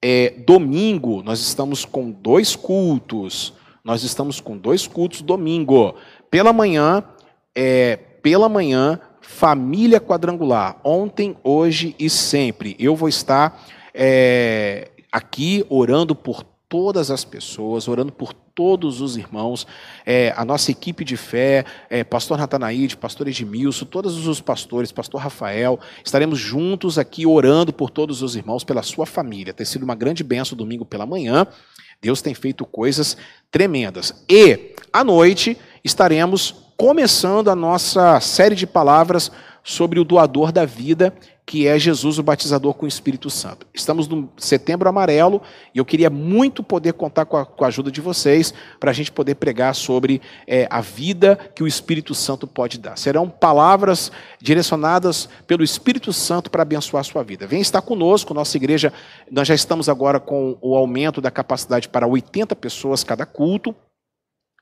é, 0.00 0.30
domingo 0.46 1.24
nós 1.24 1.40
estamos 1.40 1.84
com 1.84 2.10
dois 2.10 2.54
cultos, 2.54 3.52
nós 3.84 4.04
estamos 4.04 4.40
com 4.40 4.56
dois 4.56 4.86
cultos 4.86 5.22
domingo. 5.22 5.96
Pela 6.32 6.50
manhã, 6.50 7.04
é, 7.54 7.96
pela 8.22 8.48
manhã, 8.48 8.98
família 9.20 10.00
quadrangular. 10.00 10.80
Ontem, 10.82 11.36
hoje 11.44 11.94
e 11.98 12.08
sempre. 12.08 12.74
Eu 12.78 12.96
vou 12.96 13.06
estar 13.06 13.62
é, 13.92 14.88
aqui 15.12 15.62
orando 15.68 16.14
por 16.14 16.42
todas 16.70 17.10
as 17.10 17.22
pessoas, 17.22 17.86
orando 17.86 18.10
por 18.10 18.32
todos 18.32 19.02
os 19.02 19.18
irmãos, 19.18 19.66
é, 20.06 20.32
a 20.34 20.42
nossa 20.42 20.70
equipe 20.70 21.04
de 21.04 21.18
fé, 21.18 21.66
é, 21.90 22.02
pastor 22.02 22.38
Natanaide, 22.38 22.96
pastor 22.96 23.28
Edmilson, 23.28 23.84
todos 23.84 24.26
os 24.26 24.40
pastores, 24.40 24.90
pastor 24.90 25.20
Rafael, 25.20 25.78
estaremos 26.02 26.38
juntos 26.38 26.98
aqui 26.98 27.26
orando 27.26 27.74
por 27.74 27.90
todos 27.90 28.22
os 28.22 28.36
irmãos, 28.36 28.64
pela 28.64 28.82
sua 28.82 29.04
família. 29.04 29.52
Tem 29.52 29.66
sido 29.66 29.82
uma 29.82 29.94
grande 29.94 30.24
benção 30.24 30.56
domingo 30.56 30.86
pela 30.86 31.04
manhã. 31.04 31.46
Deus 32.00 32.22
tem 32.22 32.34
feito 32.34 32.64
coisas 32.64 33.18
tremendas. 33.50 34.24
E 34.28 34.74
à 34.92 35.04
noite 35.04 35.58
estaremos 35.84 36.54
começando 36.76 37.48
a 37.48 37.56
nossa 37.56 38.20
série 38.20 38.54
de 38.54 38.66
palavras 38.66 39.30
sobre 39.64 40.00
o 40.00 40.04
doador 40.04 40.50
da 40.50 40.64
vida, 40.64 41.14
que 41.46 41.66
é 41.66 41.78
Jesus, 41.78 42.18
o 42.18 42.22
batizador 42.22 42.74
com 42.74 42.84
o 42.84 42.88
Espírito 42.88 43.28
Santo. 43.28 43.66
Estamos 43.74 44.08
no 44.08 44.28
setembro 44.36 44.88
amarelo 44.88 45.42
e 45.74 45.78
eu 45.78 45.84
queria 45.84 46.08
muito 46.08 46.62
poder 46.62 46.92
contar 46.94 47.24
com 47.26 47.36
a, 47.36 47.44
com 47.44 47.64
a 47.64 47.68
ajuda 47.68 47.90
de 47.90 48.00
vocês 48.00 48.54
para 48.80 48.90
a 48.90 48.94
gente 48.94 49.12
poder 49.12 49.34
pregar 49.36 49.74
sobre 49.74 50.20
é, 50.46 50.66
a 50.70 50.80
vida 50.80 51.36
que 51.54 51.62
o 51.62 51.66
Espírito 51.66 52.14
Santo 52.14 52.46
pode 52.46 52.78
dar. 52.78 52.96
Serão 52.96 53.28
palavras 53.28 54.10
direcionadas 54.40 55.28
pelo 55.46 55.62
Espírito 55.62 56.12
Santo 56.12 56.50
para 56.50 56.62
abençoar 56.62 57.00
a 57.00 57.04
sua 57.04 57.22
vida. 57.22 57.46
Vem 57.46 57.60
estar 57.60 57.82
conosco, 57.82 58.34
nossa 58.34 58.56
igreja, 58.56 58.92
nós 59.30 59.46
já 59.46 59.54
estamos 59.54 59.88
agora 59.88 60.18
com 60.18 60.56
o 60.60 60.76
aumento 60.76 61.20
da 61.20 61.30
capacidade 61.30 61.88
para 61.88 62.06
80 62.06 62.56
pessoas 62.56 63.04
cada 63.04 63.26
culto. 63.26 63.74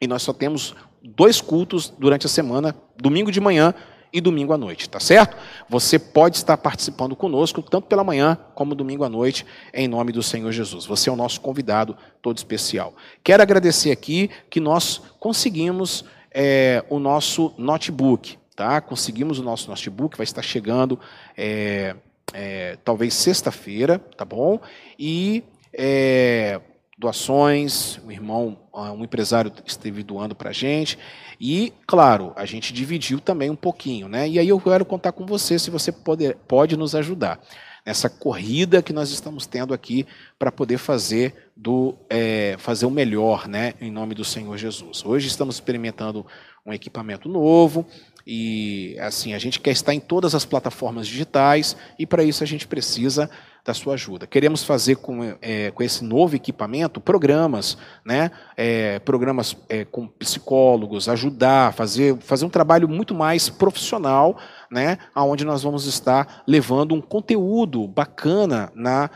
E 0.03 0.07
nós 0.07 0.23
só 0.23 0.33
temos 0.33 0.75
dois 1.03 1.41
cultos 1.41 1.93
durante 1.99 2.27
a 2.27 2.29
semana, 2.29 2.75
domingo 2.97 3.31
de 3.33 3.41
manhã 3.41 3.75
e 4.13 4.21
domingo 4.21 4.53
à 4.53 4.59
noite, 4.59 4.89
tá 4.89 4.99
certo? 4.99 5.37
Você 5.69 5.99
pode 5.99 6.37
estar 6.37 6.57
participando 6.57 7.15
conosco, 7.15 7.63
tanto 7.63 7.87
pela 7.87 8.03
manhã 8.03 8.37
como 8.55 8.75
domingo 8.75 9.05
à 9.05 9.09
noite, 9.09 9.47
em 9.73 9.87
nome 9.87 10.13
do 10.13 10.23
Senhor 10.23 10.51
Jesus. 10.51 10.85
Você 10.87 11.09
é 11.09 11.13
o 11.13 11.17
nosso 11.17 11.41
convidado 11.41 11.97
todo 12.21 12.37
especial. 12.37 12.95
Quero 13.23 13.43
agradecer 13.43 13.91
aqui 13.91 14.31
que 14.49 14.61
nós 14.61 15.01
conseguimos 15.19 16.05
é, 16.33 16.85
o 16.89 16.99
nosso 16.99 17.55
notebook, 17.57 18.37
tá? 18.57 18.81
Conseguimos 18.81 19.39
o 19.39 19.43
nosso 19.43 19.69
notebook, 19.71 20.17
vai 20.17 20.25
estar 20.25 20.43
chegando 20.43 20.99
é, 21.37 21.95
é, 22.33 22.79
talvez 22.85 23.15
sexta-feira, 23.15 23.99
tá 24.17 24.25
bom? 24.25 24.61
E 24.99 25.45
é, 25.73 26.61
doações, 27.01 27.99
um 28.05 28.11
irmão, 28.11 28.59
um 28.75 29.03
empresário 29.03 29.51
esteve 29.65 30.03
doando 30.03 30.35
para 30.35 30.51
a 30.51 30.53
gente. 30.53 30.99
E, 31.41 31.73
claro, 31.87 32.35
a 32.37 32.45
gente 32.45 32.75
dividiu 32.75 33.19
também 33.19 33.49
um 33.49 33.57
pouquinho, 33.57 34.07
né? 34.07 34.29
E 34.29 34.39
aí 34.39 34.51
eu 34.51 34.61
quero 34.61 34.85
contar 34.85 35.13
com 35.13 35.25
você 35.25 35.59
se 35.59 35.71
você 35.71 35.91
pode, 35.91 36.37
pode 36.47 36.77
nos 36.77 36.95
ajudar 36.95 37.41
nessa 37.87 38.11
corrida 38.11 38.83
que 38.83 38.93
nós 38.93 39.11
estamos 39.11 39.47
tendo 39.47 39.73
aqui 39.73 40.07
para 40.39 40.53
poder 40.53 40.77
fazer 40.77 41.51
do 41.57 41.97
é, 42.11 42.57
fazer 42.59 42.85
o 42.85 42.91
melhor, 42.91 43.49
né? 43.49 43.73
Em 43.81 43.91
nome 43.91 44.15
do 44.15 44.23
Senhor 44.23 44.59
Jesus. 44.59 45.03
Hoje 45.03 45.27
estamos 45.27 45.55
experimentando 45.55 46.27
um 46.67 46.73
equipamento 46.75 47.31
novo 47.31 47.87
e 48.27 48.95
assim 49.01 49.33
a 49.33 49.39
gente 49.39 49.59
quer 49.59 49.71
estar 49.71 49.95
em 49.95 50.01
todas 50.01 50.35
as 50.35 50.45
plataformas 50.45 51.07
digitais 51.07 51.75
e 51.99 52.07
para 52.07 52.23
isso 52.23 52.45
a 52.45 52.47
gente 52.47 52.67
precisa 52.67 53.31
da 53.65 53.75
sua 53.75 53.95
ajuda. 53.95 54.27
Queremos 54.27 54.65
fazer 54.65 54.97
com, 54.97 55.37
é, 55.41 55.71
com 55.71 55.83
esse 55.83 56.05
novo 56.05 56.37
equipamento 56.37 57.01
programas, 57.01 57.77
né, 58.05 58.31
é, 58.57 58.99
programas 59.01 59.57
é, 59.69 59.85
com 59.85 60.07
psicólogos, 60.07 61.09
ajudar, 61.09 61.73
fazer, 61.73 62.17
fazer 62.19 62.45
um 62.45 62.51
trabalho 62.51 62.89
muito 62.89 63.15
mais 63.15 63.49
profissional, 63.49 64.39
né, 64.71 64.99
onde 65.15 65.45
nós 65.45 65.63
vamos 65.63 65.87
estar 65.87 66.43
levando 66.47 66.95
um 66.95 67.01
conteúdo 67.01 67.87
bacana 67.87 68.73
na, 68.75 69.11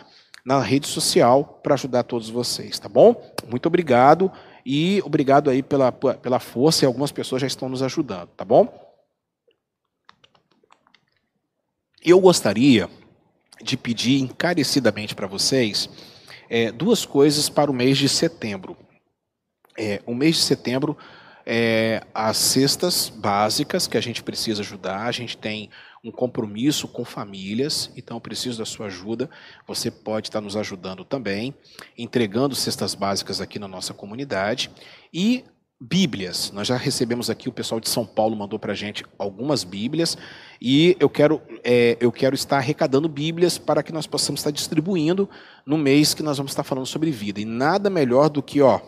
na 0.44 0.60
rede 0.60 0.86
social 0.86 1.60
para 1.62 1.74
ajudar 1.74 2.02
todos 2.02 2.28
vocês, 2.28 2.78
tá 2.78 2.88
bom? 2.88 3.20
Muito 3.48 3.66
obrigado 3.66 4.30
e 4.64 5.00
obrigado 5.04 5.50
aí 5.50 5.62
pela, 5.62 5.90
pela 5.90 6.38
força 6.38 6.84
e 6.84 6.86
algumas 6.86 7.12
pessoas 7.12 7.40
já 7.40 7.46
estão 7.46 7.68
nos 7.68 7.82
ajudando, 7.82 8.28
tá 8.28 8.44
bom? 8.44 8.82
Eu 12.04 12.20
gostaria 12.20 12.90
de 13.64 13.76
pedir 13.76 14.20
encarecidamente 14.20 15.14
para 15.14 15.26
vocês 15.26 15.88
é, 16.48 16.70
duas 16.70 17.04
coisas 17.04 17.48
para 17.48 17.70
o 17.70 17.74
mês 17.74 17.96
de 17.98 18.08
setembro. 18.08 18.76
É, 19.76 20.02
o 20.06 20.14
mês 20.14 20.36
de 20.36 20.42
setembro, 20.42 20.96
é, 21.44 22.02
as 22.14 22.36
cestas 22.36 23.08
básicas 23.08 23.86
que 23.86 23.96
a 23.96 24.00
gente 24.00 24.22
precisa 24.22 24.62
ajudar, 24.62 25.06
a 25.06 25.12
gente 25.12 25.36
tem 25.36 25.70
um 26.04 26.12
compromisso 26.12 26.86
com 26.86 27.04
famílias, 27.04 27.90
então 27.96 28.18
eu 28.18 28.20
preciso 28.20 28.58
da 28.58 28.66
sua 28.66 28.86
ajuda. 28.86 29.28
Você 29.66 29.90
pode 29.90 30.28
estar 30.28 30.42
nos 30.42 30.54
ajudando 30.54 31.04
também, 31.04 31.54
entregando 31.96 32.54
cestas 32.54 32.94
básicas 32.94 33.40
aqui 33.40 33.58
na 33.58 33.66
nossa 33.66 33.94
comunidade. 33.94 34.70
E 35.12 35.44
Bíblias. 35.80 36.50
Nós 36.52 36.68
já 36.68 36.76
recebemos 36.76 37.28
aqui, 37.28 37.48
o 37.48 37.52
pessoal 37.52 37.80
de 37.80 37.88
São 37.88 38.06
Paulo 38.06 38.36
mandou 38.36 38.58
para 38.58 38.72
a 38.72 38.76
gente 38.76 39.04
algumas 39.18 39.64
Bíblias. 39.64 40.16
E 40.60 40.96
eu 41.00 41.10
quero, 41.10 41.42
é, 41.62 41.96
eu 42.00 42.10
quero 42.12 42.34
estar 42.34 42.58
arrecadando 42.58 43.08
Bíblias 43.08 43.58
para 43.58 43.82
que 43.82 43.92
nós 43.92 44.06
possamos 44.06 44.40
estar 44.40 44.50
distribuindo 44.50 45.28
no 45.66 45.76
mês 45.76 46.14
que 46.14 46.22
nós 46.22 46.38
vamos 46.38 46.52
estar 46.52 46.64
falando 46.64 46.86
sobre 46.86 47.10
vida. 47.10 47.40
E 47.40 47.44
nada 47.44 47.90
melhor 47.90 48.28
do 48.28 48.42
que 48.42 48.62
ó, 48.62 48.80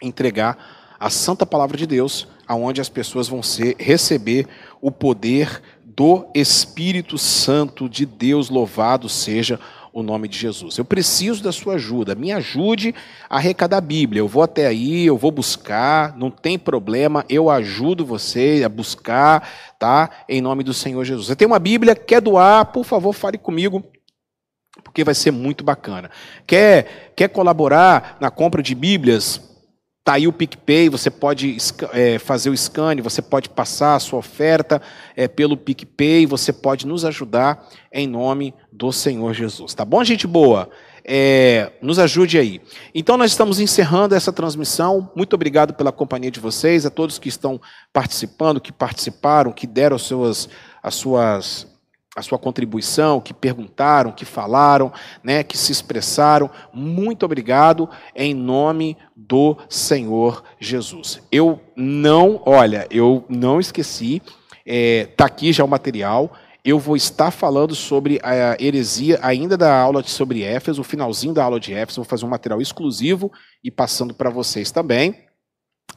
entregar 0.00 0.96
a 0.98 1.10
santa 1.10 1.44
palavra 1.44 1.76
de 1.76 1.86
Deus, 1.86 2.26
aonde 2.46 2.80
as 2.80 2.88
pessoas 2.88 3.28
vão 3.28 3.42
ser, 3.42 3.76
receber 3.78 4.48
o 4.80 4.90
poder 4.90 5.60
do 5.84 6.26
Espírito 6.34 7.18
Santo 7.18 7.88
de 7.88 8.06
Deus, 8.06 8.48
louvado 8.48 9.08
seja 9.08 9.58
o 9.58 9.83
nome 10.02 10.28
de 10.28 10.36
Jesus. 10.36 10.76
Eu 10.76 10.84
preciso 10.84 11.42
da 11.42 11.52
sua 11.52 11.74
ajuda. 11.74 12.14
Me 12.14 12.32
ajude 12.32 12.94
a 13.30 13.36
arrecadar 13.36 13.78
a 13.78 13.80
Bíblia. 13.80 14.20
Eu 14.20 14.28
vou 14.28 14.42
até 14.42 14.66
aí, 14.66 15.06
eu 15.06 15.16
vou 15.16 15.30
buscar, 15.30 16.16
não 16.16 16.30
tem 16.30 16.58
problema, 16.58 17.24
eu 17.28 17.48
ajudo 17.48 18.04
você 18.04 18.62
a 18.64 18.68
buscar, 18.68 19.48
tá? 19.78 20.10
Em 20.28 20.40
nome 20.40 20.64
do 20.64 20.74
Senhor 20.74 21.04
Jesus. 21.04 21.28
Você 21.28 21.36
tem 21.36 21.46
uma 21.46 21.58
Bíblia, 21.58 21.94
quer 21.94 22.20
doar, 22.20 22.66
por 22.66 22.84
favor, 22.84 23.12
fale 23.12 23.38
comigo 23.38 23.84
porque 24.82 25.04
vai 25.04 25.14
ser 25.14 25.30
muito 25.30 25.62
bacana. 25.62 26.10
Quer, 26.46 27.12
quer 27.16 27.28
colaborar 27.28 28.16
na 28.20 28.30
compra 28.30 28.62
de 28.62 28.74
Bíblias? 28.74 29.53
Está 30.04 30.16
aí 30.16 30.28
o 30.28 30.32
PicPay, 30.34 30.90
você 30.90 31.10
pode 31.10 31.56
é, 31.94 32.18
fazer 32.18 32.50
o 32.50 32.54
scan, 32.54 32.94
você 33.02 33.22
pode 33.22 33.48
passar 33.48 33.94
a 33.94 33.98
sua 33.98 34.18
oferta 34.18 34.82
é, 35.16 35.26
pelo 35.26 35.56
PicPay, 35.56 36.26
você 36.26 36.52
pode 36.52 36.86
nos 36.86 37.06
ajudar 37.06 37.66
em 37.90 38.06
nome 38.06 38.52
do 38.70 38.92
Senhor 38.92 39.32
Jesus. 39.32 39.72
Tá 39.72 39.82
bom, 39.82 40.04
gente 40.04 40.26
boa? 40.26 40.68
É, 41.02 41.72
nos 41.80 41.98
ajude 41.98 42.36
aí. 42.36 42.60
Então, 42.94 43.16
nós 43.16 43.30
estamos 43.30 43.58
encerrando 43.60 44.14
essa 44.14 44.30
transmissão. 44.30 45.10
Muito 45.16 45.32
obrigado 45.32 45.72
pela 45.72 45.90
companhia 45.90 46.30
de 46.30 46.38
vocês, 46.38 46.84
a 46.84 46.90
todos 46.90 47.18
que 47.18 47.30
estão 47.30 47.58
participando, 47.90 48.60
que 48.60 48.72
participaram, 48.72 49.52
que 49.52 49.66
deram 49.66 49.96
as 49.96 50.02
suas, 50.02 50.50
as 50.82 50.96
suas 50.96 51.73
a 52.16 52.22
sua 52.22 52.38
contribuição, 52.38 53.20
que 53.20 53.34
perguntaram, 53.34 54.12
que 54.12 54.24
falaram, 54.24 54.92
né, 55.22 55.42
que 55.42 55.58
se 55.58 55.72
expressaram. 55.72 56.48
Muito 56.72 57.24
obrigado 57.24 57.88
em 58.14 58.32
nome 58.32 58.96
do 59.16 59.56
Senhor 59.68 60.44
Jesus. 60.60 61.20
Eu 61.30 61.60
não, 61.74 62.40
olha, 62.46 62.86
eu 62.90 63.24
não 63.28 63.58
esqueci, 63.58 64.22
é, 64.64 65.06
tá 65.16 65.24
aqui 65.24 65.52
já 65.52 65.64
o 65.64 65.68
material. 65.68 66.32
Eu 66.64 66.78
vou 66.78 66.96
estar 66.96 67.30
falando 67.30 67.74
sobre 67.74 68.18
a 68.22 68.56
heresia 68.58 69.18
ainda 69.20 69.54
da 69.54 69.78
aula 69.78 70.02
sobre 70.02 70.42
Éfeso, 70.42 70.80
o 70.80 70.84
finalzinho 70.84 71.34
da 71.34 71.44
aula 71.44 71.60
de 71.60 71.74
Éfeso. 71.74 72.00
Vou 72.00 72.08
fazer 72.08 72.24
um 72.24 72.30
material 72.30 72.60
exclusivo 72.62 73.30
e 73.62 73.70
passando 73.70 74.14
para 74.14 74.30
vocês 74.30 74.70
também 74.70 75.24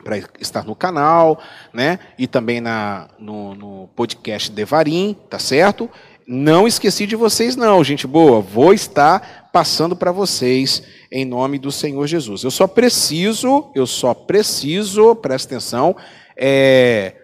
para 0.04 0.18
estar 0.40 0.64
no 0.64 0.76
canal, 0.76 1.40
né? 1.74 2.00
E 2.18 2.28
também 2.28 2.62
na, 2.62 3.10
no, 3.18 3.56
no 3.56 3.88
podcast 3.96 4.52
Devarim, 4.52 5.16
tá 5.30 5.40
certo? 5.40 5.90
Não 6.30 6.68
esqueci 6.68 7.08
de 7.08 7.16
vocês, 7.16 7.56
não, 7.56 7.82
gente 7.86 8.06
boa. 8.06 8.42
Vou 8.42 8.74
estar 8.74 9.50
passando 9.54 9.96
para 9.96 10.12
vocês 10.12 10.84
em 11.10 11.24
nome 11.24 11.58
do 11.58 11.72
Senhor 11.72 12.06
Jesus. 12.06 12.44
Eu 12.44 12.52
só 12.52 12.68
preciso, 12.68 13.72
eu 13.74 13.88
só 13.88 14.14
preciso, 14.14 15.16
presta 15.16 15.56
atenção, 15.56 15.96
é, 16.36 17.16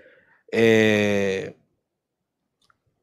é, 0.54 1.54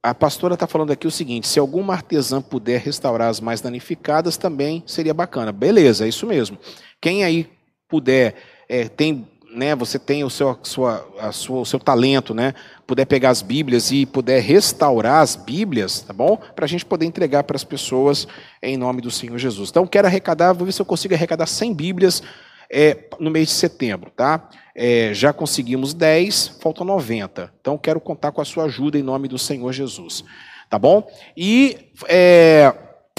a 0.02 0.14
pastora 0.14 0.54
está 0.54 0.66
falando 0.66 0.90
aqui 0.90 1.06
o 1.06 1.10
seguinte: 1.10 1.46
se 1.46 1.58
alguma 1.58 1.92
artesã 1.92 2.40
puder 2.40 2.80
restaurar 2.80 3.28
as 3.28 3.38
mais 3.38 3.60
danificadas, 3.60 4.38
também 4.38 4.82
seria 4.86 5.12
bacana. 5.12 5.52
Beleza, 5.52 6.06
é 6.06 6.08
isso 6.08 6.26
mesmo. 6.26 6.56
Quem 6.98 7.24
aí 7.24 7.46
puder, 7.86 8.36
é, 8.70 8.88
tem, 8.88 9.28
né, 9.52 9.74
você 9.74 9.98
tem 9.98 10.24
o 10.24 10.30
seu, 10.30 10.58
sua, 10.62 11.08
a 11.18 11.32
sua, 11.32 11.60
o 11.60 11.66
seu 11.66 11.78
talento, 11.78 12.34
né, 12.34 12.54
puder 12.86 13.04
pegar 13.04 13.30
as 13.30 13.42
Bíblias 13.42 13.90
e 13.90 14.06
puder 14.06 14.40
restaurar 14.40 15.22
as 15.22 15.36
Bíblias, 15.36 16.00
tá 16.00 16.12
bom? 16.12 16.36
Para 16.36 16.64
a 16.64 16.68
gente 16.68 16.84
poder 16.84 17.06
entregar 17.06 17.44
para 17.44 17.56
as 17.56 17.64
pessoas 17.64 18.26
em 18.62 18.76
nome 18.76 19.00
do 19.00 19.10
Senhor 19.10 19.38
Jesus. 19.38 19.70
Então, 19.70 19.86
quero 19.86 20.06
arrecadar, 20.06 20.52
vou 20.52 20.66
ver 20.66 20.72
se 20.72 20.80
eu 20.80 20.86
consigo 20.86 21.14
arrecadar 21.14 21.46
100 21.46 21.74
Bíblias 21.74 22.22
é, 22.70 22.96
no 23.18 23.30
mês 23.30 23.48
de 23.48 23.54
setembro, 23.54 24.10
tá? 24.10 24.48
É, 24.74 25.12
já 25.12 25.32
conseguimos 25.32 25.92
10, 25.92 26.58
faltam 26.60 26.86
90. 26.86 27.52
Então, 27.60 27.76
quero 27.76 28.00
contar 28.00 28.32
com 28.32 28.40
a 28.40 28.44
sua 28.44 28.64
ajuda 28.64 28.98
em 28.98 29.02
nome 29.02 29.26
do 29.26 29.38
Senhor 29.38 29.72
Jesus, 29.72 30.24
tá 30.68 30.78
bom? 30.78 31.10
E 31.36 31.90
é, 32.08 32.72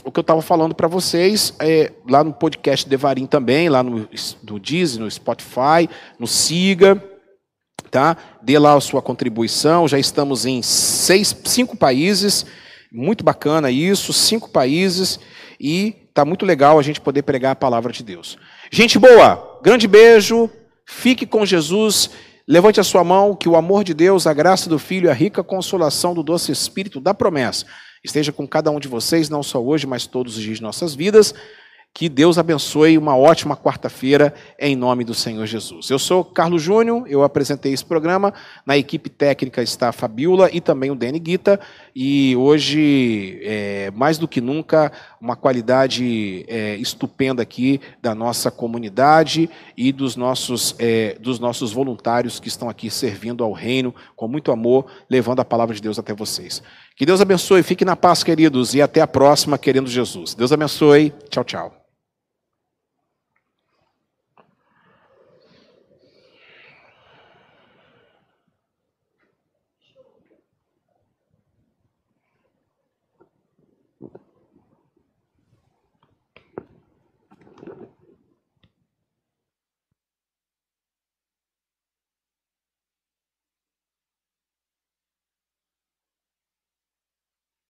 o 0.03 0.11
que 0.11 0.19
eu 0.19 0.21
estava 0.21 0.41
falando 0.41 0.73
para 0.73 0.87
vocês, 0.87 1.53
é, 1.59 1.91
lá 2.09 2.23
no 2.23 2.33
podcast 2.33 2.87
Devarim 2.87 3.25
também, 3.25 3.69
lá 3.69 3.83
no, 3.83 4.07
no 4.43 4.59
Disney, 4.59 5.03
no 5.03 5.11
Spotify, 5.11 5.89
no 6.19 6.27
Siga, 6.27 7.01
tá? 7.89 8.17
Dê 8.41 8.57
lá 8.57 8.73
a 8.73 8.81
sua 8.81 9.01
contribuição. 9.01 9.87
Já 9.87 9.99
estamos 9.99 10.45
em 10.45 10.61
seis, 10.61 11.35
cinco 11.45 11.77
países, 11.77 12.45
muito 12.91 13.23
bacana 13.23 13.69
isso, 13.69 14.13
cinco 14.13 14.49
países 14.49 15.19
e 15.59 16.09
tá 16.13 16.25
muito 16.25 16.45
legal 16.45 16.79
a 16.79 16.81
gente 16.81 16.99
poder 16.99 17.21
pregar 17.21 17.51
a 17.51 17.55
palavra 17.55 17.91
de 17.91 18.03
Deus. 18.03 18.37
Gente 18.71 18.97
boa, 18.97 19.59
grande 19.63 19.87
beijo, 19.87 20.49
fique 20.87 21.25
com 21.25 21.45
Jesus. 21.45 22.09
Levante 22.47 22.79
a 22.79 22.83
sua 22.83 23.03
mão, 23.03 23.35
que 23.35 23.47
o 23.47 23.55
amor 23.55 23.83
de 23.83 23.93
Deus, 23.93 24.25
a 24.25 24.33
graça 24.33 24.67
do 24.67 24.79
Filho, 24.79 25.09
a 25.09 25.13
rica 25.13 25.43
consolação 25.43 26.13
do 26.13 26.23
doce 26.23 26.51
Espírito 26.51 26.99
da 26.99 27.13
promessa 27.13 27.65
esteja 28.03 28.31
com 28.31 28.47
cada 28.47 28.71
um 28.71 28.79
de 28.79 28.87
vocês, 28.87 29.29
não 29.29 29.43
só 29.43 29.61
hoje, 29.61 29.85
mas 29.87 30.05
todos 30.05 30.37
os 30.37 30.43
dias 30.43 30.57
de 30.57 30.63
nossas 30.63 30.95
vidas. 30.95 31.33
Que 31.93 32.07
Deus 32.07 32.37
abençoe 32.37 32.97
uma 32.97 33.17
ótima 33.17 33.55
quarta-feira 33.55 34.33
em 34.57 34.77
nome 34.77 35.03
do 35.03 35.13
Senhor 35.13 35.45
Jesus. 35.45 35.89
Eu 35.89 35.99
sou 35.99 36.23
Carlos 36.23 36.61
Júnior, 36.61 37.03
eu 37.05 37.21
apresentei 37.21 37.73
esse 37.73 37.83
programa. 37.83 38.33
Na 38.65 38.77
equipe 38.77 39.09
técnica 39.09 39.61
está 39.61 39.89
a 39.89 39.91
Fabiola 39.91 40.49
e 40.53 40.61
também 40.61 40.89
o 40.89 40.95
Dani 40.95 41.19
Guita. 41.19 41.59
E 41.93 42.33
hoje, 42.37 43.41
é, 43.43 43.91
mais 43.91 44.17
do 44.17 44.25
que 44.25 44.39
nunca, 44.39 44.89
uma 45.19 45.35
qualidade 45.35 46.45
é, 46.47 46.77
estupenda 46.77 47.43
aqui 47.43 47.81
da 48.01 48.15
nossa 48.15 48.49
comunidade 48.49 49.49
e 49.75 49.91
dos 49.91 50.15
nossos, 50.15 50.73
é, 50.79 51.17
dos 51.19 51.39
nossos 51.39 51.73
voluntários 51.73 52.39
que 52.39 52.47
estão 52.47 52.69
aqui 52.69 52.89
servindo 52.89 53.43
ao 53.43 53.51
reino 53.51 53.93
com 54.15 54.29
muito 54.29 54.49
amor, 54.53 54.85
levando 55.09 55.41
a 55.41 55.45
palavra 55.45 55.75
de 55.75 55.81
Deus 55.81 55.99
até 55.99 56.13
vocês. 56.13 56.63
Que 56.95 57.05
Deus 57.05 57.21
abençoe, 57.21 57.63
fique 57.63 57.85
na 57.85 57.95
paz, 57.95 58.23
queridos, 58.23 58.73
e 58.73 58.81
até 58.81 59.01
a 59.01 59.07
próxima, 59.07 59.57
querendo 59.57 59.89
Jesus. 59.89 60.35
Deus 60.35 60.51
abençoe. 60.51 61.13
Tchau, 61.29 61.43
tchau. 61.43 61.80